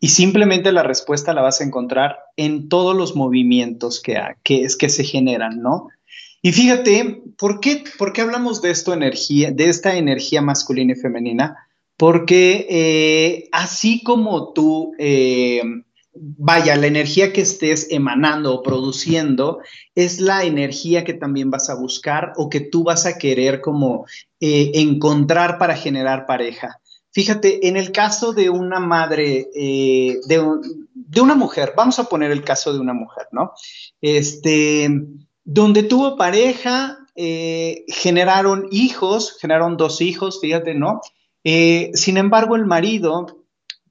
Y 0.00 0.08
simplemente 0.08 0.70
la 0.72 0.82
respuesta 0.82 1.34
la 1.34 1.42
vas 1.42 1.60
a 1.60 1.64
encontrar 1.64 2.18
en 2.36 2.68
todos 2.68 2.96
los 2.96 3.16
movimientos 3.16 4.00
que, 4.00 4.20
que, 4.42 4.62
es, 4.62 4.76
que 4.76 4.88
se 4.88 5.04
generan, 5.04 5.60
¿no? 5.60 5.88
Y 6.40 6.52
fíjate, 6.52 7.22
¿por 7.36 7.60
qué, 7.60 7.82
¿por 7.98 8.12
qué 8.12 8.20
hablamos 8.20 8.62
de, 8.62 8.70
esto 8.70 8.92
energía, 8.92 9.50
de 9.50 9.68
esta 9.68 9.96
energía 9.96 10.40
masculina 10.40 10.92
y 10.92 10.96
femenina? 10.96 11.56
Porque 11.96 12.66
eh, 12.70 13.48
así 13.50 14.04
como 14.04 14.52
tú, 14.52 14.92
eh, 14.98 15.62
vaya, 16.14 16.76
la 16.76 16.86
energía 16.86 17.32
que 17.32 17.40
estés 17.40 17.88
emanando 17.90 18.54
o 18.54 18.62
produciendo 18.62 19.58
es 19.96 20.20
la 20.20 20.44
energía 20.44 21.02
que 21.02 21.14
también 21.14 21.50
vas 21.50 21.70
a 21.70 21.74
buscar 21.74 22.34
o 22.36 22.48
que 22.48 22.60
tú 22.60 22.84
vas 22.84 23.04
a 23.04 23.18
querer 23.18 23.60
como 23.60 24.06
eh, 24.38 24.70
encontrar 24.74 25.58
para 25.58 25.74
generar 25.74 26.24
pareja. 26.26 26.80
Fíjate, 27.10 27.68
en 27.68 27.76
el 27.76 27.90
caso 27.90 28.32
de 28.32 28.50
una 28.50 28.80
madre, 28.80 29.48
de, 29.54 30.20
de, 30.94 31.20
una 31.20 31.34
mujer, 31.34 31.72
vamos 31.76 31.98
a 31.98 32.04
poner 32.04 32.30
el 32.30 32.44
caso 32.44 32.72
de 32.72 32.80
una 32.80 32.92
mujer, 32.92 33.26
¿no? 33.32 33.52
Este, 34.00 34.88
donde 35.44 35.82
tuvo 35.82 36.16
pareja, 36.16 36.98
generaron 37.16 38.68
hijos, 38.70 39.36
generaron 39.40 39.76
dos 39.76 40.00
hijos, 40.00 40.40
fíjate, 40.40 40.74
¿no? 40.74 41.00
Eh, 41.44 41.92
sin 41.94 42.16
embargo, 42.18 42.56
el 42.56 42.66
marido 42.66 43.44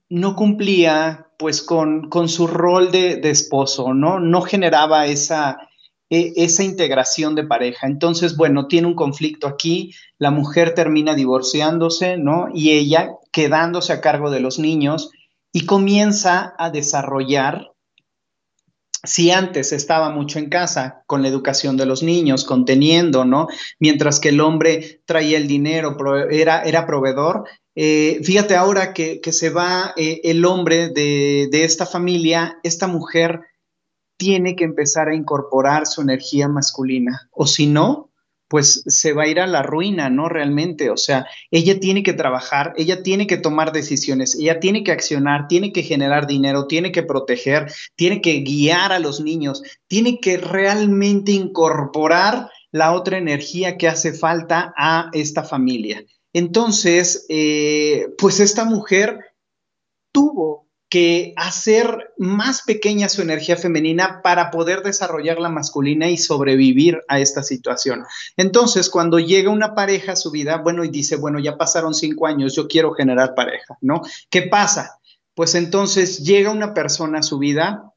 no 0.10 0.36
cumplía 0.36 1.27
pues 1.39 1.62
con, 1.62 2.10
su 2.27 2.47
rol 2.47 2.91
de, 2.91 3.19
esposo, 3.23 3.93
¿no? 3.93 4.19
No 4.19 4.41
generaba 4.41 5.08
esa, 5.08 5.66
e, 6.10 6.34
esa 6.38 6.63
integración 6.63 7.36
de 7.36 7.43
pareja. 7.43 7.88
Entonces, 7.88 8.38
bueno, 8.38 8.67
tiene 8.67 8.88
un 8.88 8.96
conflicto 8.96 9.48
aquí, 9.48 9.93
la 10.17 10.32
mujer 10.32 10.74
termina 10.74 11.15
divorciándose, 11.15 12.17
¿no? 12.17 12.50
Y 12.54 12.72
ella 12.72 13.12
quedándose 13.32 13.93
a 13.93 14.02
cargo 14.02 14.32
de 14.32 14.39
los 14.39 14.60
niños 14.60 15.12
y 15.52 15.65
comienza 15.65 16.56
a 16.58 16.70
desarrollar 16.70 17.72
si 19.04 19.32
antes 19.32 19.72
estaba 19.72 20.10
mucho 20.10 20.39
en 20.39 20.50
casa 20.50 21.04
con 21.06 21.22
la 21.22 21.28
educación 21.28 21.78
de 21.78 21.86
los 21.86 22.04
niños, 22.04 22.43
conteniendo, 22.43 23.26
¿no? 23.26 23.48
Mientras 23.80 24.20
que 24.20 24.30
el 24.30 24.41
hombre 24.41 25.02
traía 25.06 25.38
el 25.38 25.48
dinero, 25.48 25.96
era, 26.30 26.63
era 26.63 26.86
proveedor, 26.86 27.46
eh, 27.76 28.22
fíjate 28.24 28.56
ahora 28.56 28.93
que, 28.93 29.22
se 29.32 29.50
va 29.50 29.93
eh, 29.98 30.22
el 30.24 30.43
hombre 30.46 30.89
de, 30.89 31.48
de 31.52 31.63
esta 31.63 31.86
familia, 31.86 32.58
esta 32.63 32.88
mujer 32.88 33.41
tiene 34.17 34.56
que 34.56 34.63
empezar 34.63 35.08
a 35.08 35.15
incorporar 35.15 35.86
su 35.86 36.01
energía 36.01 36.47
masculina, 36.47 37.30
o 37.32 37.47
si 37.47 37.67
no, 37.67 38.08
pues 38.47 38.84
se 38.88 39.13
va 39.13 39.23
a 39.23 39.27
ir 39.27 39.39
a 39.39 39.47
la 39.47 39.62
ruina, 39.62 40.10
¿no? 40.10 40.30
Realmente, 40.30 40.89
o 40.89 40.97
sea, 40.97 41.27
ella 41.51 41.80
tiene 41.80 42.01
que 42.01 42.13
trabajar, 42.13 42.73
ella 42.77 43.03
tiene 43.03 43.27
que 43.27 43.38
tomar 43.38 43.73
decisiones, 43.73 44.36
ella 44.36 44.60
tiene 44.60 44.84
que 44.84 44.91
accionar, 44.91 45.47
tiene 45.47 45.73
que 45.73 45.84
generar 45.84 46.27
dinero, 46.27 46.67
tiene 46.67 46.91
que 46.91 47.03
proteger, 47.03 47.71
tiene 47.95 48.21
que 48.21 48.39
guiar 48.41 48.93
a 48.93 48.99
los 48.99 49.19
niños, 49.19 49.63
tiene 49.88 50.19
que 50.19 50.38
realmente 50.38 51.34
incorporar 51.34 52.49
la 52.71 52.93
otra 52.93 53.17
energía 53.17 53.77
que 53.77 53.88
hace 53.88 54.13
falta 54.13 54.73
a 54.77 55.10
esta 55.13 55.43
familia. 55.43 56.06
Entonces, 56.34 57.25
eh, 57.30 58.08
pues 58.17 58.39
esta 58.39 58.63
mujer 58.63 59.19
tuvo 60.13 60.66
que 60.89 61.34
hacer 61.36 62.13
más 62.17 62.62
pequeña 62.62 63.10
su 63.10 63.21
energía 63.21 63.58
femenina 63.58 64.21
para 64.21 64.52
poder 64.52 64.84
desarrollar 64.84 65.39
la 65.39 65.50
masculina 65.50 66.10
y 66.10 66.17
sobrevivir 66.17 67.02
a 67.10 67.19
esta 67.19 67.43
situación. 67.43 68.06
Entonces, 68.38 68.89
cuando 68.89 69.19
llega 69.19 69.50
una 69.50 69.76
pareja 69.76 70.13
a 70.13 70.15
su 70.15 70.32
vida, 70.32 70.58
bueno, 70.58 70.86
y 70.86 70.89
dice, 70.89 71.17
bueno, 71.17 71.39
ya 71.39 71.58
pasaron 71.58 71.93
cinco 71.93 72.26
años, 72.26 72.56
yo 72.56 72.67
quiero 72.67 72.93
generar 72.93 73.36
pareja, 73.36 73.78
¿no? 73.82 74.02
¿Qué 74.30 74.43
pasa? 74.43 75.00
Pues 75.34 75.56
entonces 75.56 76.19
llega 76.23 76.52
una 76.52 76.73
persona 76.73 77.19
a 77.19 77.23
su 77.23 77.38
vida, 77.38 77.93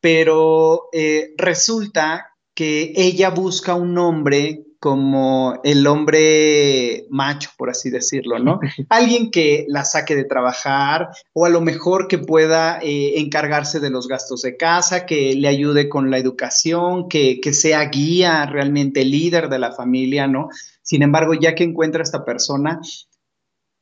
pero 0.00 0.88
eh, 0.92 1.34
resulta 1.38 2.34
que 2.54 2.92
ella 2.96 3.30
busca 3.30 3.74
un 3.74 3.96
hombre 3.96 4.63
como 4.84 5.60
el 5.64 5.86
hombre 5.86 7.06
macho, 7.08 7.48
por 7.56 7.70
así 7.70 7.88
decirlo, 7.88 8.38
¿no? 8.38 8.60
Alguien 8.90 9.30
que 9.30 9.64
la 9.66 9.82
saque 9.82 10.14
de 10.14 10.24
trabajar 10.24 11.08
o 11.32 11.46
a 11.46 11.48
lo 11.48 11.62
mejor 11.62 12.06
que 12.06 12.18
pueda 12.18 12.80
eh, 12.82 13.18
encargarse 13.18 13.80
de 13.80 13.88
los 13.88 14.08
gastos 14.08 14.42
de 14.42 14.58
casa, 14.58 15.06
que 15.06 15.36
le 15.36 15.48
ayude 15.48 15.88
con 15.88 16.10
la 16.10 16.18
educación, 16.18 17.08
que, 17.08 17.40
que 17.40 17.54
sea 17.54 17.82
guía, 17.86 18.44
realmente 18.44 19.06
líder 19.06 19.48
de 19.48 19.58
la 19.58 19.72
familia, 19.72 20.26
¿no? 20.26 20.50
Sin 20.82 21.02
embargo, 21.02 21.32
ya 21.32 21.54
que 21.54 21.64
encuentra 21.64 22.02
esta 22.02 22.22
persona, 22.22 22.78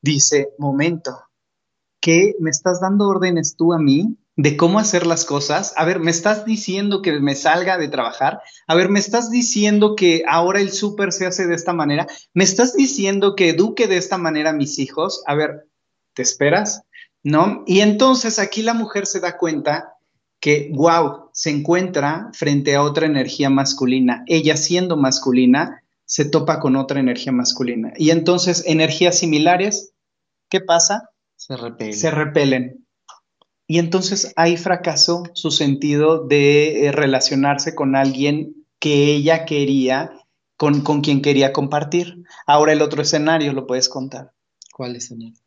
dice, 0.03 0.51
momento, 0.57 1.19
¿qué 2.01 2.37
me 2.39 2.51
estás 2.51 2.81
dando 2.81 3.09
órdenes 3.09 3.57
tú 3.57 3.73
a 3.73 3.81
mí? 3.81 4.17
De 4.37 4.57
cómo 4.57 4.79
hacer 4.79 5.07
las 5.07 5.25
cosas. 5.25 5.75
A 5.77 5.85
ver, 5.85 6.01
me 6.01 6.11
estás 6.11 6.45
diciendo 6.45 7.03
que 7.03 7.21
me 7.21 7.35
salga 7.35 7.79
de 7.79 7.89
trabajar. 7.89 8.41
A 8.67 8.75
ver, 8.75 8.89
me 8.89 8.99
estás 8.99 9.31
diciendo 9.31 9.95
que 9.95 10.23
ahora 10.27 10.61
el 10.61 10.73
súper 10.73 11.13
se 11.13 11.27
hace 11.27 11.47
de 11.47 11.55
esta 11.55 11.73
manera. 11.73 12.07
Me 12.33 12.45
estás 12.45 12.75
diciendo 12.75 13.35
que 13.37 13.51
eduque 13.51 13.87
de 13.87 13.99
esta 13.99 14.19
manera 14.19 14.51
a 14.51 14.55
mis 14.55 14.79
hijos. 14.79 15.23
A 15.27 15.35
ver, 15.35 15.69
¿te 16.15 16.23
esperas? 16.23 16.83
¿No? 17.23 17.63
Y 17.67 17.81
entonces 17.81 18.39
aquí 18.39 18.63
la 18.63 18.75
mujer 18.75 19.07
se 19.07 19.21
da 19.21 19.37
cuenta 19.37 19.95
que, 20.41 20.73
wow, 20.75 21.31
se 21.33 21.51
encuentra 21.51 22.31
frente 22.33 22.75
a 22.75 22.83
otra 22.83 23.07
energía 23.07 23.49
masculina. 23.49 24.25
Ella 24.27 24.57
siendo 24.57 24.97
masculina, 24.97 25.85
se 26.05 26.25
topa 26.25 26.59
con 26.59 26.75
otra 26.75 26.99
energía 26.99 27.33
masculina. 27.33 27.93
Y 27.97 28.11
entonces, 28.11 28.65
energías 28.67 29.19
similares, 29.19 29.93
¿qué 30.49 30.61
pasa? 30.61 31.11
Se 31.37 31.57
repelen. 31.57 31.95
Se 31.95 32.11
repelen. 32.11 32.82
Y 33.73 33.79
entonces 33.79 34.35
ahí 34.37 34.59
fracasó 34.59 35.23
su 35.33 35.51
sentido 35.51 36.27
de 36.27 36.89
eh, 36.89 36.93
relacionarse 36.93 37.75
con 37.75 37.97
alguien 37.97 38.67
que 38.79 39.15
ella 39.15 39.47
quería, 39.47 40.13
con, 40.59 40.83
con 40.83 41.01
quien 41.01 41.23
quería 41.23 41.55
compartir. 41.55 42.23
Ahora 42.47 42.75
el 42.75 42.83
otro 42.83 43.01
escenario 43.01 43.55
lo 43.55 43.67
puedes 43.67 43.89
contar. 43.89 44.35
¿Cuál 44.75 44.97
escenario? 44.97 45.41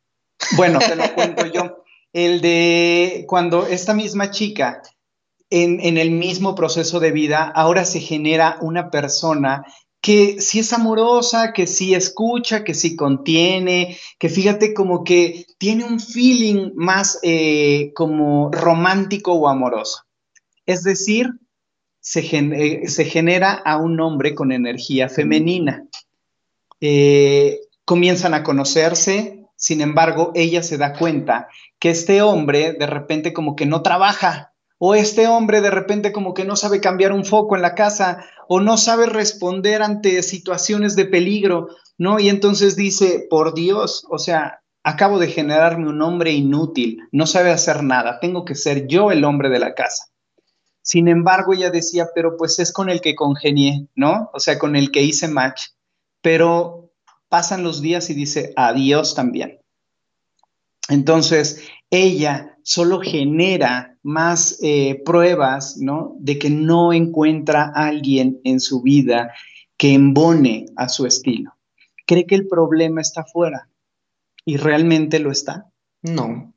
Bueno, 0.58 0.80
te 0.80 0.96
lo 0.96 1.04
cuento 1.14 1.46
yo. 1.46 1.84
El 2.14 2.42
de 2.42 3.26
cuando 3.28 3.68
esta 3.68 3.94
misma 3.94 4.32
chica 4.32 4.82
en, 5.52 5.80
en, 5.82 6.00
el 6.00 6.10
mismo 6.10 6.56
proceso 6.56 7.00
de 7.00 7.12
vida, 7.12 7.44
ahora 7.54 7.86
se 7.86 8.00
genera 8.00 8.58
una 8.60 8.90
persona 8.90 9.66
que 10.06 10.39
sí 10.39 10.60
es 10.60 10.72
amorosa, 10.72 11.52
que 11.52 11.65
sí 11.65 11.96
escucha, 11.96 12.63
que 12.63 12.76
sí 12.76 12.96
contiene, 12.96 13.98
que 14.20 14.30
fíjate 14.30 14.76
como 14.76 15.04
que 15.04 15.48
tiene 15.58 15.84
un 15.84 16.00
feeling 16.00 16.74
más 16.76 17.18
eh, 17.24 17.91
como 17.96 18.52
romántico 18.52 19.34
o 19.34 19.48
amoroso. 19.48 20.04
Es 20.68 20.84
decir, 20.84 21.32
se, 22.02 22.20
eh, 22.20 22.88
genera 23.06 23.54
a 23.54 23.78
un 23.78 24.00
hombre 24.00 24.36
con 24.36 24.52
energía 24.52 25.10
femenina. 25.10 25.88
Eh, 26.82 27.62
comienzan 27.84 28.36
a 28.36 28.44
conocerse, 28.44 29.48
sin 29.56 29.82
embargo, 29.82 30.34
ella 30.36 30.62
se 30.62 30.78
da 30.78 30.94
cuenta 30.94 31.48
que 31.80 31.89
este 31.89 32.22
hombre 32.22 32.74
de 32.74 32.86
repente 32.86 33.34
como 33.34 33.56
que 33.56 33.65
no 33.65 33.82
trabaja, 33.82 34.54
o 34.78 34.94
este 34.94 35.28
hombre 35.28 35.62
de 35.62 35.72
repente 35.72 36.12
como 36.12 36.36
que 36.36 36.46
no 36.46 36.56
sabe 36.56 36.80
cambiar 36.80 37.12
un 37.12 37.26
foco 37.26 37.56
en 37.56 37.62
la 37.63 37.74
casa 37.74 38.24
o 38.48 38.60
no 38.60 38.78
sabe 38.78 39.06
responder 39.06 39.82
ante 39.82 40.22
situaciones 40.24 40.96
de 40.96 41.06
peligro 41.06 41.70
¿no? 41.98 42.20
Y 42.20 42.30
entonces 42.30 42.76
dice, 42.76 43.26
por 43.30 43.54
Dios, 43.54 44.06
o 44.10 44.18
sea, 44.18 44.62
acabo 44.84 45.20
de 45.20 45.28
generarme 45.28 45.90
un 45.90 46.02
hombre 46.02 46.32
inútil, 46.32 47.00
no 47.12 47.26
sabe 47.26 47.52
hacer 47.52 47.84
nada, 47.84 48.20
tengo 48.20 48.46
que 48.46 48.56
ser 48.56 48.88
yo 48.88 49.12
el 49.12 49.24
hombre 49.24 49.50
de 49.50 49.60
la 49.60 49.74
casa. 49.74 50.06
Sin 50.82 51.08
embargo, 51.08 51.54
ella 51.54 51.72
decía, 51.72 52.10
pero 52.14 52.38
pues 52.38 52.60
es 52.60 52.72
con 52.72 52.90
el 52.90 53.02
que 53.02 53.16
congenié, 53.16 53.88
¿no? 53.96 54.30
O 54.34 54.40
sea, 54.40 54.60
con 54.60 54.76
el 54.76 54.92
que 54.92 55.02
hice 55.02 55.28
match. 55.28 55.70
Pero 56.22 56.92
pasan 57.28 57.64
los 57.64 57.82
días 57.82 58.12
y 58.12 58.14
dice, 58.14 58.54
adiós 58.56 59.16
también. 59.16 59.60
Entonces, 60.88 61.68
ella 61.90 62.56
solo 62.62 63.00
genera 63.02 63.95
más 64.06 64.60
eh, 64.62 65.02
pruebas, 65.04 65.78
¿no? 65.78 66.15
De 66.20 66.38
que 66.38 66.52
no 66.52 66.94
encuentra 66.94 67.72
a 67.74 67.88
alguien 67.88 68.39
en 68.44 68.60
su 68.60 68.84
vida 68.84 69.34
que 69.78 69.96
embone 69.96 70.68
a 70.76 70.89
su 70.89 71.08
estilo. 71.08 71.56
Cree 72.06 72.28
que 72.28 72.36
el 72.36 72.48
problema 72.48 73.02
está 73.02 73.24
fuera 73.24 73.68
y 74.46 74.58
realmente 74.58 75.18
lo 75.18 75.32
está. 75.32 75.72
No. 76.04 76.54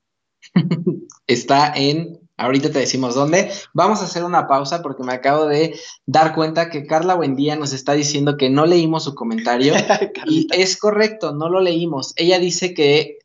está 1.27 1.73
en, 1.75 2.21
ahorita 2.37 2.71
te 2.71 2.81
decimos 2.81 3.15
dónde. 3.15 3.51
Vamos 3.73 4.03
a 4.03 4.05
hacer 4.05 4.25
una 4.25 4.47
pausa 4.47 4.83
porque 4.83 5.03
me 5.03 5.15
acabo 5.15 5.47
de 5.47 5.75
dar 6.05 6.35
cuenta 6.35 6.69
que 6.69 6.87
Carla 6.87 7.15
Buendía 7.15 7.57
nos 7.57 7.73
está 7.73 7.95
diciendo 7.95 8.37
que 8.37 8.51
no 8.51 8.67
leímos 8.67 9.05
su 9.05 9.15
comentario. 9.15 9.73
y 10.27 10.49
es 10.51 10.77
correcto, 10.77 11.33
no 11.33 11.49
lo 11.49 11.63
leímos. 11.63 12.13
Ella 12.17 12.39
dice 12.39 12.75
que, 12.75 13.21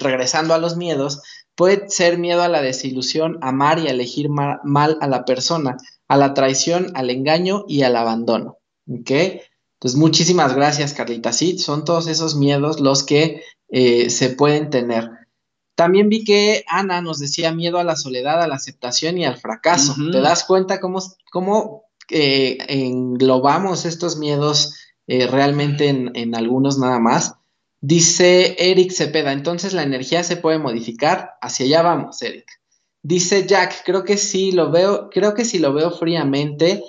regresando 0.00 0.54
a 0.54 0.58
los 0.58 0.78
miedos, 0.78 1.20
puede 1.58 1.90
ser 1.90 2.18
miedo 2.18 2.42
a 2.42 2.48
la 2.48 2.62
desilusión, 2.62 3.38
amar 3.42 3.80
y 3.80 3.88
elegir 3.88 4.28
mal 4.30 4.98
a 5.00 5.06
la 5.08 5.24
persona, 5.24 5.76
a 6.06 6.16
la 6.16 6.32
traición, 6.32 6.92
al 6.94 7.10
engaño 7.10 7.64
y 7.66 7.82
al 7.82 7.96
abandono. 7.96 8.58
¿Ok? 8.88 9.10
Entonces, 9.10 9.98
muchísimas 9.98 10.54
gracias, 10.54 10.94
Carlita. 10.94 11.32
Sí, 11.32 11.58
son 11.58 11.84
todos 11.84 12.06
esos 12.06 12.36
miedos 12.36 12.78
los 12.78 13.02
que 13.02 13.42
eh, 13.70 14.08
se 14.08 14.30
pueden 14.30 14.70
tener. 14.70 15.10
También 15.74 16.08
vi 16.08 16.22
que 16.22 16.64
Ana 16.68 17.02
nos 17.02 17.18
decía 17.18 17.52
miedo 17.52 17.80
a 17.80 17.84
la 17.84 17.96
soledad, 17.96 18.40
a 18.40 18.46
la 18.46 18.54
aceptación 18.54 19.18
y 19.18 19.24
al 19.24 19.36
fracaso. 19.36 19.96
¿Te 20.12 20.20
das 20.20 20.44
cuenta 20.44 20.78
cómo, 20.78 21.02
cómo 21.32 21.86
eh, 22.08 22.58
englobamos 22.68 23.84
estos 23.84 24.16
miedos 24.16 24.76
eh, 25.08 25.26
realmente 25.26 25.88
en, 25.88 26.12
en, 26.14 26.36
algunos 26.36 26.78
nada 26.78 27.00
más? 27.00 27.34
Dice 27.80 28.56
Eric 28.58 28.90
Cepeda, 28.92 29.32
entonces 29.32 29.72
la 29.72 29.82
energía 29.82 30.24
se 30.24 30.36
puede 30.36 30.58
modificar. 30.58 31.34
Hacia 31.40 31.66
allá 31.66 31.82
vamos, 31.82 32.20
Eric. 32.22 32.46
Dice 33.02 33.46
Jack, 33.46 33.82
creo 33.84 34.04
que 34.04 34.16
sí 34.16 34.52
lo 34.52 34.70
veo, 34.70 35.08
creo 35.10 35.34
que 35.34 35.44
si 35.44 35.58
lo 35.58 35.72
veo 35.72 35.90
fríamente, 35.92 36.82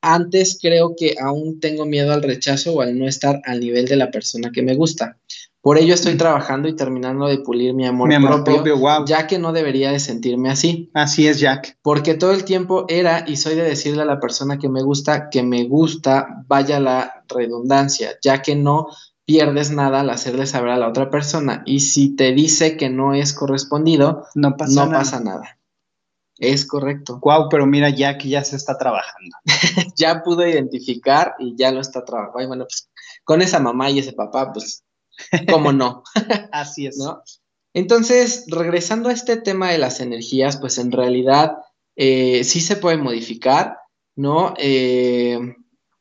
antes 0.00 0.58
creo 0.60 0.94
que 0.96 1.16
aún 1.20 1.58
tengo 1.58 1.84
miedo 1.84 2.12
al 2.12 2.22
rechazo 2.22 2.74
o 2.74 2.80
al 2.80 2.96
no 2.96 3.08
estar 3.08 3.40
al 3.44 3.60
nivel 3.60 3.86
de 3.86 3.96
la 3.96 4.10
persona 4.10 4.52
que 4.52 4.62
me 4.62 4.76
gusta. 4.76 5.18
Por 5.60 5.78
ello 5.78 5.94
estoy 5.94 6.16
trabajando 6.16 6.68
y 6.68 6.76
terminando 6.76 7.26
de 7.26 7.38
pulir 7.38 7.74
mi 7.74 7.84
amor, 7.86 8.08
propio, 8.44 9.04
ya 9.04 9.26
que 9.26 9.40
no 9.40 9.52
debería 9.52 9.90
de 9.90 9.98
sentirme 9.98 10.48
así. 10.48 10.90
Así 10.94 11.26
es, 11.26 11.40
Jack. 11.40 11.76
Porque 11.82 12.14
todo 12.14 12.30
el 12.30 12.44
tiempo 12.44 12.84
era 12.88 13.24
y 13.26 13.36
soy 13.36 13.56
de 13.56 13.64
decirle 13.64 14.02
a 14.02 14.04
la 14.04 14.20
persona 14.20 14.58
que 14.58 14.68
me 14.68 14.84
gusta 14.84 15.28
que 15.28 15.42
me 15.42 15.64
gusta, 15.64 16.44
vaya 16.46 16.78
la 16.78 17.24
redundancia, 17.28 18.16
ya 18.22 18.42
que 18.42 18.54
no 18.54 18.86
pierdes 19.26 19.70
nada 19.70 20.00
al 20.00 20.10
hacerle 20.10 20.46
saber 20.46 20.70
a 20.70 20.78
la 20.78 20.88
otra 20.88 21.10
persona. 21.10 21.62
Y 21.66 21.80
si 21.80 22.14
te 22.14 22.32
dice 22.32 22.76
que 22.76 22.88
no 22.88 23.12
es 23.12 23.34
correspondido, 23.34 24.26
no 24.34 24.56
pasa, 24.56 24.86
nada. 24.86 24.98
pasa 24.98 25.20
nada. 25.20 25.58
Es 26.38 26.64
correcto. 26.64 27.18
Wow, 27.20 27.48
pero 27.50 27.66
mira, 27.66 27.90
ya 27.90 28.16
que 28.18 28.28
ya 28.28 28.44
se 28.44 28.56
está 28.56 28.78
trabajando. 28.78 29.36
ya 29.96 30.22
pudo 30.22 30.46
identificar 30.46 31.34
y 31.38 31.56
ya 31.56 31.72
lo 31.72 31.80
está 31.80 32.04
trabajando. 32.04 32.40
Y 32.40 32.46
bueno, 32.46 32.64
pues 32.64 32.88
con 33.24 33.42
esa 33.42 33.58
mamá 33.58 33.90
y 33.90 33.98
ese 33.98 34.12
papá, 34.12 34.52
pues, 34.52 34.84
¿cómo 35.50 35.72
no? 35.72 36.04
Así 36.52 36.86
es. 36.86 36.96
¿No? 36.96 37.22
Entonces, 37.74 38.44
regresando 38.48 39.08
a 39.08 39.12
este 39.12 39.36
tema 39.36 39.70
de 39.70 39.78
las 39.78 40.00
energías, 40.00 40.56
pues 40.58 40.78
en 40.78 40.92
realidad 40.92 41.58
eh, 41.96 42.44
sí 42.44 42.60
se 42.60 42.76
puede 42.76 42.96
modificar, 42.96 43.78
¿no? 44.14 44.54
Eh, 44.56 45.56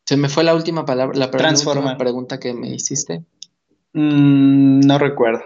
se 0.06 0.18
me 0.18 0.30
fue 0.30 0.44
la 0.44 0.54
última 0.54 0.86
palabra, 0.86 1.18
la 1.18 1.98
pregunta 1.98 2.40
que 2.40 2.54
me 2.54 2.70
hiciste. 2.70 3.24
Mm, 3.94 4.82
no 4.82 4.98
recuerdo. 5.00 5.44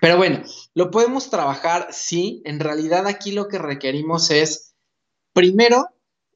Pero 0.00 0.16
bueno, 0.16 0.42
lo 0.74 0.90
podemos 0.90 1.30
trabajar, 1.30 1.88
sí. 1.90 2.42
En 2.44 2.60
realidad 2.60 3.06
aquí 3.06 3.32
lo 3.32 3.48
que 3.48 3.58
requerimos 3.58 4.30
es, 4.30 4.74
primero, 5.32 5.88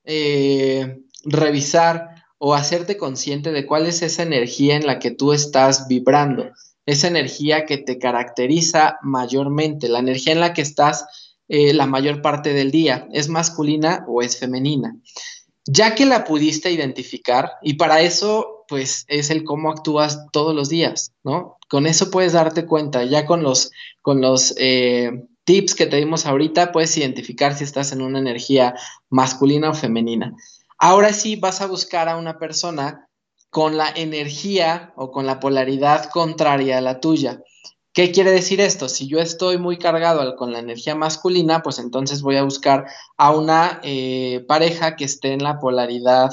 eh, 0.04 1.02
revisar 1.24 2.24
o 2.38 2.54
hacerte 2.54 2.96
consciente 2.96 3.52
de 3.52 3.66
cuál 3.66 3.86
es 3.86 4.00
esa 4.00 4.22
energía 4.22 4.76
en 4.76 4.86
la 4.86 4.98
que 4.98 5.10
tú 5.10 5.32
estás 5.32 5.88
vibrando, 5.88 6.50
esa 6.86 7.08
energía 7.08 7.66
que 7.66 7.76
te 7.76 7.98
caracteriza 7.98 8.96
mayormente, 9.02 9.88
la 9.88 9.98
energía 9.98 10.32
en 10.32 10.40
la 10.40 10.54
que 10.54 10.62
estás 10.62 11.34
eh, 11.48 11.74
la 11.74 11.86
mayor 11.86 12.22
parte 12.22 12.52
del 12.52 12.70
día, 12.70 13.08
¿es 13.12 13.28
masculina 13.28 14.04
o 14.06 14.22
es 14.22 14.38
femenina? 14.38 14.96
Ya 15.70 15.94
que 15.94 16.06
la 16.06 16.24
pudiste 16.24 16.72
identificar, 16.72 17.52
y 17.60 17.74
para 17.74 18.00
eso, 18.00 18.64
pues 18.68 19.04
es 19.06 19.28
el 19.28 19.44
cómo 19.44 19.70
actúas 19.70 20.26
todos 20.32 20.54
los 20.54 20.70
días, 20.70 21.12
¿no? 21.24 21.58
Con 21.68 21.86
eso 21.86 22.10
puedes 22.10 22.32
darte 22.32 22.64
cuenta, 22.64 23.04
ya 23.04 23.26
con 23.26 23.42
los, 23.42 23.70
con 24.00 24.22
los 24.22 24.54
eh, 24.56 25.26
tips 25.44 25.74
que 25.74 25.84
te 25.84 25.96
dimos 25.96 26.24
ahorita, 26.24 26.72
puedes 26.72 26.96
identificar 26.96 27.54
si 27.54 27.64
estás 27.64 27.92
en 27.92 28.00
una 28.00 28.18
energía 28.18 28.76
masculina 29.10 29.68
o 29.68 29.74
femenina. 29.74 30.34
Ahora 30.78 31.12
sí 31.12 31.36
vas 31.36 31.60
a 31.60 31.66
buscar 31.66 32.08
a 32.08 32.16
una 32.16 32.38
persona 32.38 33.06
con 33.50 33.76
la 33.76 33.90
energía 33.90 34.94
o 34.96 35.10
con 35.10 35.26
la 35.26 35.38
polaridad 35.38 36.08
contraria 36.10 36.78
a 36.78 36.80
la 36.80 37.00
tuya. 37.00 37.42
¿Qué 37.98 38.12
quiere 38.12 38.30
decir 38.30 38.60
esto? 38.60 38.88
Si 38.88 39.08
yo 39.08 39.18
estoy 39.18 39.58
muy 39.58 39.76
cargado 39.76 40.36
con 40.36 40.52
la 40.52 40.60
energía 40.60 40.94
masculina, 40.94 41.64
pues 41.64 41.80
entonces 41.80 42.22
voy 42.22 42.36
a 42.36 42.44
buscar 42.44 42.86
a 43.16 43.32
una 43.32 43.80
eh, 43.82 44.44
pareja 44.46 44.94
que 44.94 45.04
esté 45.04 45.32
en 45.32 45.42
la 45.42 45.58
polaridad 45.58 46.30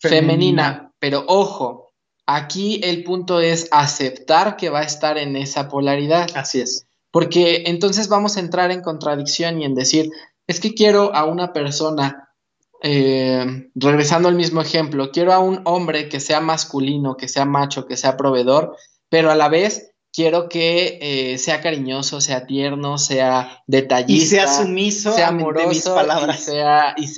femenina. 0.00 0.92
Pero 0.98 1.22
ojo, 1.28 1.92
aquí 2.26 2.80
el 2.82 3.04
punto 3.04 3.38
es 3.38 3.68
aceptar 3.70 4.56
que 4.56 4.70
va 4.70 4.80
a 4.80 4.84
estar 4.84 5.16
en 5.16 5.36
esa 5.36 5.68
polaridad. 5.68 6.28
Así 6.34 6.60
es. 6.60 6.88
Porque 7.12 7.62
entonces 7.66 8.08
vamos 8.08 8.36
a 8.36 8.40
entrar 8.40 8.72
en 8.72 8.82
contradicción 8.82 9.62
y 9.62 9.66
en 9.66 9.76
decir, 9.76 10.10
es 10.48 10.58
que 10.58 10.74
quiero 10.74 11.14
a 11.14 11.26
una 11.26 11.52
persona, 11.52 12.34
eh, 12.82 13.70
regresando 13.76 14.28
al 14.28 14.34
mismo 14.34 14.60
ejemplo, 14.60 15.12
quiero 15.12 15.32
a 15.32 15.38
un 15.38 15.60
hombre 15.64 16.08
que 16.08 16.18
sea 16.18 16.40
masculino, 16.40 17.16
que 17.16 17.28
sea 17.28 17.44
macho, 17.44 17.86
que 17.86 17.96
sea 17.96 18.16
proveedor, 18.16 18.76
pero 19.08 19.30
a 19.30 19.36
la 19.36 19.48
vez 19.48 19.93
quiero 20.14 20.48
que 20.48 20.98
eh, 21.02 21.38
sea 21.38 21.60
cariñoso, 21.60 22.20
sea 22.20 22.46
tierno, 22.46 22.98
sea 22.98 23.62
detallista. 23.66 24.24
Y 24.24 24.28
sea 24.28 24.46
sumiso 24.46 25.12
sea 25.12 25.28
amoroso, 25.28 25.68
mis 25.68 25.82
palabras. 25.82 26.48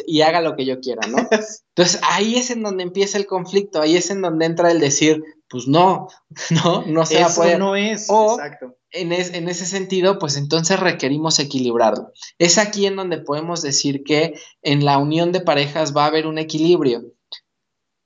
Y, 0.07 0.23
haga 0.23 0.41
lo 0.41 0.57
que 0.57 0.65
yo 0.65 0.81
quiera, 0.81 1.07
¿no? 1.07 1.19
Entonces 1.77 2.01
ahí 2.03 2.37
es 2.37 2.51
en 2.51 2.63
donde 2.63 2.83
empieza 2.83 3.19
el 3.19 3.27
conflicto, 3.27 3.83
ahí 3.83 3.97
es 3.97 4.11
en 4.11 4.23
donde 4.23 4.47
entra 4.47 4.71
el 4.71 4.81
decir, 4.81 5.23
pues 5.49 5.69
no, 5.69 6.09
no, 6.51 6.85
no 6.87 7.05
se 7.05 7.21
Eso 7.21 7.59
no 7.59 7.77
es, 7.77 8.09
exacto. 8.09 8.77
En, 8.91 9.13
en 9.13 9.49
ese 9.49 9.67
sentido, 9.67 10.19
pues 10.19 10.39
entonces 10.39 10.81
requerimos 10.81 11.39
equilibrarlo. 11.39 12.13
Es 12.39 12.57
aquí 12.57 12.87
en 12.87 12.97
donde 12.97 13.19
podemos 13.19 13.61
decir 13.61 14.05
que 14.05 14.41
en 14.63 14.87
la 14.87 14.97
unión 14.97 15.33
de 15.33 15.41
parejas 15.41 15.95
va 15.95 16.05
a 16.05 16.07
haber 16.07 16.27
un 16.27 16.39
equilibrio 16.39 17.05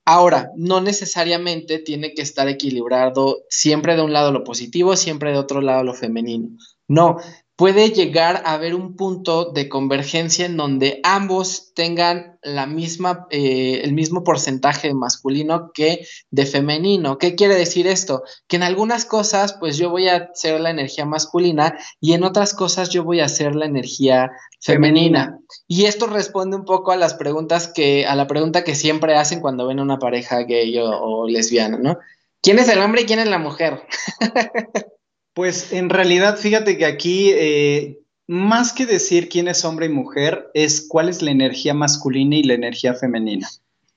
Ahora, 0.05 0.51
no 0.55 0.81
necesariamente 0.81 1.79
tiene 1.79 2.13
que 2.13 2.21
estar 2.21 2.47
equilibrado 2.47 3.43
siempre 3.49 3.95
de 3.95 4.01
un 4.01 4.13
lado 4.13 4.31
lo 4.31 4.43
positivo, 4.43 4.95
siempre 4.95 5.31
de 5.31 5.37
otro 5.37 5.61
lado 5.61 5.83
lo 5.83 5.93
femenino. 5.93 6.49
No, 6.87 7.17
puede 7.61 7.91
llegar 7.91 8.41
a 8.43 8.53
haber 8.53 8.73
un 8.73 8.95
punto 8.95 9.51
de 9.51 9.69
convergencia 9.69 10.47
en 10.47 10.57
donde 10.57 10.99
ambos 11.03 11.73
tengan 11.75 12.39
la 12.41 12.65
misma, 12.65 13.27
eh, 13.29 13.81
el 13.83 13.93
mismo 13.93 14.23
porcentaje 14.23 14.87
de 14.87 14.95
masculino 14.95 15.69
que 15.71 16.07
de 16.31 16.47
femenino. 16.47 17.19
¿Qué 17.19 17.35
quiere 17.35 17.53
decir 17.53 17.85
esto? 17.85 18.23
Que 18.47 18.55
en 18.55 18.63
algunas 18.63 19.05
cosas, 19.05 19.57
pues 19.59 19.77
yo 19.77 19.91
voy 19.91 20.07
a 20.07 20.31
ser 20.33 20.59
la 20.59 20.71
energía 20.71 21.05
masculina 21.05 21.77
y 21.99 22.13
en 22.13 22.23
otras 22.23 22.55
cosas 22.55 22.89
yo 22.89 23.03
voy 23.03 23.19
a 23.19 23.29
ser 23.29 23.53
la 23.53 23.67
energía 23.67 24.31
femenina. 24.59 25.37
Y 25.67 25.85
esto 25.85 26.07
responde 26.07 26.57
un 26.57 26.65
poco 26.65 26.91
a 26.91 26.97
las 26.97 27.13
preguntas 27.13 27.67
que, 27.67 28.07
a 28.07 28.15
la 28.15 28.25
pregunta 28.25 28.63
que 28.63 28.73
siempre 28.73 29.15
hacen 29.15 29.39
cuando 29.39 29.67
ven 29.67 29.77
a 29.77 29.83
una 29.83 29.99
pareja 29.99 30.39
gay 30.39 30.79
o, 30.79 30.89
o 30.89 31.27
lesbiana, 31.27 31.77
¿no? 31.77 31.99
¿Quién 32.41 32.57
es 32.57 32.67
el 32.69 32.79
hombre 32.79 33.03
y 33.03 33.05
quién 33.05 33.19
es 33.19 33.27
la 33.27 33.37
mujer? 33.37 33.83
Pues 35.33 35.71
en 35.71 35.89
realidad, 35.89 36.37
fíjate 36.37 36.77
que 36.77 36.85
aquí, 36.85 37.31
eh, 37.33 37.99
más 38.27 38.73
que 38.73 38.85
decir 38.85 39.29
quién 39.29 39.47
es 39.47 39.63
hombre 39.63 39.85
y 39.85 39.89
mujer, 39.89 40.49
es 40.53 40.85
cuál 40.87 41.07
es 41.07 41.21
la 41.21 41.31
energía 41.31 41.73
masculina 41.73 42.35
y 42.35 42.43
la 42.43 42.55
energía 42.55 42.93
femenina, 42.93 43.47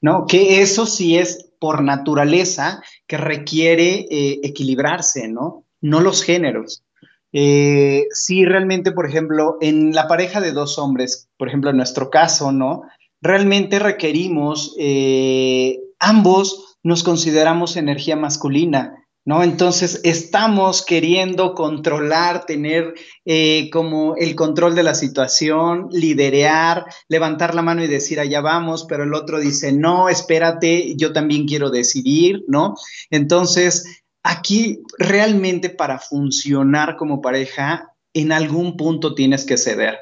¿no? 0.00 0.26
Que 0.26 0.62
eso 0.62 0.86
sí 0.86 1.18
es 1.18 1.50
por 1.58 1.82
naturaleza 1.82 2.82
que 3.08 3.16
requiere 3.16 4.06
eh, 4.10 4.40
equilibrarse, 4.44 5.26
¿no? 5.26 5.64
No 5.80 6.00
los 6.00 6.22
géneros. 6.22 6.84
Eh, 7.32 8.06
sí, 8.12 8.44
realmente, 8.44 8.92
por 8.92 9.08
ejemplo, 9.08 9.58
en 9.60 9.92
la 9.92 10.06
pareja 10.06 10.40
de 10.40 10.52
dos 10.52 10.78
hombres, 10.78 11.28
por 11.36 11.48
ejemplo, 11.48 11.70
en 11.70 11.78
nuestro 11.78 12.10
caso, 12.10 12.52
¿no? 12.52 12.82
Realmente 13.20 13.80
requerimos, 13.80 14.76
ambos 15.98 16.78
nos 16.82 17.02
consideramos 17.02 17.76
energía 17.76 18.14
masculina 18.14 19.03
¿no? 19.24 19.42
Entonces 19.42 20.00
estamos 20.04 20.84
queriendo 20.84 21.54
controlar, 21.54 22.44
tener 22.46 22.94
eh, 23.24 23.70
como 23.70 24.16
el 24.16 24.34
control 24.34 24.74
de 24.74 24.82
la 24.82 24.94
situación, 24.94 25.88
liderear, 25.90 26.84
levantar 27.08 27.54
la 27.54 27.62
mano 27.62 27.82
y 27.82 27.88
decir 27.88 28.20
allá 28.20 28.40
vamos, 28.40 28.86
pero 28.88 29.04
el 29.04 29.14
otro 29.14 29.40
dice 29.40 29.72
no, 29.72 30.08
espérate, 30.08 30.94
yo 30.96 31.12
también 31.12 31.46
quiero 31.46 31.70
decidir, 31.70 32.44
¿no? 32.48 32.74
Entonces, 33.10 34.02
aquí 34.22 34.82
realmente 34.98 35.70
para 35.70 35.98
funcionar 35.98 36.96
como 36.96 37.20
pareja, 37.20 37.94
en 38.12 38.32
algún 38.32 38.76
punto 38.76 39.14
tienes 39.14 39.44
que 39.44 39.56
ceder. 39.56 39.98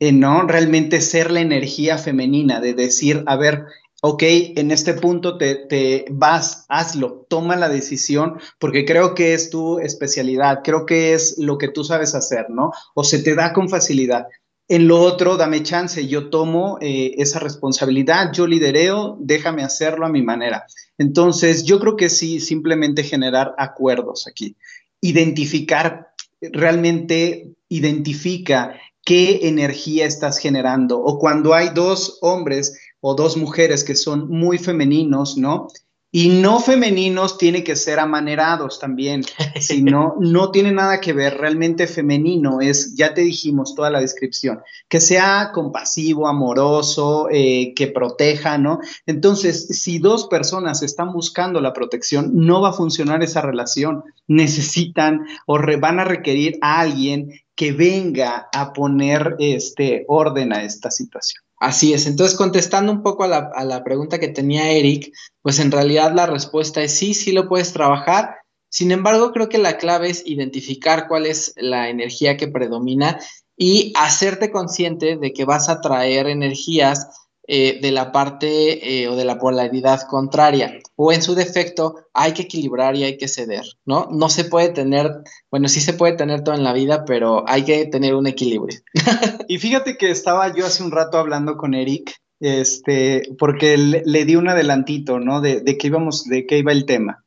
Eh, 0.00 0.12
¿no? 0.12 0.42
Realmente 0.42 1.00
ser 1.00 1.32
la 1.32 1.40
energía 1.40 1.98
femenina, 1.98 2.60
de 2.60 2.72
decir, 2.72 3.24
a 3.26 3.34
ver, 3.36 3.64
ok, 4.00 4.22
en 4.56 4.70
este 4.70 4.94
punto 4.94 5.38
te, 5.38 6.04
vas, 6.10 6.64
hazlo, 6.68 7.26
toma 7.28 7.56
la 7.56 7.68
decisión, 7.68 8.38
porque 8.58 8.84
creo 8.84 9.14
que 9.14 9.34
es 9.34 9.50
tu 9.50 9.78
especialidad, 9.80 10.60
creo 10.62 10.86
que 10.86 11.14
es 11.14 11.36
lo 11.38 11.58
que 11.58 11.68
tú 11.68 11.84
sabes 11.84 12.14
hacer, 12.14 12.50
¿no? 12.50 12.72
O 12.94 13.04
se 13.04 13.18
te 13.18 13.34
da 13.34 13.52
con 13.52 13.68
facilidad. 13.68 14.26
En 14.68 14.86
lo 14.86 15.00
otro, 15.00 15.36
dame 15.36 15.62
chance, 15.62 16.06
yo 16.06 16.28
tomo 16.28 16.78
eh, 16.80 17.14
esa 17.16 17.38
responsabilidad, 17.38 18.32
yo 18.32 18.46
lidereo, 18.46 19.16
déjame 19.18 19.64
hacerlo 19.64 20.04
a 20.04 20.10
mi 20.10 20.22
manera. 20.22 20.66
Entonces, 20.98 21.64
yo 21.64 21.80
creo 21.80 21.96
que 21.96 22.10
sí, 22.10 22.38
simplemente 22.38 23.02
generar 23.02 23.54
acuerdos 23.56 24.26
aquí, 24.26 24.56
identificar, 25.00 26.08
realmente 26.40 27.54
identifica 27.68 28.74
qué 29.08 29.48
energía 29.48 30.04
estás 30.04 30.38
generando. 30.38 31.00
O 31.00 31.18
cuando 31.18 31.54
hay 31.54 31.70
dos 31.70 32.18
hombres 32.20 32.78
o 33.08 33.14
dos 33.14 33.38
mujeres 33.38 33.84
que 33.84 33.94
son 33.94 34.28
muy 34.28 34.58
femeninos, 34.58 35.38
¿no? 35.38 35.68
Y 36.12 36.28
no 36.28 36.60
femeninos 36.60 37.38
tiene 37.38 37.64
que 37.64 37.74
ser 37.74 37.98
amanerados 37.98 38.78
también, 38.78 39.22
sino 39.60 40.16
no 40.20 40.50
tiene 40.50 40.72
nada 40.72 41.00
que 41.00 41.14
ver, 41.14 41.38
realmente 41.38 41.86
femenino 41.86 42.60
es, 42.60 42.94
ya 42.96 43.14
te 43.14 43.22
dijimos 43.22 43.74
toda 43.74 43.88
la 43.88 44.00
descripción, 44.00 44.60
que 44.90 45.00
sea 45.00 45.52
compasivo, 45.54 46.28
amoroso, 46.28 47.28
eh, 47.30 47.72
que 47.74 47.86
proteja, 47.86 48.58
¿no? 48.58 48.80
Entonces, 49.06 49.68
si 49.68 49.98
dos 49.98 50.26
personas 50.28 50.82
están 50.82 51.10
buscando 51.14 51.62
la 51.62 51.72
protección, 51.72 52.30
no 52.34 52.60
va 52.60 52.70
a 52.70 52.74
funcionar 52.74 53.22
esa 53.22 53.40
relación, 53.40 54.04
necesitan 54.26 55.26
o 55.46 55.58
van 55.80 55.98
a 55.98 56.04
requerir 56.04 56.58
a 56.60 56.80
alguien 56.80 57.30
que 57.54 57.72
venga 57.72 58.48
a 58.52 58.74
poner 58.74 59.36
este 59.38 60.04
orden 60.08 60.52
a 60.52 60.62
esta 60.62 60.90
situación. 60.90 61.47
Así 61.60 61.92
es, 61.92 62.06
entonces 62.06 62.36
contestando 62.36 62.92
un 62.92 63.02
poco 63.02 63.24
a 63.24 63.28
la, 63.64 63.84
pregunta 63.84 64.20
que 64.20 64.28
tenía 64.28 64.70
Eric, 64.70 65.12
pues 65.42 65.58
en 65.58 65.72
realidad 65.72 66.12
la 66.14 66.26
respuesta 66.26 66.82
es 66.82 66.96
sí, 66.96 67.14
sí 67.14 67.32
lo 67.32 67.48
puedes 67.48 67.72
trabajar. 67.72 68.36
Sin 68.70 68.92
embargo, 68.92 69.32
creo 69.32 69.48
que 69.48 69.58
la 69.58 69.76
clave 69.76 70.10
es 70.10 70.22
identificar 70.24 71.08
cuál 71.08 71.26
es 71.26 71.54
la 71.56 71.88
energía 71.88 72.36
que 72.36 72.46
predomina 72.46 73.18
y 73.56 73.92
hacerte 73.96 74.52
consciente 74.52 75.16
de 75.16 75.32
que 75.32 75.44
vas 75.44 75.68
a 75.68 75.80
traer 75.80 76.28
energías 76.28 77.08
eh, 77.50 77.78
de 77.80 77.92
la 77.92 78.12
parte 78.12 79.00
eh, 79.00 79.08
o 79.08 79.16
de 79.16 79.24
la 79.24 79.38
polaridad 79.38 80.02
contraria. 80.02 80.78
O 80.96 81.12
en 81.12 81.22
su 81.22 81.34
defecto, 81.34 81.96
hay 82.12 82.32
que 82.32 82.42
equilibrar 82.42 82.94
y 82.94 83.04
hay 83.04 83.16
que 83.16 83.26
ceder, 83.26 83.64
¿no? 83.86 84.06
No 84.12 84.28
se 84.28 84.44
puede 84.44 84.68
tener, 84.68 85.22
bueno, 85.50 85.68
sí 85.68 85.80
se 85.80 85.94
puede 85.94 86.12
tener 86.12 86.44
todo 86.44 86.54
en 86.54 86.62
la 86.62 86.74
vida, 86.74 87.06
pero 87.06 87.48
hay 87.48 87.64
que 87.64 87.86
tener 87.86 88.14
un 88.14 88.26
equilibrio. 88.26 88.78
y 89.48 89.56
fíjate 89.56 89.96
que 89.96 90.10
estaba 90.10 90.54
yo 90.54 90.66
hace 90.66 90.82
un 90.82 90.90
rato 90.90 91.16
hablando 91.16 91.56
con 91.56 91.72
Eric, 91.72 92.14
este, 92.38 93.22
porque 93.38 93.78
le, 93.78 94.24
di 94.26 94.36
un 94.36 94.50
adelantito, 94.50 95.18
¿no? 95.18 95.40
De, 95.40 95.62
de 95.62 95.78
qué 95.78 95.86
íbamos, 95.86 96.24
de 96.24 96.46
qué 96.46 96.58
iba 96.58 96.72
el 96.72 96.84
tema. 96.84 97.24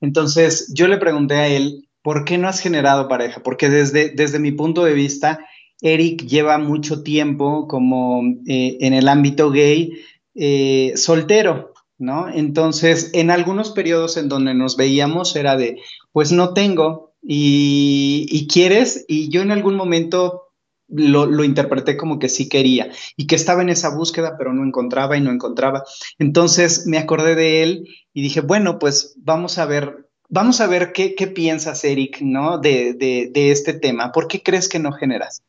Entonces, 0.00 0.72
yo 0.72 0.86
le 0.86 0.98
pregunté 0.98 1.34
a 1.34 1.48
él, 1.48 1.88
¿por 2.00 2.24
qué 2.24 2.38
no 2.38 2.46
has 2.46 2.60
generado 2.60 3.08
pareja? 3.08 3.42
Porque 3.42 3.68
desde, 3.68 4.10
desde 4.10 4.38
mi 4.38 4.52
punto 4.52 4.84
de 4.84 4.92
vista, 4.92 5.40
Eric 5.80 6.26
lleva 6.26 6.58
mucho 6.58 7.02
tiempo 7.02 7.68
como 7.68 8.22
eh, 8.46 8.78
en 8.80 8.94
el 8.94 9.08
ámbito 9.08 9.50
gay 9.50 9.92
eh, 10.34 10.92
soltero, 10.96 11.72
¿no? 11.98 12.28
Entonces, 12.28 13.10
en 13.12 13.30
algunos 13.30 13.70
periodos 13.70 14.16
en 14.16 14.28
donde 14.28 14.54
nos 14.54 14.76
veíamos 14.76 15.36
era 15.36 15.56
de, 15.56 15.80
pues 16.12 16.32
no 16.32 16.54
tengo 16.54 17.14
y, 17.22 18.46
quieres, 18.52 19.04
y 19.08 19.28
yo 19.30 19.42
en 19.42 19.50
algún 19.50 19.76
momento 19.76 20.42
lo, 20.88 21.26
lo, 21.26 21.44
interpreté 21.44 21.96
como 21.96 22.18
que 22.18 22.28
sí 22.28 22.48
quería 22.48 22.90
y 23.16 23.26
que 23.26 23.36
estaba 23.36 23.62
en 23.62 23.70
esa 23.70 23.88
búsqueda, 23.88 24.36
pero 24.36 24.52
no 24.52 24.64
encontraba 24.64 25.16
y 25.16 25.20
no 25.20 25.30
encontraba. 25.30 25.84
Entonces 26.18 26.86
me 26.86 26.98
acordé 26.98 27.34
de 27.34 27.62
él 27.62 27.88
y 28.12 28.22
dije, 28.22 28.40
bueno, 28.40 28.78
pues 28.78 29.14
vamos 29.16 29.58
a 29.58 29.64
ver, 29.64 30.10
vamos 30.28 30.60
a 30.60 30.66
ver 30.66 30.92
qué, 30.92 31.14
qué 31.14 31.26
piensas, 31.26 31.84
Eric, 31.84 32.20
¿no? 32.20 32.58
De, 32.58 32.92
de, 32.92 33.30
de, 33.32 33.50
este 33.50 33.72
tema. 33.72 34.12
¿Por 34.12 34.28
qué 34.28 34.42
crees 34.42 34.68
que 34.68 34.78
no 34.78 34.92
generas? 34.92 35.42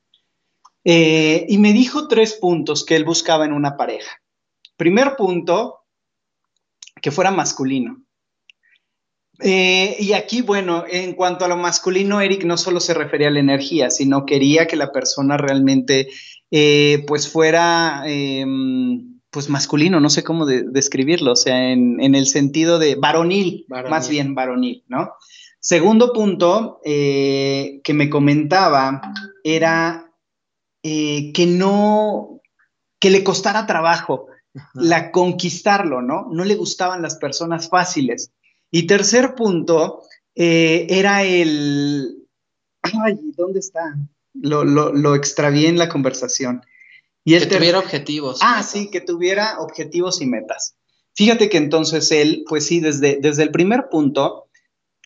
Eh, 0.87 1.47
y 1.49 1.57
me 1.57 1.73
dijo 1.73 2.07
tres 2.07 2.33
puntos 2.33 2.85
que 2.85 2.95
él 2.95 3.03
buscaba 3.03 3.43
en 3.43 3.53
una 3.53 3.75
pareja. 3.75 4.21
Primer 4.77 5.15
punto, 5.15 5.79
que 7.01 7.09
fuera 7.09 7.31
masculino. 7.31 8.03
Eh, 9.39 9.97
y 9.99 10.13
aquí, 10.13 10.43
bueno, 10.43 10.85
en 10.87 11.13
cuanto 11.13 11.43
a 11.43 11.47
lo 11.47 11.57
masculino, 11.57 12.21
Eric 12.21 12.45
no 12.45 12.55
solo 12.55 12.79
se 12.79 12.93
refería 12.93 13.29
a 13.29 13.31
la 13.31 13.39
energía, 13.39 13.89
sino 13.89 14.25
quería 14.25 14.67
que 14.67 14.75
la 14.75 14.91
persona 14.91 15.37
realmente, 15.37 16.07
eh, 16.51 17.03
pues, 17.07 17.27
fuera, 17.27 18.03
em, 18.05 19.19
pues, 19.31 19.49
masculino, 19.49 19.99
no 19.99 20.09
sé 20.11 20.23
cómo 20.23 20.45
describirlo, 20.45 21.31
o 21.31 21.35
sea, 21.35 21.71
en, 21.71 21.99
el 21.99 22.27
sentido 22.27 22.77
de 22.79 22.95
varonil, 22.95 23.65
más 23.67 24.07
bien 24.07 24.35
varonil, 24.35 24.85
¿no? 24.87 25.13
Segundo 25.59 26.13
punto 26.13 26.79
que 26.83 27.93
me 27.93 28.09
comentaba 28.09 29.01
era 29.43 30.05
eh, 30.87 31.31
que 31.33 31.47
no, 31.47 32.41
que 32.99 33.09
le 33.09 33.23
costara 33.23 33.65
trabajo 33.65 34.27
la 34.75 35.09
conquistarlo, 35.11 36.03
¿no? 36.03 36.27
No 36.31 36.43
le 36.43 36.53
gustaban 36.53 37.01
las 37.01 37.15
personas 37.15 37.69
fáciles. 37.69 38.29
Y 38.69 38.85
tercer 38.85 39.33
punto 39.33 40.03
eh, 40.35 40.85
era 40.87 41.23
el, 41.23 42.27
ay, 42.83 43.17
¿dónde 43.35 43.61
está? 43.61 43.97
Lo, 44.35 44.63
lo, 44.63 45.15
extravié 45.15 45.69
en 45.69 45.79
la 45.79 45.89
conversación. 45.89 46.61
Y 47.23 47.35
que 47.39 47.47
tuviera 47.47 47.79
objetivos. 47.79 48.37
Ah, 48.43 48.61
sí, 48.61 48.91
que 48.91 49.01
tuviera 49.01 49.59
objetivos 49.61 50.21
y 50.21 50.27
metas. 50.27 50.75
Fíjate 51.15 51.49
que 51.49 51.57
entonces 51.57 52.11
él, 52.11 52.45
pues 52.47 52.67
sí, 52.67 52.79
desde, 52.79 53.17
desde 53.19 53.41
el 53.41 53.49
primer 53.49 53.89
punto, 53.89 54.44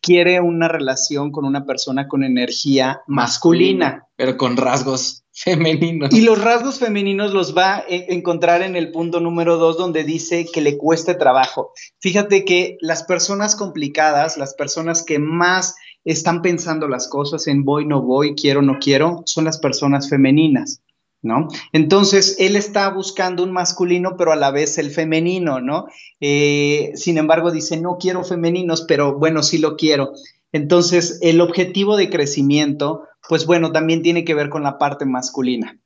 quiere 0.01 0.39
una 0.41 0.67
relación 0.67 1.31
con 1.31 1.45
una 1.45 1.65
persona 1.65 2.07
con 2.07 2.23
energía 2.23 3.01
masculina. 3.07 4.07
Pero 4.15 4.37
con 4.37 4.57
rasgos 4.57 5.23
femeninos. 5.31 6.13
Y 6.13 6.21
los 6.21 6.41
rasgos 6.41 6.79
femeninos 6.79 7.33
los 7.33 7.55
va 7.55 7.77
a 7.77 7.83
encontrar 7.87 8.61
en 8.61 8.75
el 8.75 8.91
punto 8.91 9.19
número 9.19 9.57
dos, 9.57 9.77
donde 9.77 10.03
dice 10.03 10.45
que 10.51 10.61
le 10.61 10.77
cueste 10.77 11.15
trabajo. 11.15 11.71
Fíjate 11.99 12.43
que 12.43 12.77
las 12.81 13.03
personas 13.03 13.55
complicadas, 13.55 14.37
las 14.37 14.53
personas 14.53 15.03
que 15.03 15.19
más 15.19 15.75
están 16.03 16.41
pensando 16.41 16.87
las 16.87 17.07
cosas 17.07 17.47
en 17.47 17.63
voy, 17.63 17.85
no 17.85 18.01
voy, 18.01 18.35
quiero, 18.35 18.61
no 18.61 18.79
quiero, 18.79 19.23
son 19.25 19.45
las 19.45 19.59
personas 19.59 20.09
femeninas. 20.09 20.81
¿No? 21.21 21.49
Entonces, 21.73 22.37
él 22.39 22.55
está 22.55 22.89
buscando 22.89 23.43
un 23.43 23.51
masculino, 23.51 24.15
pero 24.17 24.31
a 24.31 24.37
la 24.37 24.51
vez 24.51 24.77
el 24.77 24.89
femenino, 24.89 25.59
¿no? 25.59 25.87
Eh, 26.21 26.91
sin 26.95 27.17
embargo, 27.17 27.51
dice, 27.51 27.75
no 27.75 27.97
quiero 27.99 28.23
femeninos, 28.23 28.85
pero 28.87 29.19
bueno, 29.19 29.43
sí 29.43 29.57
lo 29.57 29.75
quiero. 29.75 30.13
Entonces, 30.53 31.19
el 31.21 31.41
objetivo 31.41 31.97
de 31.97 32.09
crecimiento, 32.09 33.03
pues 33.27 33.45
bueno, 33.45 33.73
también 33.73 34.01
tiene 34.01 34.23
que 34.23 34.33
ver 34.33 34.49
con 34.49 34.63
la 34.63 34.77
parte 34.77 35.05
masculina. 35.05 35.77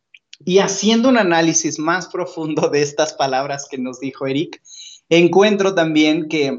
Y 0.46 0.60
haciendo 0.60 1.10
un 1.10 1.18
análisis 1.18 1.80
más 1.80 2.08
profundo 2.08 2.70
de 2.70 2.82
estas 2.82 3.14
palabras 3.14 3.68
que 3.70 3.78
nos 3.78 4.00
dijo 4.00 4.28
Eric, 4.28 4.62
encuentro 5.10 5.74
también 5.74 6.28
que 6.28 6.58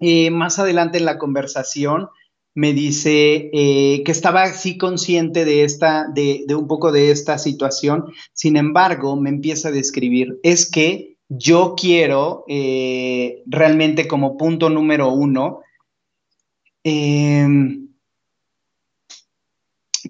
eh, 0.00 0.30
más 0.30 0.58
adelante 0.58 0.98
en 0.98 1.04
la 1.04 1.18
conversación 1.18 2.08
me 2.54 2.72
dice 2.72 3.50
eh, 3.52 4.02
que 4.04 4.12
estaba 4.12 4.42
así 4.42 4.76
consciente 4.76 5.44
de 5.44 5.64
esta, 5.64 6.08
de, 6.14 6.44
un 6.54 6.66
poco 6.66 6.92
de 6.92 7.10
esta 7.10 7.38
situación. 7.38 8.06
Sin 8.32 8.56
embargo, 8.56 9.16
me 9.16 9.30
empieza 9.30 9.68
a 9.68 9.72
describir, 9.72 10.38
es 10.42 10.70
que 10.70 11.16
yo 11.28 11.74
quiero 11.76 12.44
eh, 12.48 13.42
realmente 13.46 14.08
como 14.08 14.36
punto 14.36 14.68
número 14.68 15.12
uno, 15.12 15.60
Em, 16.82 17.88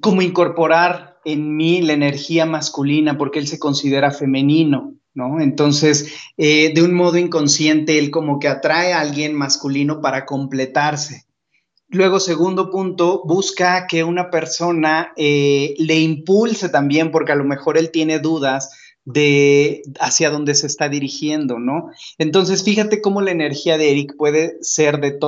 como 0.00 0.22
incorporar 0.22 1.18
en 1.24 1.56
mí 1.56 1.82
la 1.82 1.94
energía 1.94 2.46
masculina 2.46 3.18
porque 3.18 3.40
él 3.40 3.48
se 3.48 3.58
considera 3.58 4.12
femenino, 4.12 4.94
¿no? 5.14 5.40
Entonces, 5.40 6.14
eh, 6.36 6.72
de 6.72 6.82
un 6.82 6.94
modo 6.94 7.18
inconsciente, 7.18 7.98
él 7.98 8.10
como 8.10 8.38
que 8.38 8.48
atrae 8.48 8.92
a 8.92 9.00
alguien 9.00 9.34
masculino 9.34 10.00
para 10.00 10.24
completarse. 10.26 11.24
Luego, 11.90 12.20
segundo 12.20 12.70
punto, 12.70 13.22
busca 13.24 13.86
que 13.88 14.04
una 14.04 14.30
persona 14.30 15.12
eh, 15.16 15.74
le 15.78 15.98
impulse 15.98 16.68
también, 16.68 17.10
porque 17.10 17.32
a 17.32 17.36
lo 17.36 17.44
mejor 17.44 17.76
él 17.76 17.90
tiene 17.90 18.20
dudas 18.20 18.70
de 19.04 19.82
hacia 19.98 20.30
dónde 20.30 20.54
se 20.54 20.68
está 20.68 20.88
dirigiendo, 20.88 21.58
¿no? 21.58 21.90
Entonces, 22.18 22.62
fíjate 22.62 23.00
cómo 23.00 23.22
la 23.22 23.32
energía 23.32 23.76
de 23.76 23.90
Eric 23.90 24.14
puede 24.16 24.58
ser 24.60 25.00
de, 25.00 25.18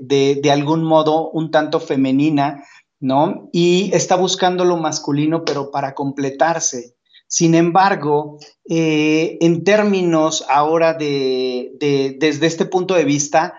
de, 0.00 0.40
de, 0.42 0.50
algún 0.50 0.82
modo 0.82 1.30
un 1.30 1.52
tanto 1.52 1.78
femenina, 1.78 2.64
¿no? 2.98 3.48
Y 3.52 3.90
está 3.94 4.16
buscando 4.16 4.64
lo 4.64 4.78
masculino, 4.78 5.44
pero 5.44 5.70
para 5.70 5.94
completarse. 5.94 6.96
Sin 7.28 7.54
embargo, 7.54 8.38
eh, 8.68 9.38
en 9.40 9.62
términos 9.62 10.44
ahora 10.48 10.94
de, 10.94 11.72
desde 12.18 12.46
este 12.46 12.66
punto 12.66 12.94
de 12.94 13.04
vista, 13.04 13.54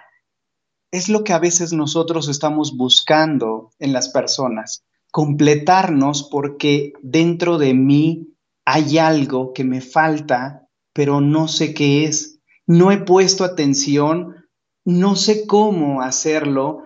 es 0.92 1.10
lo 1.10 1.24
que 1.24 1.34
a 1.34 1.40
veces 1.40 1.74
nosotros 1.74 2.28
estamos 2.30 2.76
buscando 2.78 3.72
en 3.80 3.94
las 3.94 4.10
personas, 4.10 4.84
completarnos 5.12 6.24
porque 6.30 6.94
dentro 7.02 7.58
de 7.58 7.74
mí 7.74 8.28
hay 8.66 8.98
algo 8.98 9.54
que 9.54 9.64
me 9.64 9.82
falta, 9.82 10.68
pero 10.94 11.22
no 11.22 11.48
sé 11.48 11.74
qué 11.74 12.06
es. 12.06 12.40
No 12.66 12.92
he 12.92 12.98
puesto 12.98 13.44
atención, 13.44 14.46
no 14.86 15.16
sé 15.16 15.48
cómo 15.48 16.02
hacerlo 16.02 16.84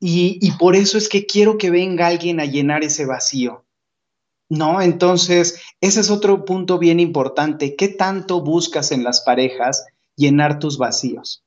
y, 0.00 0.52
por 0.52 0.76
eso 0.76 0.96
es 0.96 1.10
que 1.10 1.26
quiero 1.26 1.58
que 1.58 1.70
venga 1.70 2.06
alguien 2.06 2.40
a 2.40 2.46
llenar 2.46 2.82
ese 2.84 3.04
vacío. 3.04 3.66
¿No? 4.48 4.80
Entonces, 4.80 5.60
ese 5.80 6.00
es 6.00 6.10
otro 6.10 6.44
punto 6.44 6.78
bien 6.78 6.98
importante. 6.98 7.76
¿Qué 7.76 7.88
tanto 7.88 8.40
buscas 8.40 8.90
en 8.90 9.04
las 9.04 9.20
parejas 9.20 9.86
llenar 10.16 10.58
tus 10.58 10.76
vacíos? 10.76 11.44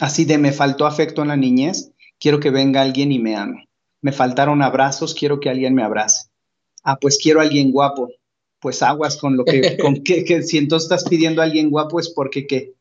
Así 0.00 0.24
de 0.24 0.38
me 0.38 0.52
faltó 0.52 0.86
afecto 0.86 1.22
en 1.22 1.28
la 1.28 1.36
niñez, 1.36 1.92
quiero 2.18 2.40
que 2.40 2.50
venga 2.50 2.82
alguien 2.82 3.12
y 3.12 3.18
me 3.18 3.36
ame. 3.36 3.68
Me 4.02 4.12
faltaron 4.12 4.62
abrazos, 4.62 5.14
quiero 5.14 5.38
que 5.38 5.50
alguien 5.50 5.74
me 5.74 5.84
abrace 5.84 6.30
ah, 6.82 6.98
pues 7.00 7.18
quiero 7.18 7.40
a 7.40 7.44
alguien 7.44 7.72
guapo, 7.72 8.10
pues 8.60 8.82
aguas 8.82 9.16
con 9.16 9.36
lo 9.36 9.44
que, 9.44 9.76
con 9.78 10.02
que, 10.02 10.24
que 10.24 10.42
si 10.42 10.58
entonces 10.58 10.90
estás 10.90 11.08
pidiendo 11.08 11.40
a 11.40 11.44
alguien 11.44 11.70
guapo 11.70 12.00
es 12.00 12.10
porque 12.10 12.46
que 12.46 12.74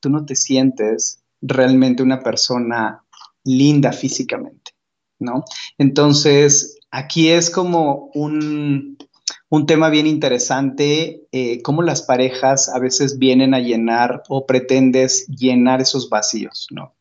tú 0.00 0.10
no 0.10 0.24
te 0.24 0.36
sientes 0.36 1.22
realmente 1.40 2.02
una 2.02 2.20
persona 2.20 3.04
linda 3.44 3.92
físicamente, 3.92 4.72
¿no? 5.18 5.44
Entonces, 5.78 6.78
aquí 6.90 7.28
es 7.28 7.50
como 7.50 8.10
un, 8.14 8.98
un 9.52 9.66
tema 9.66 9.90
bien 9.90 10.06
interesante, 10.06 11.26
eh, 11.30 11.60
cómo 11.60 11.82
las 11.82 12.00
parejas 12.00 12.70
a 12.70 12.78
veces 12.78 13.18
vienen 13.18 13.52
a 13.52 13.60
llenar 13.60 14.22
o 14.30 14.46
pretendes 14.46 15.26
llenar 15.26 15.82
esos 15.82 16.08
vacíos, 16.08 16.68
¿no? 16.70 16.94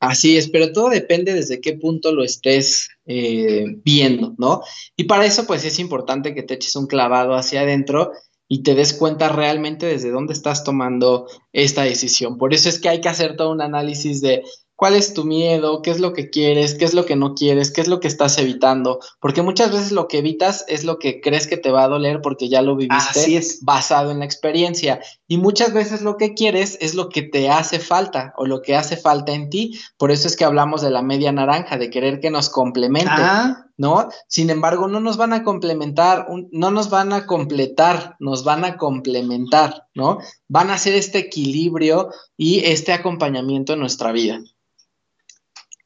Así 0.00 0.38
es, 0.38 0.48
pero 0.48 0.72
todo 0.72 0.88
depende 0.88 1.34
desde 1.34 1.60
qué 1.60 1.74
punto 1.74 2.10
lo 2.12 2.24
estés 2.24 2.88
eh, 3.04 3.66
viendo, 3.84 4.34
¿no? 4.38 4.62
Y 4.96 5.04
para 5.04 5.26
eso, 5.26 5.46
pues 5.46 5.66
es 5.66 5.78
importante 5.78 6.34
que 6.34 6.42
te 6.42 6.54
eches 6.54 6.74
un 6.74 6.86
clavado 6.86 7.34
hacia 7.34 7.60
adentro 7.60 8.12
y 8.48 8.62
te 8.62 8.74
des 8.74 8.94
cuenta 8.94 9.28
realmente 9.28 9.84
desde 9.84 10.10
dónde 10.10 10.32
estás 10.32 10.64
tomando 10.64 11.26
esta 11.52 11.82
decisión. 11.82 12.38
Por 12.38 12.54
eso 12.54 12.70
es 12.70 12.80
que 12.80 12.88
hay 12.88 13.02
que 13.02 13.10
hacer 13.10 13.36
todo 13.36 13.52
un 13.52 13.60
análisis 13.60 14.22
de 14.22 14.42
cuál 14.76 14.96
es 14.96 15.14
tu 15.14 15.24
miedo, 15.24 15.82
qué 15.82 15.90
es 15.90 16.00
lo 16.00 16.12
que 16.12 16.30
quieres, 16.30 16.74
qué 16.74 16.84
es 16.84 16.94
lo 16.94 17.06
que 17.06 17.16
no 17.16 17.34
quieres, 17.34 17.70
qué 17.70 17.80
es 17.80 17.88
lo 17.88 18.00
que 18.00 18.08
estás 18.08 18.38
evitando, 18.38 19.00
porque 19.20 19.42
muchas 19.42 19.72
veces 19.72 19.92
lo 19.92 20.08
que 20.08 20.18
evitas 20.18 20.64
es 20.68 20.84
lo 20.84 20.98
que 20.98 21.20
crees 21.20 21.46
que 21.46 21.56
te 21.56 21.70
va 21.70 21.84
a 21.84 21.88
doler 21.88 22.20
porque 22.20 22.48
ya 22.48 22.62
lo 22.62 22.76
viviste 22.76 23.40
basado 23.62 24.10
en 24.10 24.18
la 24.18 24.24
experiencia 24.24 25.00
y 25.26 25.38
muchas 25.38 25.72
veces 25.72 26.02
lo 26.02 26.16
que 26.16 26.34
quieres 26.34 26.76
es 26.80 26.94
lo 26.94 27.08
que 27.08 27.22
te 27.22 27.50
hace 27.50 27.78
falta 27.78 28.34
o 28.36 28.46
lo 28.46 28.62
que 28.62 28.76
hace 28.76 28.96
falta 28.96 29.32
en 29.32 29.48
ti, 29.48 29.78
por 29.96 30.10
eso 30.10 30.28
es 30.28 30.36
que 30.36 30.44
hablamos 30.44 30.82
de 30.82 30.90
la 30.90 31.02
media 31.02 31.32
naranja, 31.32 31.78
de 31.78 31.90
querer 31.90 32.20
que 32.20 32.30
nos 32.30 32.50
complemente. 32.50 33.10
Ah. 33.10 33.60
¿No? 33.76 34.08
Sin 34.28 34.50
embargo, 34.50 34.86
no 34.86 35.00
nos 35.00 35.16
van 35.16 35.32
a 35.32 35.42
complementar, 35.42 36.28
no 36.52 36.70
nos 36.70 36.90
van 36.90 37.12
a 37.12 37.26
completar, 37.26 38.14
nos 38.20 38.44
van 38.44 38.64
a 38.64 38.76
complementar, 38.76 39.88
¿no? 39.94 40.18
Van 40.46 40.70
a 40.70 40.74
hacer 40.74 40.94
este 40.94 41.18
equilibrio 41.18 42.10
y 42.36 42.60
este 42.60 42.92
acompañamiento 42.92 43.72
en 43.72 43.80
nuestra 43.80 44.12
vida. 44.12 44.40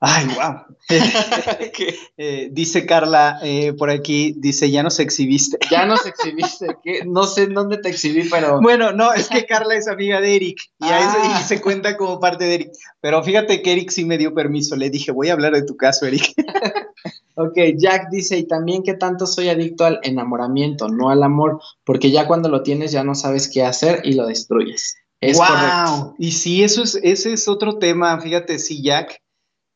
Ay, 0.01 0.26
wow. 0.26 0.62
Eh, 2.20 2.49
dice 2.51 2.86
Carla 2.86 3.38
eh, 3.42 3.72
por 3.74 3.90
aquí, 3.90 4.34
dice, 4.36 4.70
ya 4.70 4.82
nos 4.82 4.99
exhibiste. 5.01 5.59
Ya 5.70 5.86
nos 5.86 6.07
exhibiste, 6.07 6.66
no 7.07 7.24
sé 7.24 7.44
en 7.44 7.55
dónde 7.55 7.78
te 7.78 7.90
exhibí, 7.90 8.28
pero... 8.28 8.61
Bueno, 8.61 8.92
no, 8.92 9.12
es 9.12 9.28
que 9.28 9.44
Carla 9.46 9.74
es 9.74 9.86
amiga 9.86 10.20
de 10.20 10.34
Eric 10.34 10.61
y, 10.80 10.86
ah. 10.86 11.44
se 11.46 11.61
cuenta 11.61 11.96
como 11.96 12.18
parte 12.18 12.44
de 12.44 12.55
Eric. 12.55 12.70
Pero 13.01 13.22
fíjate 13.22 13.62
que 13.62 13.72
Eric 13.72 13.90
sí 13.90 14.05
me 14.05 14.18
dio 14.18 14.34
permiso, 14.34 14.76
le 14.76 14.90
dije, 14.90 15.12
voy 15.12 15.28
a 15.28 15.34
hablar 15.34 15.53
de 15.53 15.62
tu 15.62 15.76
caso, 15.76 16.07
Eric. 16.07 16.32
ok, 17.36 17.57
Jack 17.76 18.09
dice, 18.11 18.38
y 18.38 18.46
también 18.46 18.82
que 18.82 18.94
tanto 18.94 19.26
soy 19.26 19.49
adicto 19.49 19.84
al 19.84 20.01
enamoramiento, 20.03 20.88
no 20.88 21.11
al 21.11 21.22
amor, 21.22 21.61
porque 21.84 22.11
ya 22.11 22.26
cuando 22.26 22.49
lo 22.49 22.62
tienes 22.62 22.90
ya 22.90 23.05
no 23.05 23.14
sabes 23.14 23.49
qué 23.49 23.62
hacer 23.62 24.01
y 24.05 24.14
lo 24.14 24.26
destruyes. 24.26 24.96
Es 25.20 25.36
wow. 25.36 26.14
Y 26.18 26.32
sí, 26.32 26.64
eso 26.64 26.82
es, 26.82 26.99
ese 27.03 27.32
es 27.32 27.46
otro 27.46 27.78
tema, 27.78 28.20
fíjate, 28.20 28.59
sí, 28.59 28.82
Jack 28.82 29.20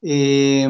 eh, 0.03 0.69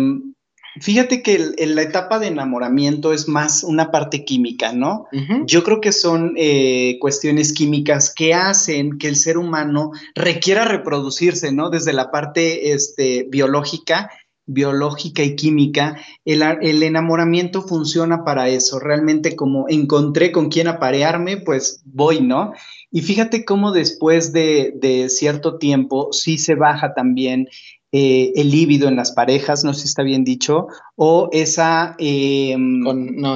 fíjate 0.80 1.22
que 1.22 1.55
en 1.57 1.74
la 1.74 1.83
etapa 1.83 2.18
de 2.18 2.28
enamoramiento 2.28 3.12
es 3.12 3.28
más 3.28 3.64
una 3.64 3.91
parte 3.91 4.24
química, 4.24 4.72
¿no? 4.72 5.07
Yo 5.47 5.64
creo 5.64 5.80
que 5.80 5.93
son 5.93 6.35
eh, 6.37 6.99
cuestiones 7.01 7.53
químicas 7.53 8.12
que 8.14 8.35
hacen 8.35 8.99
que 8.99 9.09
el 9.09 9.16
ser 9.16 9.39
humano 9.39 9.93
requiera 10.14 10.64
reproducirse, 10.64 11.53
¿no? 11.53 11.70
Desde 11.70 11.93
la 11.93 12.11
parte 12.11 12.72
este, 12.72 13.26
biológica 13.28 14.11
biológica 14.47 15.22
y 15.22 15.37
química, 15.37 15.97
el, 16.24 16.83
enamoramiento 16.83 17.62
funciona 17.62 18.24
para 18.24 18.49
eso. 18.49 18.78
Realmente 18.78 19.37
como 19.37 19.66
encontré 19.68 20.33
con 20.33 20.49
quién 20.49 20.68
aparearme, 20.68 21.39
pues 21.39 21.83
voy, 21.85 22.20
¿no? 22.20 22.53
Y 22.91 23.03
fíjate 23.03 23.45
cómo 23.45 23.72
después 23.72 24.33
de, 24.33 24.74
de 24.76 25.09
cierto 25.09 25.59
tiempo 25.59 26.12
sí 26.12 26.39
se 26.39 26.55
baja 26.55 26.95
también 26.95 27.49
eh, 27.95 28.32
el 28.36 28.51
líbido 28.51 28.88
en 28.88 28.97
las 28.97 29.12
parejas, 29.12 29.64
no 29.64 29.74
sé 29.74 29.80
si 29.80 29.88
está 29.88 30.03
bien 30.03 30.24
dicho, 30.24 30.68
o 30.97 31.28
esa 31.30 31.95
em, 31.99 32.82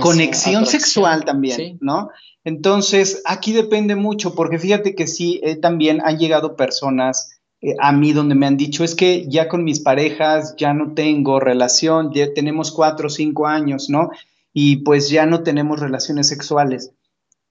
conexión 0.01 0.65
sexual 0.65 1.27
también, 1.27 1.77
¿no? 1.83 2.09
Entonces, 2.43 3.21
aquí 3.27 3.53
depende 3.53 3.97
mucho, 3.97 4.35
porque 4.35 4.59
fíjate 4.59 4.95
que 4.95 5.09
sí, 5.09 5.43
eh, 5.45 5.57
también 5.57 6.01
han 6.03 6.17
llegado 6.17 6.57
personas 6.57 7.39
eh, 7.61 7.75
a 7.79 7.93
mí 7.93 8.15
donde 8.15 8.35
me 8.35 8.47
han 8.47 8.57
dicho, 8.57 8.83
es 8.83 8.95
que 8.95 9.27
ya 9.29 9.47
con 9.47 9.63
mis 9.63 9.81
parejas 9.81 10.55
ya 10.57 10.73
no 10.73 10.95
tengo 10.95 11.39
relación, 11.39 12.11
ya 12.15 12.33
tenemos 12.33 12.73
cuatro 12.73 13.09
o 13.09 13.11
cinco 13.11 13.47
años, 13.47 13.91
¿no? 13.91 14.09
Y 14.55 14.77
pues 14.77 15.11
ya 15.11 15.27
no 15.27 15.43
tenemos 15.43 15.81
relaciones 15.81 16.29
sexuales. 16.29 16.93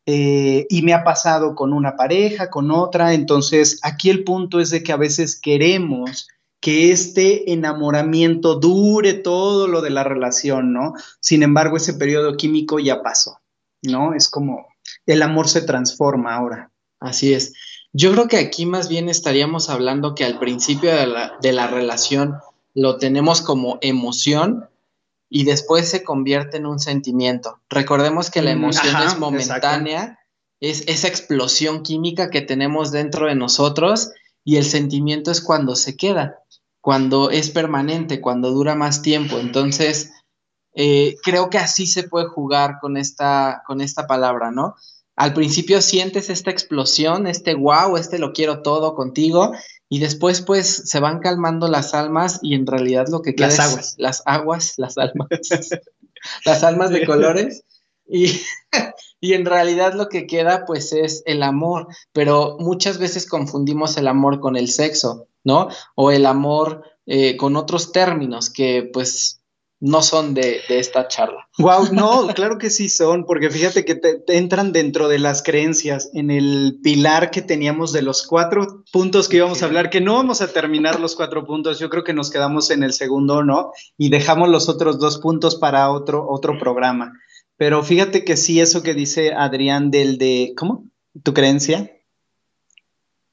y 0.08 0.82
me 0.84 0.94
ha 0.94 1.04
pasado 1.04 1.56
con 1.56 1.74
una 1.74 1.96
pareja, 1.96 2.50
con 2.50 2.70
otra, 2.72 3.14
entonces 3.14 3.80
aquí 3.84 4.10
el 4.12 4.24
punto 4.24 4.60
es 4.60 4.70
de 4.70 4.84
que 4.84 4.92
a 4.92 4.98
veces 4.98 5.40
queremos 5.40 6.28
que 6.66 6.92
este 6.92 7.54
enamoramiento 7.54 8.56
dure 8.56 9.14
todo 9.14 9.68
lo 9.68 9.84
de 9.84 9.92
la 9.92 10.04
relación, 10.04 10.74
¿no? 10.74 10.96
Sin 11.20 11.44
embargo, 11.44 11.78
ese 11.78 11.94
periodo 11.94 12.38
químico 12.38 12.80
ya 12.80 13.04
pasó, 13.04 13.40
¿no? 13.84 14.16
Es 14.16 14.30
como 14.30 14.66
el 15.06 15.22
amor 15.22 15.48
se 15.48 15.62
transforma 15.62 16.34
ahora. 16.34 16.72
Así 17.00 17.36
es. 17.36 17.54
Yo 17.94 18.12
creo 18.14 18.28
que 18.28 18.40
aquí 18.40 18.66
más 18.66 18.90
bien 18.90 19.10
estaríamos 19.10 19.70
hablando 19.70 20.16
que 20.16 20.26
al 20.26 20.40
principio 20.40 20.90
de 20.96 21.54
la, 21.54 21.68
relación 21.68 22.40
lo 22.74 22.98
tenemos 22.98 23.42
como 23.42 23.78
emoción 23.82 24.68
y 25.30 25.44
después 25.44 25.88
se 25.88 26.04
convierte 26.04 26.58
en 26.58 26.66
un 26.66 26.80
sentimiento. 26.80 27.60
Recordemos 27.70 28.32
que 28.32 28.42
la 28.42 28.56
mm, 28.56 28.58
emoción 28.58 29.04
es 29.06 29.20
momentánea, 29.20 30.18
es 30.60 30.84
esa 30.88 31.10
explosión 31.10 31.84
química 31.84 32.32
que 32.32 32.42
tenemos 32.42 32.92
dentro 32.92 33.28
de 33.28 33.36
nosotros 33.36 34.14
y 34.46 34.56
el 34.56 34.64
sentimiento 34.64 35.32
es 35.32 35.42
cuando 35.42 35.76
se 35.76 35.98
queda 35.98 36.46
cuando 36.86 37.32
es 37.32 37.50
permanente, 37.50 38.22
cuando 38.22 38.52
dura 38.52 38.76
más 38.76 39.02
tiempo. 39.02 39.40
Entonces, 39.40 40.12
eh, 40.76 41.16
creo 41.24 41.50
que 41.50 41.58
así 41.58 41.88
se 41.88 42.04
puede 42.04 42.28
jugar 42.28 42.78
con 42.80 42.96
esta, 42.96 43.64
con 43.66 43.82
esta 43.82 44.06
palabra, 44.06 44.52
¿no? 44.52 44.76
Al 45.16 45.34
principio 45.34 45.82
sientes 45.82 46.30
esta 46.30 46.52
explosión, 46.52 47.26
este 47.26 47.56
wow, 47.56 47.98
este 47.98 48.20
lo 48.20 48.34
quiero 48.34 48.62
todo 48.62 48.94
contigo, 48.94 49.52
y 49.90 49.98
después 49.98 50.42
pues 50.42 50.84
se 50.86 51.00
van 51.00 51.22
calmando 51.22 51.68
las 51.68 51.96
almas 51.96 52.38
y 52.44 52.54
en 52.54 52.68
realidad 52.68 53.08
lo 53.10 53.24
que 53.24 53.34
queda 53.34 53.48
las 53.48 53.60
aguas. 53.60 53.96
las 53.98 54.22
aguas, 54.28 54.74
las 54.78 54.98
almas, 55.00 55.28
las 56.46 56.64
almas 56.64 56.92
de 56.92 57.04
colores. 57.04 57.64
Y, 58.06 58.28
y, 59.20 59.34
en 59.34 59.46
realidad 59.46 59.94
lo 59.94 60.10
que 60.10 60.28
queda 60.28 60.66
pues 60.66 60.94
es 60.94 61.24
el 61.26 61.44
amor, 61.44 61.88
pero 62.14 62.58
muchas 62.60 62.98
veces 62.98 63.28
confundimos 63.28 63.98
el 63.98 64.08
amor 64.08 64.40
con 64.40 64.56
el 64.56 64.70
sexo. 64.70 65.28
¿no? 65.46 65.70
O 65.96 66.12
el 66.12 66.26
amor 66.26 66.84
eh, 67.06 67.38
con 67.38 67.56
otros 67.56 67.94
términos 67.94 68.50
que 68.50 68.90
pues 68.92 69.42
no 69.80 70.02
son 70.02 70.34
de, 70.34 70.62
esta 70.70 71.08
charla. 71.08 71.48
Wow, 71.60 71.90
no, 71.92 72.28
claro 72.34 72.58
que 72.58 72.70
sí 72.70 72.90
son, 72.90 73.26
porque 73.26 73.52
fíjate 73.52 73.86
que 73.86 73.96
te, 73.96 74.24
entran 74.28 74.72
dentro 74.72 75.08
de 75.08 75.20
las 75.20 75.44
creencias, 75.44 76.10
en 76.14 76.32
el 76.32 76.80
pilar 76.82 77.30
que 77.30 77.42
teníamos 77.42 77.94
de 77.94 78.02
los 78.02 78.26
cuatro 78.26 78.84
puntos 78.92 79.30
que 79.30 79.38
íbamos 79.38 79.62
a 79.62 79.66
hablar, 79.66 79.90
que 79.90 80.02
no 80.02 80.16
vamos 80.16 80.42
a 80.42 80.52
terminar 80.52 81.00
los 81.00 81.16
cuatro 81.16 81.46
puntos, 81.46 81.78
yo 81.78 81.90
creo 81.90 82.04
que 82.04 82.14
nos 82.14 82.32
quedamos 82.32 82.72
en 82.72 82.84
el 82.84 82.94
segundo, 82.94 83.44
¿no? 83.44 83.72
Y 83.98 84.10
dejamos 84.10 84.50
los 84.50 84.70
otros 84.70 84.98
dos 84.98 85.20
puntos 85.20 85.56
para 85.56 85.92
otro, 85.92 86.26
otro 86.28 86.58
programa. 86.58 87.14
Pero 87.58 87.84
fíjate 87.84 88.26
que 88.26 88.38
sí, 88.38 88.60
eso 88.60 88.84
que 88.84 88.94
dice 88.94 89.34
Adrián 89.34 89.92
del 89.92 90.18
de, 90.18 90.54
¿cómo? 90.58 90.86
¿Tu 91.24 91.34
creencia? 91.34 91.92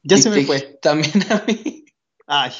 Ya 0.03 0.19
se 0.19 0.31
me 0.31 0.45
fue. 0.45 0.61
También 0.83 1.25
a 1.31 1.45
mí. 1.47 1.85
Ay, 2.27 2.53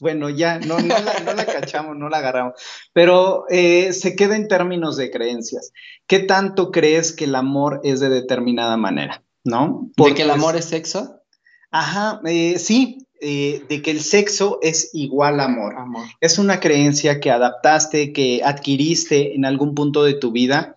bueno, 0.00 0.28
ya, 0.28 0.58
no, 0.58 0.78
la, 0.78 1.46
cachamos, 1.46 1.96
no 1.96 2.08
la 2.08 2.18
agarramos. 2.18 2.54
Pero 2.92 3.44
eh, 3.48 3.92
se 3.94 4.14
queda 4.14 4.36
en 4.36 4.48
términos 4.48 4.96
de 4.96 5.10
creencias. 5.10 5.72
¿Qué 6.06 6.18
tanto 6.18 6.70
crees 6.70 7.12
que 7.12 7.24
el 7.24 7.34
amor 7.34 7.80
es 7.82 8.00
de 8.00 8.10
determinada 8.10 8.76
manera? 8.76 9.22
¿No? 9.42 9.90
¿De 9.96 10.14
que 10.14 10.22
el 10.22 10.30
amor 10.30 10.56
es 10.56 10.66
sexo? 10.66 11.22
Ajá, 11.70 12.20
eh, 12.26 12.58
sí, 12.58 13.06
eh, 13.20 13.64
de 13.68 13.80
que 13.80 13.90
el 13.90 14.02
sexo 14.02 14.58
es 14.60 14.90
igual 14.92 15.40
amor. 15.40 15.76
amor. 15.78 16.04
Es 16.20 16.38
una 16.38 16.60
creencia 16.60 17.18
que 17.18 17.30
adaptaste, 17.30 18.12
que 18.12 18.42
adquiriste 18.44 19.34
en 19.34 19.46
algún 19.46 19.74
punto 19.74 20.04
de 20.04 20.14
tu 20.14 20.30
vida. 20.30 20.75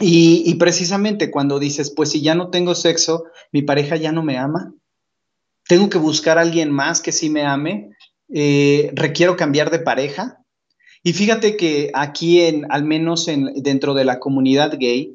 Y, 0.00 0.54
precisamente 0.54 1.30
cuando 1.30 1.58
dices, 1.58 1.90
pues 1.90 2.10
si 2.10 2.22
ya 2.22 2.34
no 2.34 2.50
tengo 2.50 2.74
sexo, 2.74 3.24
mi 3.52 3.62
pareja 3.62 3.96
ya 3.96 4.12
no 4.12 4.22
me 4.22 4.38
ama, 4.38 4.74
tengo 5.68 5.88
que 5.88 5.98
buscar 5.98 6.38
a 6.38 6.42
alguien 6.42 6.70
más 6.70 7.00
que 7.00 7.12
sí 7.12 7.30
me 7.30 7.44
ame, 7.44 7.90
eh, 8.28 8.90
requiero 8.94 9.36
cambiar 9.36 9.70
de 9.70 9.78
pareja. 9.78 10.42
Y 11.02 11.12
fíjate 11.12 11.56
que 11.56 11.90
aquí, 11.94 12.40
en, 12.40 12.66
al 12.70 12.84
menos 12.84 13.28
en, 13.28 13.52
dentro 13.62 13.94
de 13.94 14.04
la 14.04 14.18
comunidad 14.18 14.76
gay, 14.78 15.12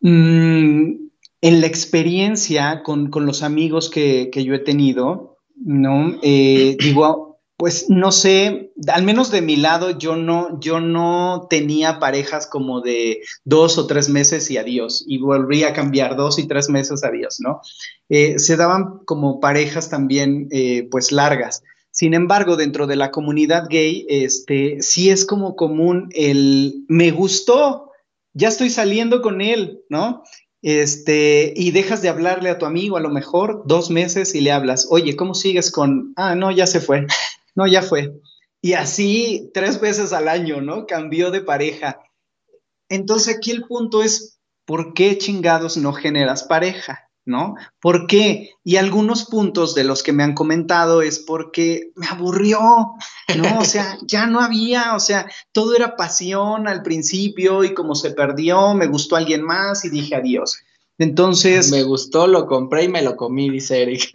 mm, 0.00 1.02
en 1.42 1.60
la 1.60 1.66
experiencia 1.66 2.82
con, 2.82 3.10
los 3.14 3.42
amigos 3.42 3.90
que, 3.90 4.30
yo 4.34 4.54
he 4.54 4.60
tenido, 4.60 5.38
¿no? 5.56 6.18
Eh, 6.22 6.76
digo, 6.80 7.31
pues 7.62 7.88
no 7.88 8.10
sé, 8.10 8.72
al 8.88 9.04
menos 9.04 9.30
de 9.30 9.40
mi 9.40 9.54
lado 9.54 9.96
yo 9.96 10.16
no, 10.16 10.58
yo 10.58 10.80
no 10.80 11.46
tenía 11.48 12.00
parejas 12.00 12.48
como 12.48 12.80
de 12.80 13.20
dos 13.44 13.78
o 13.78 13.86
tres 13.86 14.08
meses 14.08 14.50
y 14.50 14.56
adiós, 14.56 15.04
y 15.06 15.18
volví 15.18 15.62
a 15.62 15.72
cambiar 15.72 16.16
dos 16.16 16.40
y 16.40 16.48
tres 16.48 16.68
meses 16.68 17.04
adiós, 17.04 17.36
¿no? 17.38 17.60
Eh, 18.08 18.40
se 18.40 18.56
daban 18.56 19.04
como 19.04 19.38
parejas 19.38 19.88
también 19.88 20.48
eh, 20.50 20.88
pues 20.90 21.12
largas. 21.12 21.62
Sin 21.92 22.14
embargo, 22.14 22.56
dentro 22.56 22.88
de 22.88 22.96
la 22.96 23.12
comunidad 23.12 23.68
gay, 23.70 24.06
este, 24.08 24.82
sí 24.82 25.10
es 25.10 25.24
como 25.24 25.54
común 25.54 26.08
el 26.14 26.84
me 26.88 27.12
gustó, 27.12 27.92
ya 28.34 28.48
estoy 28.48 28.70
saliendo 28.70 29.22
con 29.22 29.40
él, 29.40 29.82
¿no? 29.88 30.24
Este, 30.62 31.54
y 31.54 31.70
dejas 31.70 32.02
de 32.02 32.08
hablarle 32.08 32.50
a 32.50 32.58
tu 32.58 32.66
amigo 32.66 32.96
a 32.96 33.00
lo 33.00 33.10
mejor 33.10 33.62
dos 33.66 33.88
meses 33.88 34.34
y 34.34 34.40
le 34.40 34.50
hablas, 34.50 34.88
oye, 34.90 35.14
¿cómo 35.14 35.34
sigues 35.34 35.70
con, 35.70 36.12
ah, 36.16 36.34
no, 36.34 36.50
ya 36.50 36.66
se 36.66 36.80
fue, 36.80 37.06
no, 37.54 37.66
ya 37.66 37.82
fue. 37.82 38.12
Y 38.60 38.74
así 38.74 39.50
tres 39.52 39.80
veces 39.80 40.12
al 40.12 40.28
año, 40.28 40.60
¿no? 40.60 40.86
Cambió 40.86 41.30
de 41.30 41.40
pareja. 41.40 42.00
Entonces 42.88 43.36
aquí 43.36 43.50
el 43.50 43.64
punto 43.64 44.02
es, 44.02 44.38
¿por 44.64 44.94
qué 44.94 45.18
chingados 45.18 45.76
no 45.76 45.92
generas 45.92 46.44
pareja? 46.44 47.08
¿No? 47.24 47.54
¿Por 47.80 48.08
qué? 48.08 48.50
Y 48.64 48.76
algunos 48.76 49.26
puntos 49.26 49.76
de 49.76 49.84
los 49.84 50.02
que 50.02 50.12
me 50.12 50.24
han 50.24 50.34
comentado 50.34 51.02
es 51.02 51.20
porque 51.20 51.92
me 51.94 52.08
aburrió, 52.08 52.58
¿no? 53.36 53.58
O 53.60 53.64
sea, 53.64 53.96
ya 54.06 54.26
no 54.26 54.40
había, 54.40 54.96
o 54.96 55.00
sea, 55.00 55.30
todo 55.52 55.76
era 55.76 55.94
pasión 55.94 56.66
al 56.66 56.82
principio 56.82 57.62
y 57.62 57.74
como 57.74 57.94
se 57.94 58.10
perdió, 58.10 58.74
me 58.74 58.88
gustó 58.88 59.14
alguien 59.14 59.42
más 59.42 59.84
y 59.84 59.90
dije 59.90 60.16
adiós. 60.16 60.64
Entonces... 60.98 61.70
Me 61.70 61.84
gustó, 61.84 62.26
lo 62.26 62.46
compré 62.46 62.84
y 62.84 62.88
me 62.88 63.02
lo 63.02 63.16
comí, 63.16 63.50
dice 63.50 63.82
Eric. 63.82 64.10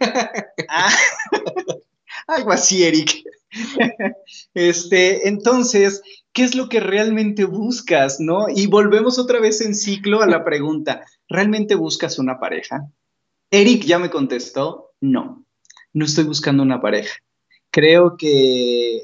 Ah, 0.68 0.90
algo 2.28 2.52
así, 2.52 2.84
Eric. 2.84 3.24
este, 4.54 5.28
entonces, 5.28 6.02
¿qué 6.32 6.44
es 6.44 6.54
lo 6.54 6.68
que 6.68 6.80
realmente 6.80 7.44
buscas, 7.44 8.20
no? 8.20 8.46
Y 8.48 8.66
volvemos 8.66 9.18
otra 9.18 9.40
vez 9.40 9.60
en 9.60 9.74
ciclo 9.74 10.22
a 10.22 10.26
la 10.26 10.44
pregunta, 10.44 11.04
¿realmente 11.28 11.74
buscas 11.74 12.18
una 12.18 12.38
pareja? 12.38 12.86
Eric 13.50 13.84
ya 13.84 13.98
me 13.98 14.10
contestó, 14.10 14.92
no, 15.00 15.44
no 15.92 16.04
estoy 16.04 16.24
buscando 16.24 16.62
una 16.62 16.80
pareja. 16.80 17.16
Creo 17.70 18.16
que 18.16 19.02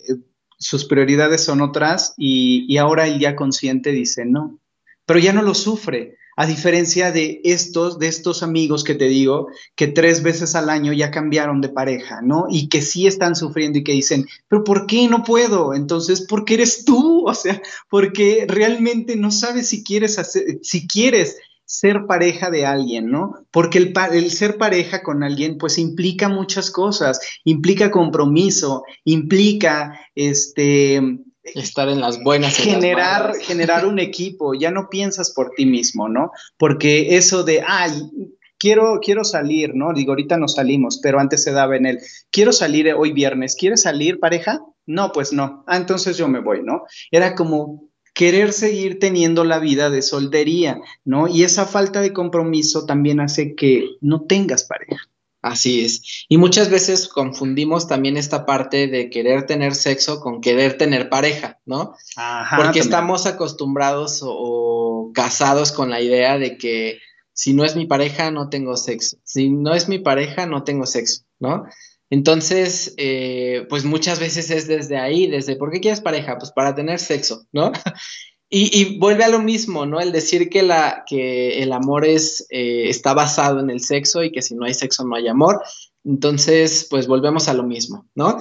sus 0.58 0.84
prioridades 0.84 1.42
son 1.42 1.60
otras 1.60 2.14
y, 2.16 2.66
y 2.68 2.76
ahora 2.76 3.06
él 3.06 3.18
ya 3.18 3.34
consciente 3.34 3.90
dice, 3.90 4.24
no, 4.24 4.58
pero 5.06 5.18
ya 5.18 5.32
no 5.32 5.42
lo 5.42 5.54
sufre 5.54 6.16
a 6.36 6.46
diferencia 6.46 7.12
de 7.12 7.40
estos, 7.44 7.98
de 7.98 8.08
estos 8.08 8.42
amigos 8.42 8.84
que 8.84 8.94
te 8.94 9.06
digo, 9.06 9.48
que 9.74 9.86
tres 9.86 10.22
veces 10.22 10.54
al 10.54 10.70
año 10.70 10.92
ya 10.92 11.10
cambiaron 11.10 11.60
de 11.60 11.68
pareja, 11.68 12.20
¿no? 12.22 12.46
Y 12.50 12.68
que 12.68 12.82
sí 12.82 13.06
están 13.06 13.36
sufriendo 13.36 13.78
y 13.78 13.84
que 13.84 13.92
dicen, 13.92 14.26
pero 14.48 14.64
¿por 14.64 14.86
qué 14.86 15.08
no 15.08 15.22
puedo? 15.22 15.74
Entonces, 15.74 16.22
¿por 16.22 16.44
qué 16.44 16.54
eres 16.54 16.84
tú? 16.84 17.24
O 17.34 17.34
sea, 17.34 17.60
porque 17.88 18.44
realmente 18.46 19.16
no 19.16 19.30
sabes 19.30 19.68
si 19.68 19.82
quieres 19.82 20.18
hacer, 20.18 20.60
si 20.62 20.86
quieres 20.86 21.36
ser 21.64 22.06
pareja 22.06 22.50
de 22.50 22.66
alguien, 22.66 23.10
¿no? 23.10 23.34
Porque 23.50 23.78
el, 23.78 23.92
el, 24.12 24.30
ser 24.30 24.58
pareja 24.58 25.02
con 25.02 25.22
alguien, 25.22 25.58
pues 25.58 25.78
implica 25.78 26.28
muchas 26.28 26.70
cosas, 26.70 27.20
implica 27.44 27.90
compromiso, 27.90 28.84
implica, 29.04 29.98
este, 30.14 31.00
Estar 31.44 31.88
en 31.88 32.00
las 32.00 32.22
buenas. 32.22 32.56
Generar, 32.56 33.34
generar 33.40 33.86
un 33.86 33.98
equipo, 33.98 34.54
ya 34.54 34.70
no 34.70 34.88
piensas 34.88 35.32
por 35.32 35.50
ti 35.50 35.66
mismo, 35.66 36.08
¿no? 36.08 36.30
Porque 36.56 37.16
eso 37.16 37.44
de, 37.44 37.62
ay, 37.66 37.92
quiero, 38.58 38.98
quiero 39.00 39.24
salir, 39.24 39.74
¿no? 39.74 39.92
Digo, 39.92 40.12
ahorita 40.12 40.38
no 40.38 40.48
salimos, 40.48 41.00
pero 41.02 41.20
antes 41.20 41.42
se 41.42 41.52
daba 41.52 41.76
en 41.76 41.86
él, 41.86 41.98
quiero 42.30 42.52
salir 42.52 42.92
hoy 42.94 43.12
viernes, 43.12 43.56
¿quieres 43.56 43.82
salir 43.82 44.18
pareja? 44.18 44.60
No, 44.86 45.12
pues 45.12 45.32
no. 45.32 45.64
Ah, 45.66 45.76
entonces 45.76 46.16
yo 46.16 46.28
me 46.28 46.40
voy, 46.40 46.62
¿no? 46.62 46.84
Era 47.10 47.34
como 47.34 47.90
querer 48.14 48.52
seguir 48.52 48.98
teniendo 48.98 49.44
la 49.44 49.58
vida 49.58 49.90
de 49.90 50.00
soltería, 50.00 50.80
¿no? 51.04 51.28
Y 51.28 51.42
esa 51.42 51.66
falta 51.66 52.00
de 52.00 52.12
compromiso 52.12 52.86
también 52.86 53.20
hace 53.20 53.54
que 53.54 53.96
no 54.00 54.22
tengas 54.22 54.64
pareja. 54.64 55.02
Así 55.44 55.84
es. 55.84 56.24
Y 56.30 56.38
muchas 56.38 56.70
veces 56.70 57.06
confundimos 57.06 57.86
también 57.86 58.16
esta 58.16 58.46
parte 58.46 58.86
de 58.86 59.10
querer 59.10 59.44
tener 59.44 59.74
sexo 59.74 60.18
con 60.20 60.40
querer 60.40 60.78
tener 60.78 61.10
pareja, 61.10 61.60
¿no? 61.66 61.94
Ajá, 62.16 62.56
Porque 62.56 62.78
estamos 62.78 63.26
acostumbrados 63.26 64.20
o, 64.24 65.10
casados 65.12 65.70
con 65.70 65.90
la 65.90 66.00
idea 66.00 66.38
de 66.38 66.56
que 66.56 66.98
si 67.34 67.52
no 67.52 67.66
es 67.66 67.76
mi 67.76 67.84
pareja, 67.84 68.30
no 68.30 68.48
tengo 68.48 68.78
sexo. 68.78 69.18
Si 69.22 69.50
no 69.50 69.74
es 69.74 69.86
mi 69.86 69.98
pareja, 69.98 70.46
no 70.46 70.64
tengo 70.64 70.86
sexo, 70.86 71.24
¿no? 71.38 71.66
Entonces, 72.08 72.94
eh, 72.96 73.66
pues 73.68 73.84
muchas 73.84 74.20
veces 74.20 74.50
es 74.50 74.66
desde 74.66 74.96
ahí, 74.96 75.26
desde, 75.26 75.56
¿por 75.56 75.70
qué 75.70 75.80
quieres 75.80 76.00
pareja? 76.00 76.38
Pues 76.38 76.52
para 76.52 76.74
tener 76.74 76.98
sexo, 76.98 77.46
¿no? 77.52 77.70
Y, 78.56 78.98
vuelve 78.98 79.24
a 79.24 79.28
lo 79.28 79.40
mismo, 79.40 79.84
¿no? 79.84 79.98
El 79.98 80.12
decir 80.12 80.48
que, 80.48 80.62
la, 80.62 81.02
que 81.08 81.60
el 81.60 81.72
amor 81.72 82.04
es, 82.04 82.46
eh, 82.50 82.88
está 82.88 83.12
basado 83.12 83.58
en 83.58 83.68
el 83.68 83.80
sexo 83.80 84.22
y 84.22 84.30
que 84.30 84.42
si 84.42 84.54
no 84.54 84.64
hay 84.64 84.74
sexo 84.74 85.04
no 85.04 85.16
hay 85.16 85.26
amor. 85.26 85.60
Entonces, 86.04 86.86
pues 86.88 87.08
volvemos 87.08 87.48
a 87.48 87.54
lo 87.54 87.64
mismo, 87.64 88.06
¿no? 88.14 88.38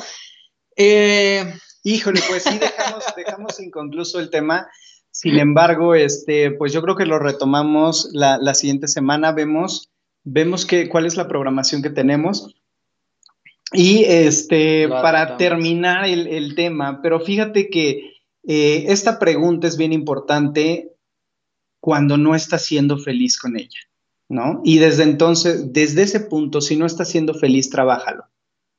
Eh, 0.76 1.52
híjole, 1.84 2.22
pues 2.30 2.44
sí, 2.44 2.60
dejamos, 2.60 3.04
dejamos 3.18 3.60
inconcluso 3.60 4.20
el 4.20 4.30
tema. 4.30 4.68
Sin 5.10 5.40
embargo, 5.40 5.96
este, 5.96 6.52
pues 6.52 6.74
yo 6.74 6.84
creo 6.84 6.96
que 6.96 7.08
lo 7.08 7.18
retomamos 7.18 8.10
la, 8.12 8.54
siguiente 8.54 8.88
semana. 8.88 9.32
Vemos, 9.32 9.90
vemos 10.24 10.68
que, 10.68 10.90
cuál 10.90 11.08
es 11.08 11.18
la 11.18 11.28
programación 11.28 11.82
que 11.82 11.90
tenemos. 11.90 12.54
Y 13.72 14.04
este, 14.04 14.88
para 14.90 15.38
terminar 15.38 16.06
el, 16.06 16.28
el 16.28 16.54
tema, 16.54 17.02
pero 17.02 17.20
fíjate 17.20 17.72
que 17.72 18.13
eh, 18.46 18.86
esta 18.90 19.20
pregunta 19.20 19.68
es 19.68 19.78
bien 19.78 19.94
importante 19.94 20.92
cuando 21.80 22.18
no 22.18 22.36
estás 22.36 22.66
siendo 22.66 22.98
feliz 22.98 23.38
con 23.38 23.58
ella, 23.58 23.80
¿no? 24.30 24.62
Y 24.64 24.78
desde 24.78 25.04
entonces, 25.04 25.74
desde 25.74 26.04
ese 26.04 26.22
punto, 26.22 26.62
si 26.62 26.76
no 26.76 26.86
estás 26.86 27.10
siendo 27.10 27.34
feliz, 27.34 27.70
trabájalo. 27.70 28.26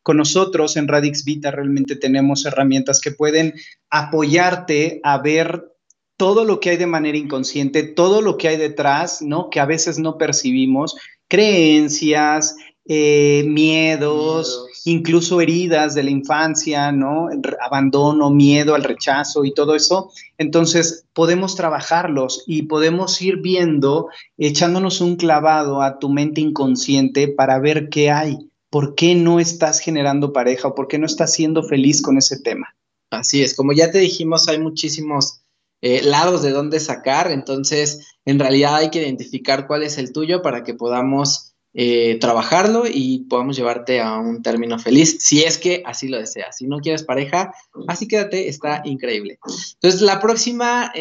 Con 0.03 0.19
nosotros 0.19 0.77
en 0.77 0.89
Radix 0.89 1.25
Vita 1.25 1.51
realmente 1.51 1.97
tenemos 1.97 2.45
herramientas 2.45 3.01
que 3.01 3.11
pueden 3.11 3.55
apoyarte 3.89 5.01
a 5.03 5.19
ver 5.19 5.73
todo 6.17 6.45
lo 6.45 6.61
que 6.61 6.71
hay 6.71 6.77
de 6.77 6.87
manera 6.87 7.19
inconsciente, 7.19 7.83
todo 7.83 8.21
lo 8.21 8.37
que 8.37 8.49
hay 8.49 8.57
detrás, 8.57 9.23
¿no? 9.23 9.49
Que 9.51 9.61
a 9.61 9.67
veces 9.67 9.99
no 9.99 10.19
percibimos, 10.19 10.97
creencias, 11.29 12.55
eh, 12.87 13.45
miedos, 13.47 14.69
incluso 14.85 15.41
heridas 15.41 15.95
de 15.95 16.03
la 16.03 16.11
infancia, 16.11 16.93
¿no? 16.93 17.29
Abandono, 17.61 18.31
miedo 18.31 18.75
al 18.75 18.85
rechazo 18.85 19.45
y 19.45 19.55
todo 19.55 19.75
eso. 19.75 20.11
Entonces, 20.37 21.07
podemos 21.15 21.57
trabajarlos 21.57 22.45
y 22.47 22.63
podemos 22.63 23.21
ir 23.23 23.39
viendo, 23.39 24.09
echándonos 24.37 25.01
un 25.01 25.17
clavado 25.17 25.83
a 25.83 25.99
tu 25.99 26.11
mente 26.11 26.41
inconsciente 26.41 27.29
para 27.29 27.59
ver 27.59 27.89
qué 27.89 28.11
hay, 28.11 28.51
por 28.71 28.95
qué 28.95 29.15
no 29.15 29.41
estás 29.41 29.81
generando 29.81 30.33
pareja 30.33 30.69
o 30.69 30.75
por 30.75 30.87
qué 30.87 30.99
no 30.99 31.07
estás 31.07 31.33
siendo 31.33 31.63
feliz 31.63 32.03
con 32.03 32.19
ese 32.19 32.39
tema. 32.41 32.77
Así 33.11 33.43
es, 33.43 33.55
como 33.55 33.73
ya 33.73 33.91
te 33.91 33.99
dijimos, 33.99 34.49
hay 34.49 34.59
muchísimos 34.59 35.41
eh, 35.81 36.03
lados 36.03 36.43
de 36.43 36.51
dónde 36.51 36.81
sacar, 36.81 37.31
entonces 37.31 38.07
en 38.25 38.39
realidad 38.39 38.77
hay 38.77 38.91
que 38.91 39.03
identificar 39.03 39.67
cuál 39.67 39.83
es 39.83 39.99
el 39.99 40.13
tuyo 40.13 40.43
para 40.43 40.65
que 40.65 40.75
podamos 40.75 41.54
eh, 41.75 42.19
trabajarlo 42.21 42.85
y 42.87 43.25
podamos 43.29 43.57
llevarte 43.57 44.01
a 44.01 44.19
un 44.19 44.43
término 44.43 44.79
feliz, 44.79 45.17
si 45.21 45.43
es 45.43 45.59
que 45.59 45.83
así 45.85 46.09
lo 46.09 46.19
deseas. 46.19 46.57
Si 46.57 46.67
no 46.67 46.79
quieres 46.79 47.03
pareja, 47.03 47.53
así 47.89 48.09
quédate, 48.09 48.49
está 48.49 48.83
increíble. 48.85 49.39
Entonces, 49.75 50.01
la 50.01 50.21
próxima, 50.21 50.93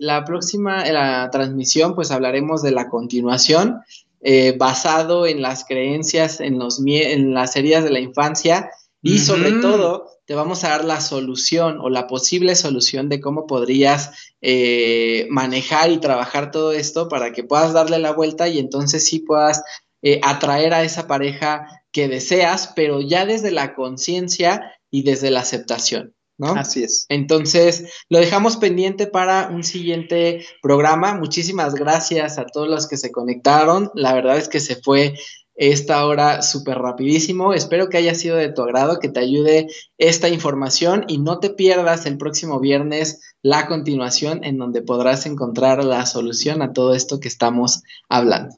la 0.00 0.24
próxima 0.24 0.84
la 0.84 1.28
transmisión, 1.30 1.94
pues 1.94 2.10
hablaremos 2.10 2.62
de 2.62 2.70
la 2.72 2.88
continuación, 2.88 3.80
eh, 4.22 4.56
basado 4.58 5.26
en 5.26 5.42
las 5.42 5.64
creencias, 5.64 6.40
en, 6.40 6.58
los, 6.58 6.82
en 6.84 7.34
las 7.34 7.54
heridas 7.54 7.84
de 7.84 7.90
la 7.90 8.00
infancia 8.00 8.70
y 9.02 9.18
sobre 9.20 9.52
todo 9.52 10.08
te 10.26 10.34
vamos 10.34 10.64
a 10.64 10.70
dar 10.70 10.84
la 10.84 11.00
solución 11.00 11.78
o 11.80 11.90
la 11.90 12.08
posible 12.08 12.56
solución 12.56 13.08
de 13.08 13.20
cómo 13.20 13.46
podrías 13.46 14.10
eh, 14.40 15.28
manejar 15.30 15.92
y 15.92 15.98
trabajar 15.98 16.50
todo 16.50 16.72
esto 16.72 17.08
para 17.08 17.32
que 17.32 17.44
puedas 17.44 17.72
darle 17.72 18.00
la 18.00 18.12
vuelta 18.12 18.48
y 18.48 18.58
entonces 18.58 19.06
sí 19.06 19.20
puedas 19.20 19.62
eh, 20.08 20.20
atraer 20.22 20.72
a 20.72 20.84
esa 20.84 21.08
pareja 21.08 21.66
que 21.90 22.06
deseas, 22.06 22.72
pero 22.76 23.00
ya 23.00 23.26
desde 23.26 23.50
la 23.50 23.74
conciencia 23.74 24.72
y 24.88 25.02
desde 25.02 25.32
la 25.32 25.40
aceptación. 25.40 26.14
¿No? 26.38 26.52
Así 26.52 26.84
es. 26.84 27.06
Entonces, 27.08 27.92
lo 28.08 28.20
dejamos 28.20 28.56
pendiente 28.56 29.08
para 29.08 29.48
un 29.48 29.64
siguiente 29.64 30.46
programa. 30.62 31.16
Muchísimas 31.16 31.74
gracias 31.74 32.38
a 32.38 32.46
todos 32.46 32.68
los 32.68 32.86
que 32.86 32.96
se 32.96 33.10
conectaron. 33.10 33.90
La 33.94 34.14
verdad 34.14 34.36
es 34.36 34.48
que 34.48 34.60
se 34.60 34.76
fue 34.76 35.14
esta 35.56 36.06
hora 36.06 36.40
súper 36.42 36.78
rapidísimo. 36.78 37.52
Espero 37.52 37.88
que 37.88 37.96
haya 37.96 38.14
sido 38.14 38.36
de 38.36 38.52
tu 38.52 38.62
agrado, 38.62 39.00
que 39.00 39.08
te 39.08 39.18
ayude 39.18 39.66
esta 39.98 40.28
información 40.28 41.04
y 41.08 41.18
no 41.18 41.40
te 41.40 41.50
pierdas 41.50 42.06
el 42.06 42.16
próximo 42.16 42.60
viernes 42.60 43.22
la 43.42 43.66
continuación 43.66 44.44
en 44.44 44.56
donde 44.56 44.82
podrás 44.82 45.26
encontrar 45.26 45.82
la 45.82 46.06
solución 46.06 46.62
a 46.62 46.72
todo 46.72 46.94
esto 46.94 47.18
que 47.18 47.26
estamos 47.26 47.82
hablando. 48.08 48.54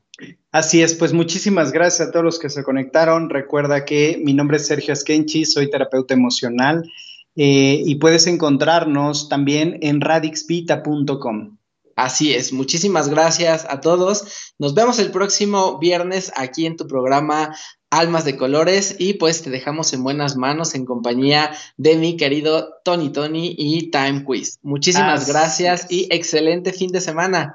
Así 0.51 0.83
es, 0.83 0.95
pues 0.95 1.12
muchísimas 1.12 1.73
gracias 1.73 2.09
a 2.09 2.11
todos 2.11 2.25
los 2.25 2.39
que 2.39 2.51
se 2.51 2.64
conectaron. 2.64 3.31
Recuerda 3.31 3.85
que 3.85 4.21
mi 4.25 4.33
nombre 4.35 4.57
es 4.57 4.66
Sergio 4.66 4.93
Askenchi, 4.93 5.45
soy 5.45 5.71
terapeuta 5.71 6.14
emocional 6.14 6.91
eh, 7.37 7.83
y 7.85 7.97
puedes 7.97 8.27
encontrarnos 8.27 9.29
también 9.29 9.79
en 9.83 10.01
radixvita.com. 10.01 11.59
Así 11.95 12.33
es, 12.33 12.53
muchísimas 12.53 13.09
gracias 13.09 13.66
a 13.69 13.81
todos. 13.81 14.55
Nos 14.59 14.75
vemos 14.75 14.99
el 14.99 15.11
próximo 15.11 15.79
viernes 15.79 16.33
aquí 16.37 16.64
en 16.64 16.77
tu 16.77 16.87
programa 16.87 17.55
Almas 17.91 18.25
de 18.25 18.37
Colores 18.37 18.97
y 18.99 19.14
pues 19.14 19.43
te 19.43 19.51
dejamos 19.51 19.93
en 19.93 20.03
buenas 20.03 20.37
manos 20.37 20.75
en 20.75 20.85
compañía 20.85 21.51
de 21.77 21.97
mi 21.97 22.16
querido 22.16 22.75
Tony 22.85 23.11
Tony 23.11 23.55
y 23.59 23.91
Time 23.91 24.25
Quiz. 24.25 24.59
Muchísimas 24.62 25.27
gracias 25.27 25.87
y 25.91 26.07
excelente 26.11 26.73
fin 26.73 26.91
de 26.93 27.01
semana. 27.01 27.55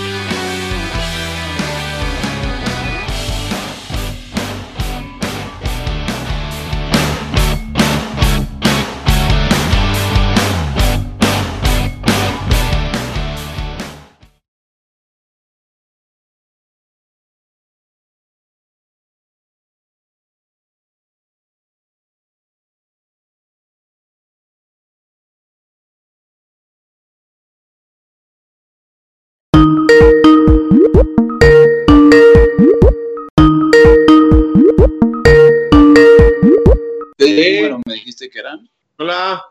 me 37.91 37.97
dijiste 37.97 38.29
que 38.29 38.39
eran. 38.39 38.69
Hola. 38.97 39.45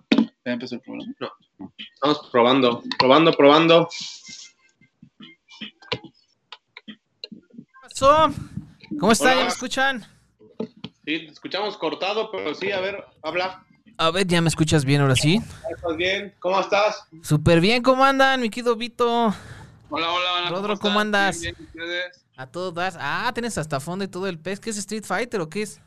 ¿Ya 0.44 0.52
empezó 0.52 0.76
el 0.76 0.80
programa? 0.80 1.14
No. 1.20 1.74
Estamos 1.94 2.28
probando, 2.32 2.82
probando, 2.98 3.32
probando. 3.32 3.88
¿Qué 6.86 6.96
pasó? 7.82 8.32
¿Cómo 8.98 9.12
están? 9.12 9.36
¿Ya 9.36 9.42
me 9.42 9.48
escuchan? 9.48 10.06
Sí, 11.04 11.26
te 11.26 11.26
escuchamos 11.26 11.76
cortado, 11.76 12.30
pero 12.30 12.54
sí, 12.54 12.72
a 12.72 12.80
ver, 12.80 13.04
habla. 13.22 13.62
A 13.98 14.10
ver, 14.10 14.26
¿ya 14.26 14.40
me 14.40 14.48
escuchas 14.48 14.86
bien 14.86 15.02
ahora 15.02 15.16
sí? 15.16 15.38
¿Estás 15.70 15.96
bien? 15.98 16.34
¿Cómo 16.38 16.58
estás? 16.58 17.04
Súper 17.22 17.60
bien, 17.60 17.82
¿cómo 17.82 18.02
andan, 18.02 18.40
mi 18.40 18.48
querido 18.48 18.74
Vito? 18.74 19.34
Hola, 19.90 20.12
hola, 20.12 20.48
Rodro, 20.48 20.78
¿cómo, 20.78 20.98
andas? 20.98 21.42
Bien, 21.42 21.54
¿ustedes? 21.60 22.24
A 22.38 22.46
todo 22.46 22.72
das. 22.72 22.96
Ah, 22.98 23.30
tienes 23.34 23.58
hasta 23.58 23.80
fondo 23.80 24.02
y 24.02 24.08
todo 24.08 24.26
el 24.28 24.38
pez. 24.38 24.60
¿Qué 24.60 24.70
es 24.70 24.78
Street 24.78 25.04
Fighter 25.04 25.42
o 25.42 25.50
qué 25.50 25.62
es? 25.62 25.78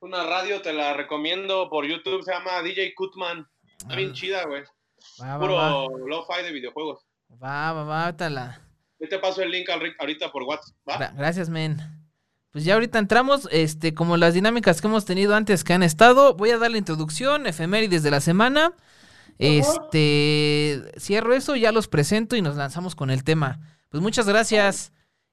Una 0.00 0.24
radio 0.24 0.62
te 0.62 0.72
la 0.72 0.94
recomiendo 0.94 1.68
por 1.68 1.86
YouTube, 1.86 2.22
se 2.22 2.32
llama 2.32 2.62
DJ 2.62 2.94
Kutman. 2.94 3.46
Está 3.78 3.96
bien 3.96 4.10
Ah. 4.10 4.14
chida, 4.14 4.46
güey. 4.46 4.62
Va, 5.20 5.36
va, 5.36 5.38
Puro 5.38 6.06
lo-fi 6.08 6.42
de 6.42 6.52
videojuegos. 6.52 7.04
Va, 7.42 7.72
va, 7.72 7.84
va, 7.84 8.04
ahorita 8.06 8.30
la- 8.30 8.60
Yo 8.98 9.08
te 9.08 9.18
paso 9.18 9.42
el 9.42 9.50
link 9.50 9.68
ahorita 9.70 10.30
por 10.32 10.42
WhatsApp. 10.42 11.14
Gracias, 11.16 11.48
men. 11.48 11.78
Pues 12.50 12.64
ya 12.64 12.74
ahorita 12.74 12.98
entramos, 12.98 13.48
este, 13.52 13.94
como 13.94 14.16
las 14.16 14.34
dinámicas 14.34 14.80
que 14.80 14.88
hemos 14.88 15.04
tenido 15.04 15.34
antes 15.36 15.64
que 15.64 15.72
han 15.72 15.82
estado, 15.82 16.34
voy 16.34 16.50
a 16.50 16.58
dar 16.58 16.70
la 16.70 16.78
introducción, 16.78 17.46
efemérides 17.46 18.02
de 18.02 18.10
la 18.10 18.20
semana. 18.20 18.72
Este, 19.38 20.82
cierro 20.98 21.34
eso, 21.34 21.56
ya 21.56 21.72
los 21.72 21.88
presento 21.88 22.36
y 22.36 22.42
nos 22.42 22.56
lanzamos 22.56 22.94
con 22.94 23.10
el 23.10 23.24
tema. 23.24 23.60
Pues 23.88 24.02
muchas 24.02 24.26
gracias. 24.26 24.92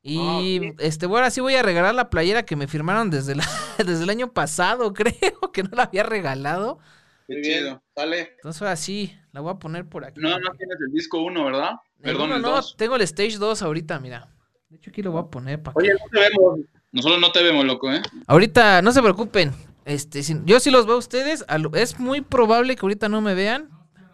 Y 0.09 0.17
Ah, 0.19 0.69
ok. 0.71 0.75
este, 0.79 1.05
bueno, 1.05 1.17
ahora 1.17 1.31
sí 1.31 1.41
voy 1.41 1.55
a 1.55 1.61
regalar 1.63 1.93
la 1.93 2.09
playera 2.09 2.43
que 2.45 2.55
me 2.55 2.67
firmaron 2.67 3.09
desde, 3.09 3.35
la- 3.35 3.43
desde 3.77 4.03
el 4.03 4.09
año 4.09 4.31
pasado, 4.31 4.93
creo 4.93 5.51
que 5.51 5.63
no 5.63 5.69
la 5.73 5.83
había 5.83 6.03
regalado. 6.03 6.79
Qué 7.27 7.35
bien, 7.35 7.59
chido. 7.59 7.83
Sale. 7.93 8.31
Entonces 8.37 8.61
ahora 8.61 8.75
sí, 8.77 9.13
la 9.33 9.41
voy 9.41 9.51
a 9.51 9.55
poner 9.55 9.85
por 9.85 10.05
aquí. 10.05 10.21
No, 10.21 10.29
no 10.39 10.51
tienes 10.57 10.77
el 10.87 10.93
disco 10.93 11.19
1, 11.21 11.43
¿verdad? 11.43 11.71
El 11.97 12.03
Perdón, 12.03 12.27
uno 12.27 12.35
el 12.37 12.41
no, 12.41 12.51
2. 12.51 12.75
tengo 12.77 12.95
el 12.95 13.01
Stage 13.01 13.37
2 13.37 13.61
ahorita, 13.61 13.99
mira. 13.99 14.29
De 14.69 14.77
hecho 14.77 14.91
aquí 14.91 15.01
lo 15.01 15.11
voy 15.11 15.21
a 15.21 15.25
poner 15.25 15.61
para 15.61 15.75
Oye, 15.77 15.91
no 15.91 15.99
te 16.11 16.19
vemos. 16.19 16.59
Nosotros 16.93 17.19
no 17.19 17.31
te 17.33 17.43
vemos, 17.43 17.65
loco, 17.65 17.91
¿eh? 17.91 18.01
Ahorita, 18.27 18.81
no 18.81 18.93
se 18.93 19.01
preocupen. 19.01 19.51
Este, 19.83 20.23
si- 20.23 20.39
yo 20.45 20.59
sí 20.61 20.71
los 20.71 20.85
veo 20.85 20.95
a 20.95 20.99
ustedes. 20.99 21.43
a 21.49 21.57
lo- 21.57 21.73
es 21.75 21.99
muy 21.99 22.21
probable 22.21 22.75
que 22.77 22.85
ahorita 22.85 23.09
no 23.09 23.19
me 23.19 23.33
vean. 23.33 23.69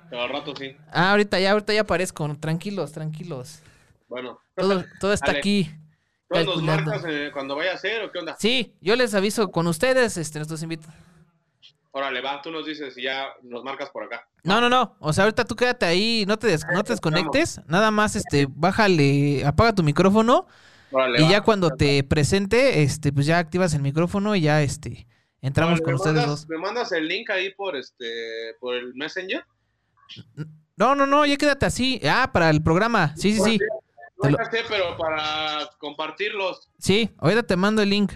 Pero 0.09 0.23
al 0.23 0.29
rato 0.29 0.55
sí. 0.55 0.75
Ah, 0.91 1.11
ahorita 1.11 1.39
ya, 1.39 1.51
ahorita 1.51 1.71
ya 1.73 1.81
aparezco. 1.81 2.35
Tranquilos, 2.39 2.91
tranquilos. 2.93 3.61
Bueno. 4.07 4.39
Todo, 4.55 4.85
todo 4.99 5.13
está 5.13 5.27
Dale. 5.27 5.39
aquí. 5.39 5.69
¿Tú 6.33 6.45
nos 6.45 6.61
marcas 6.63 7.03
eh, 7.07 7.29
cuando 7.33 7.55
vaya 7.55 7.73
a 7.73 7.77
ser 7.77 8.03
o 8.03 8.11
qué 8.11 8.19
onda? 8.19 8.35
Sí, 8.39 8.73
yo 8.81 8.95
les 8.95 9.13
aviso 9.13 9.51
con 9.51 9.67
ustedes, 9.67 10.17
este, 10.17 10.39
nuestros 10.39 10.61
invitados. 10.63 10.95
Órale, 11.91 12.21
va, 12.21 12.41
tú 12.41 12.49
nos 12.49 12.65
dices 12.65 12.97
y 12.97 13.03
ya 13.03 13.27
nos 13.43 13.63
marcas 13.63 13.89
por 13.91 14.03
acá. 14.03 14.27
No, 14.43 14.59
no, 14.59 14.67
no. 14.67 14.95
O 14.99 15.13
sea, 15.13 15.25
ahorita 15.25 15.45
tú 15.45 15.55
quédate 15.55 15.85
ahí, 15.85 16.25
no 16.27 16.37
te, 16.39 16.47
des- 16.47 16.65
no 16.73 16.83
te 16.83 16.93
desconectes. 16.93 17.61
Nada 17.67 17.91
más, 17.91 18.15
este, 18.15 18.47
bájale, 18.49 19.45
apaga 19.45 19.75
tu 19.75 19.83
micrófono. 19.83 20.47
Órale, 20.91 21.19
Y 21.19 21.23
va. 21.25 21.29
ya 21.29 21.41
cuando 21.41 21.69
te 21.69 22.03
presente, 22.03 22.81
este, 22.81 23.13
pues 23.13 23.25
ya 23.27 23.37
activas 23.37 23.73
el 23.75 23.81
micrófono 23.83 24.35
y 24.35 24.41
ya, 24.41 24.63
este, 24.63 25.05
entramos 25.41 25.73
Órale, 25.79 25.83
con 25.83 25.91
¿me 25.91 25.95
ustedes 25.97 26.15
mandas- 26.15 26.29
dos. 26.29 26.49
¿Me 26.49 26.57
mandas 26.57 26.91
el 26.93 27.07
link 27.07 27.29
ahí 27.29 27.53
por 27.53 27.75
este 27.75 28.55
por 28.59 28.73
el 28.75 28.95
Messenger? 28.95 29.43
No, 30.75 30.95
no, 30.95 31.05
no, 31.05 31.25
ya 31.27 31.37
quédate 31.37 31.67
así. 31.67 32.01
Ah, 32.07 32.31
para 32.33 32.49
el 32.49 32.63
programa. 32.63 33.15
Sí, 33.15 33.33
sí, 33.33 33.39
sí. 33.41 33.59
Lo- 34.31 34.37
pero 34.69 34.97
para 34.97 35.69
compartirlos. 35.79 36.69
Sí, 36.77 37.11
ahorita 37.17 37.43
te 37.43 37.55
mando 37.55 37.81
el 37.81 37.89
link. 37.89 38.11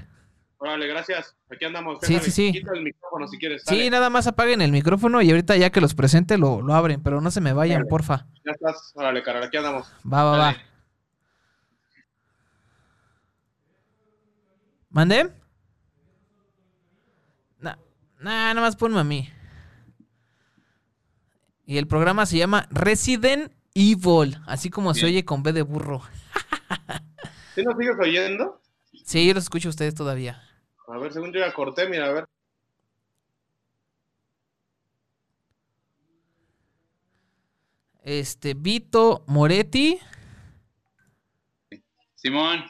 Órale, 0.60 0.88
gracias. 0.88 1.36
Aquí 1.52 1.66
andamos. 1.66 2.00
Sí, 2.02 2.18
sí, 2.20 2.32
sí. 2.32 2.52
Quita 2.52 2.72
el 2.74 2.82
micrófono 2.84 3.28
si 3.28 3.38
quieres. 3.38 3.64
Sí, 3.68 3.90
nada 3.92 4.10
más 4.10 4.26
apaguen 4.28 4.62
el 4.62 4.72
micrófono 4.72 5.22
y 5.22 5.30
ahorita 5.30 5.56
ya 5.56 5.70
que 5.70 5.82
los 5.82 5.94
presente 5.94 6.38
lo, 6.38 6.62
lo 6.62 6.74
abren, 6.74 7.04
pero 7.04 7.22
no 7.22 7.30
se 7.30 7.42
me 7.42 7.54
vayan, 7.54 7.80
Vale. 7.82 7.90
porfa. 7.90 8.26
Ya 8.46 8.52
estás. 8.54 8.92
Órale, 8.96 9.22
carnal, 9.22 9.44
aquí 9.44 9.58
andamos. 9.58 9.88
Va, 10.12 10.24
va, 10.24 10.32
va. 10.32 10.38
Dale. 10.38 10.58
¿Mandé? 14.90 15.24
Nah, 17.60 17.76
nah, 18.20 18.54
nada 18.54 18.62
más 18.62 18.76
ponme 18.76 19.00
a 19.00 19.04
mí. 19.04 19.30
Y 21.66 21.78
el 21.78 21.88
programa 21.88 22.26
se 22.26 22.38
llama 22.38 22.68
Resident 22.72 23.52
Evil, 23.80 24.38
así 24.48 24.72
como 24.72 24.94
se 24.96 25.06
oye 25.06 25.24
con 25.24 25.44
B 25.44 25.54
de 25.54 25.62
burro. 25.62 26.02
¿Sí 27.54 27.62
nos 27.64 27.78
sigues 27.78 27.96
oyendo? 28.00 28.60
Sí, 29.06 29.28
yo 29.28 29.34
los 29.36 29.44
escucho 29.44 29.70
a 29.70 29.72
ustedes 29.72 29.94
todavía. 29.94 30.42
A 30.88 30.98
ver, 30.98 31.14
según 31.14 31.32
yo 31.32 31.40
ya 31.40 31.54
corté, 31.54 31.88
mira, 31.88 32.08
a 32.08 32.12
ver. 32.12 32.28
Este, 38.04 38.54
Vito 38.54 39.24
Moretti. 39.28 40.00
Simón. 42.16 42.64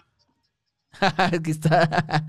Aquí 0.99 1.51
está. 1.51 2.25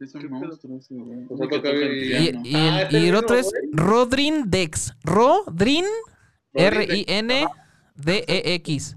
Es 0.00 0.14
un 0.14 0.30
monstruo 0.30 0.78
ese, 0.78 0.94
güey. 0.94 1.26
Pues 1.26 1.48
toca 1.50 1.68
el. 1.68 2.42
Y, 2.44 2.50
y 2.50 2.54
Ah, 2.56 2.80
el, 2.80 2.86
este 2.86 2.98
y 3.00 3.08
el 3.08 3.14
otro 3.14 3.36
es. 3.36 3.52
Rodrin 3.72 4.50
Dex. 4.50 4.94
Rodrin. 5.04 5.84
R-I-N-D-E-X. 7.96 8.96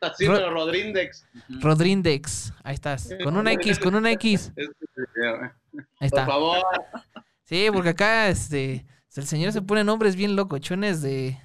Así, 0.00 0.26
Ro- 0.26 0.34
pero 0.34 0.50
Rodrindex. 0.50 1.26
Rodrindex. 1.60 2.52
Ahí 2.64 2.74
estás. 2.74 3.08
Con 3.22 3.36
una 3.36 3.52
X, 3.52 3.78
con 3.78 3.94
una 3.94 4.10
X. 4.12 4.52
Video, 4.56 5.44
eh. 5.44 5.52
Ahí 6.00 6.08
Por 6.10 6.18
está. 6.20 6.26
favor. 6.26 6.58
Sí, 7.44 7.68
porque 7.72 7.90
acá 7.90 8.28
este 8.28 8.84
el 9.16 9.26
señor 9.26 9.52
se 9.52 9.62
pone 9.62 9.84
nombres 9.84 10.16
bien 10.16 10.34
locochones 10.34 11.00
de, 11.02 11.38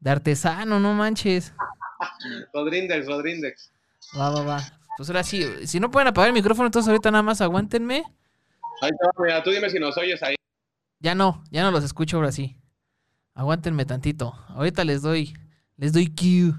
de 0.00 0.10
artesano, 0.10 0.80
no 0.80 0.94
manches. 0.94 1.52
Rodrindex, 2.54 3.06
Rodrindex. 3.06 3.70
Va, 4.18 4.30
va, 4.30 4.42
va. 4.42 4.62
Pues 4.96 5.10
ahora 5.10 5.22
sí, 5.22 5.44
si 5.66 5.78
no 5.78 5.90
pueden 5.90 6.08
apagar 6.08 6.28
el 6.28 6.34
micrófono, 6.34 6.66
entonces 6.68 6.88
ahorita 6.88 7.10
nada 7.10 7.22
más 7.22 7.40
aguántenme. 7.42 8.02
Ahí 8.80 8.90
va, 8.92 9.10
mira, 9.22 9.42
tú 9.42 9.50
dime 9.50 9.68
si 9.68 9.78
nos 9.78 9.96
oyes 9.98 10.22
ahí. 10.22 10.36
Ya 11.00 11.14
no, 11.14 11.44
ya 11.50 11.62
no 11.62 11.70
los 11.70 11.84
escucho 11.84 12.16
ahora 12.16 12.32
sí. 12.32 12.56
Aguántenme 13.34 13.84
tantito. 13.84 14.34
Ahorita 14.48 14.84
les 14.84 15.02
doy, 15.02 15.34
les 15.76 15.92
doy 15.92 16.08
cue. 16.08 16.54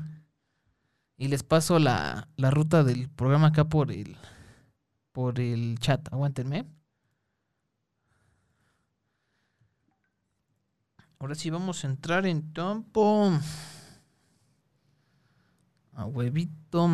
Y 1.15 1.27
les 1.27 1.43
paso 1.43 1.79
la, 1.79 2.27
la 2.35 2.49
ruta 2.51 2.83
del 2.83 3.09
programa 3.09 3.47
acá 3.47 3.65
por 3.65 3.91
el, 3.91 4.17
por 5.11 5.39
el 5.39 5.77
chat. 5.79 6.11
Aguántenme. 6.11 6.65
Ahora 11.19 11.35
sí 11.35 11.49
vamos 11.49 11.83
a 11.83 11.87
entrar 11.87 12.25
en 12.25 12.51
tiempo. 12.51 13.31
A 15.93 16.05
huevito. 16.05 16.89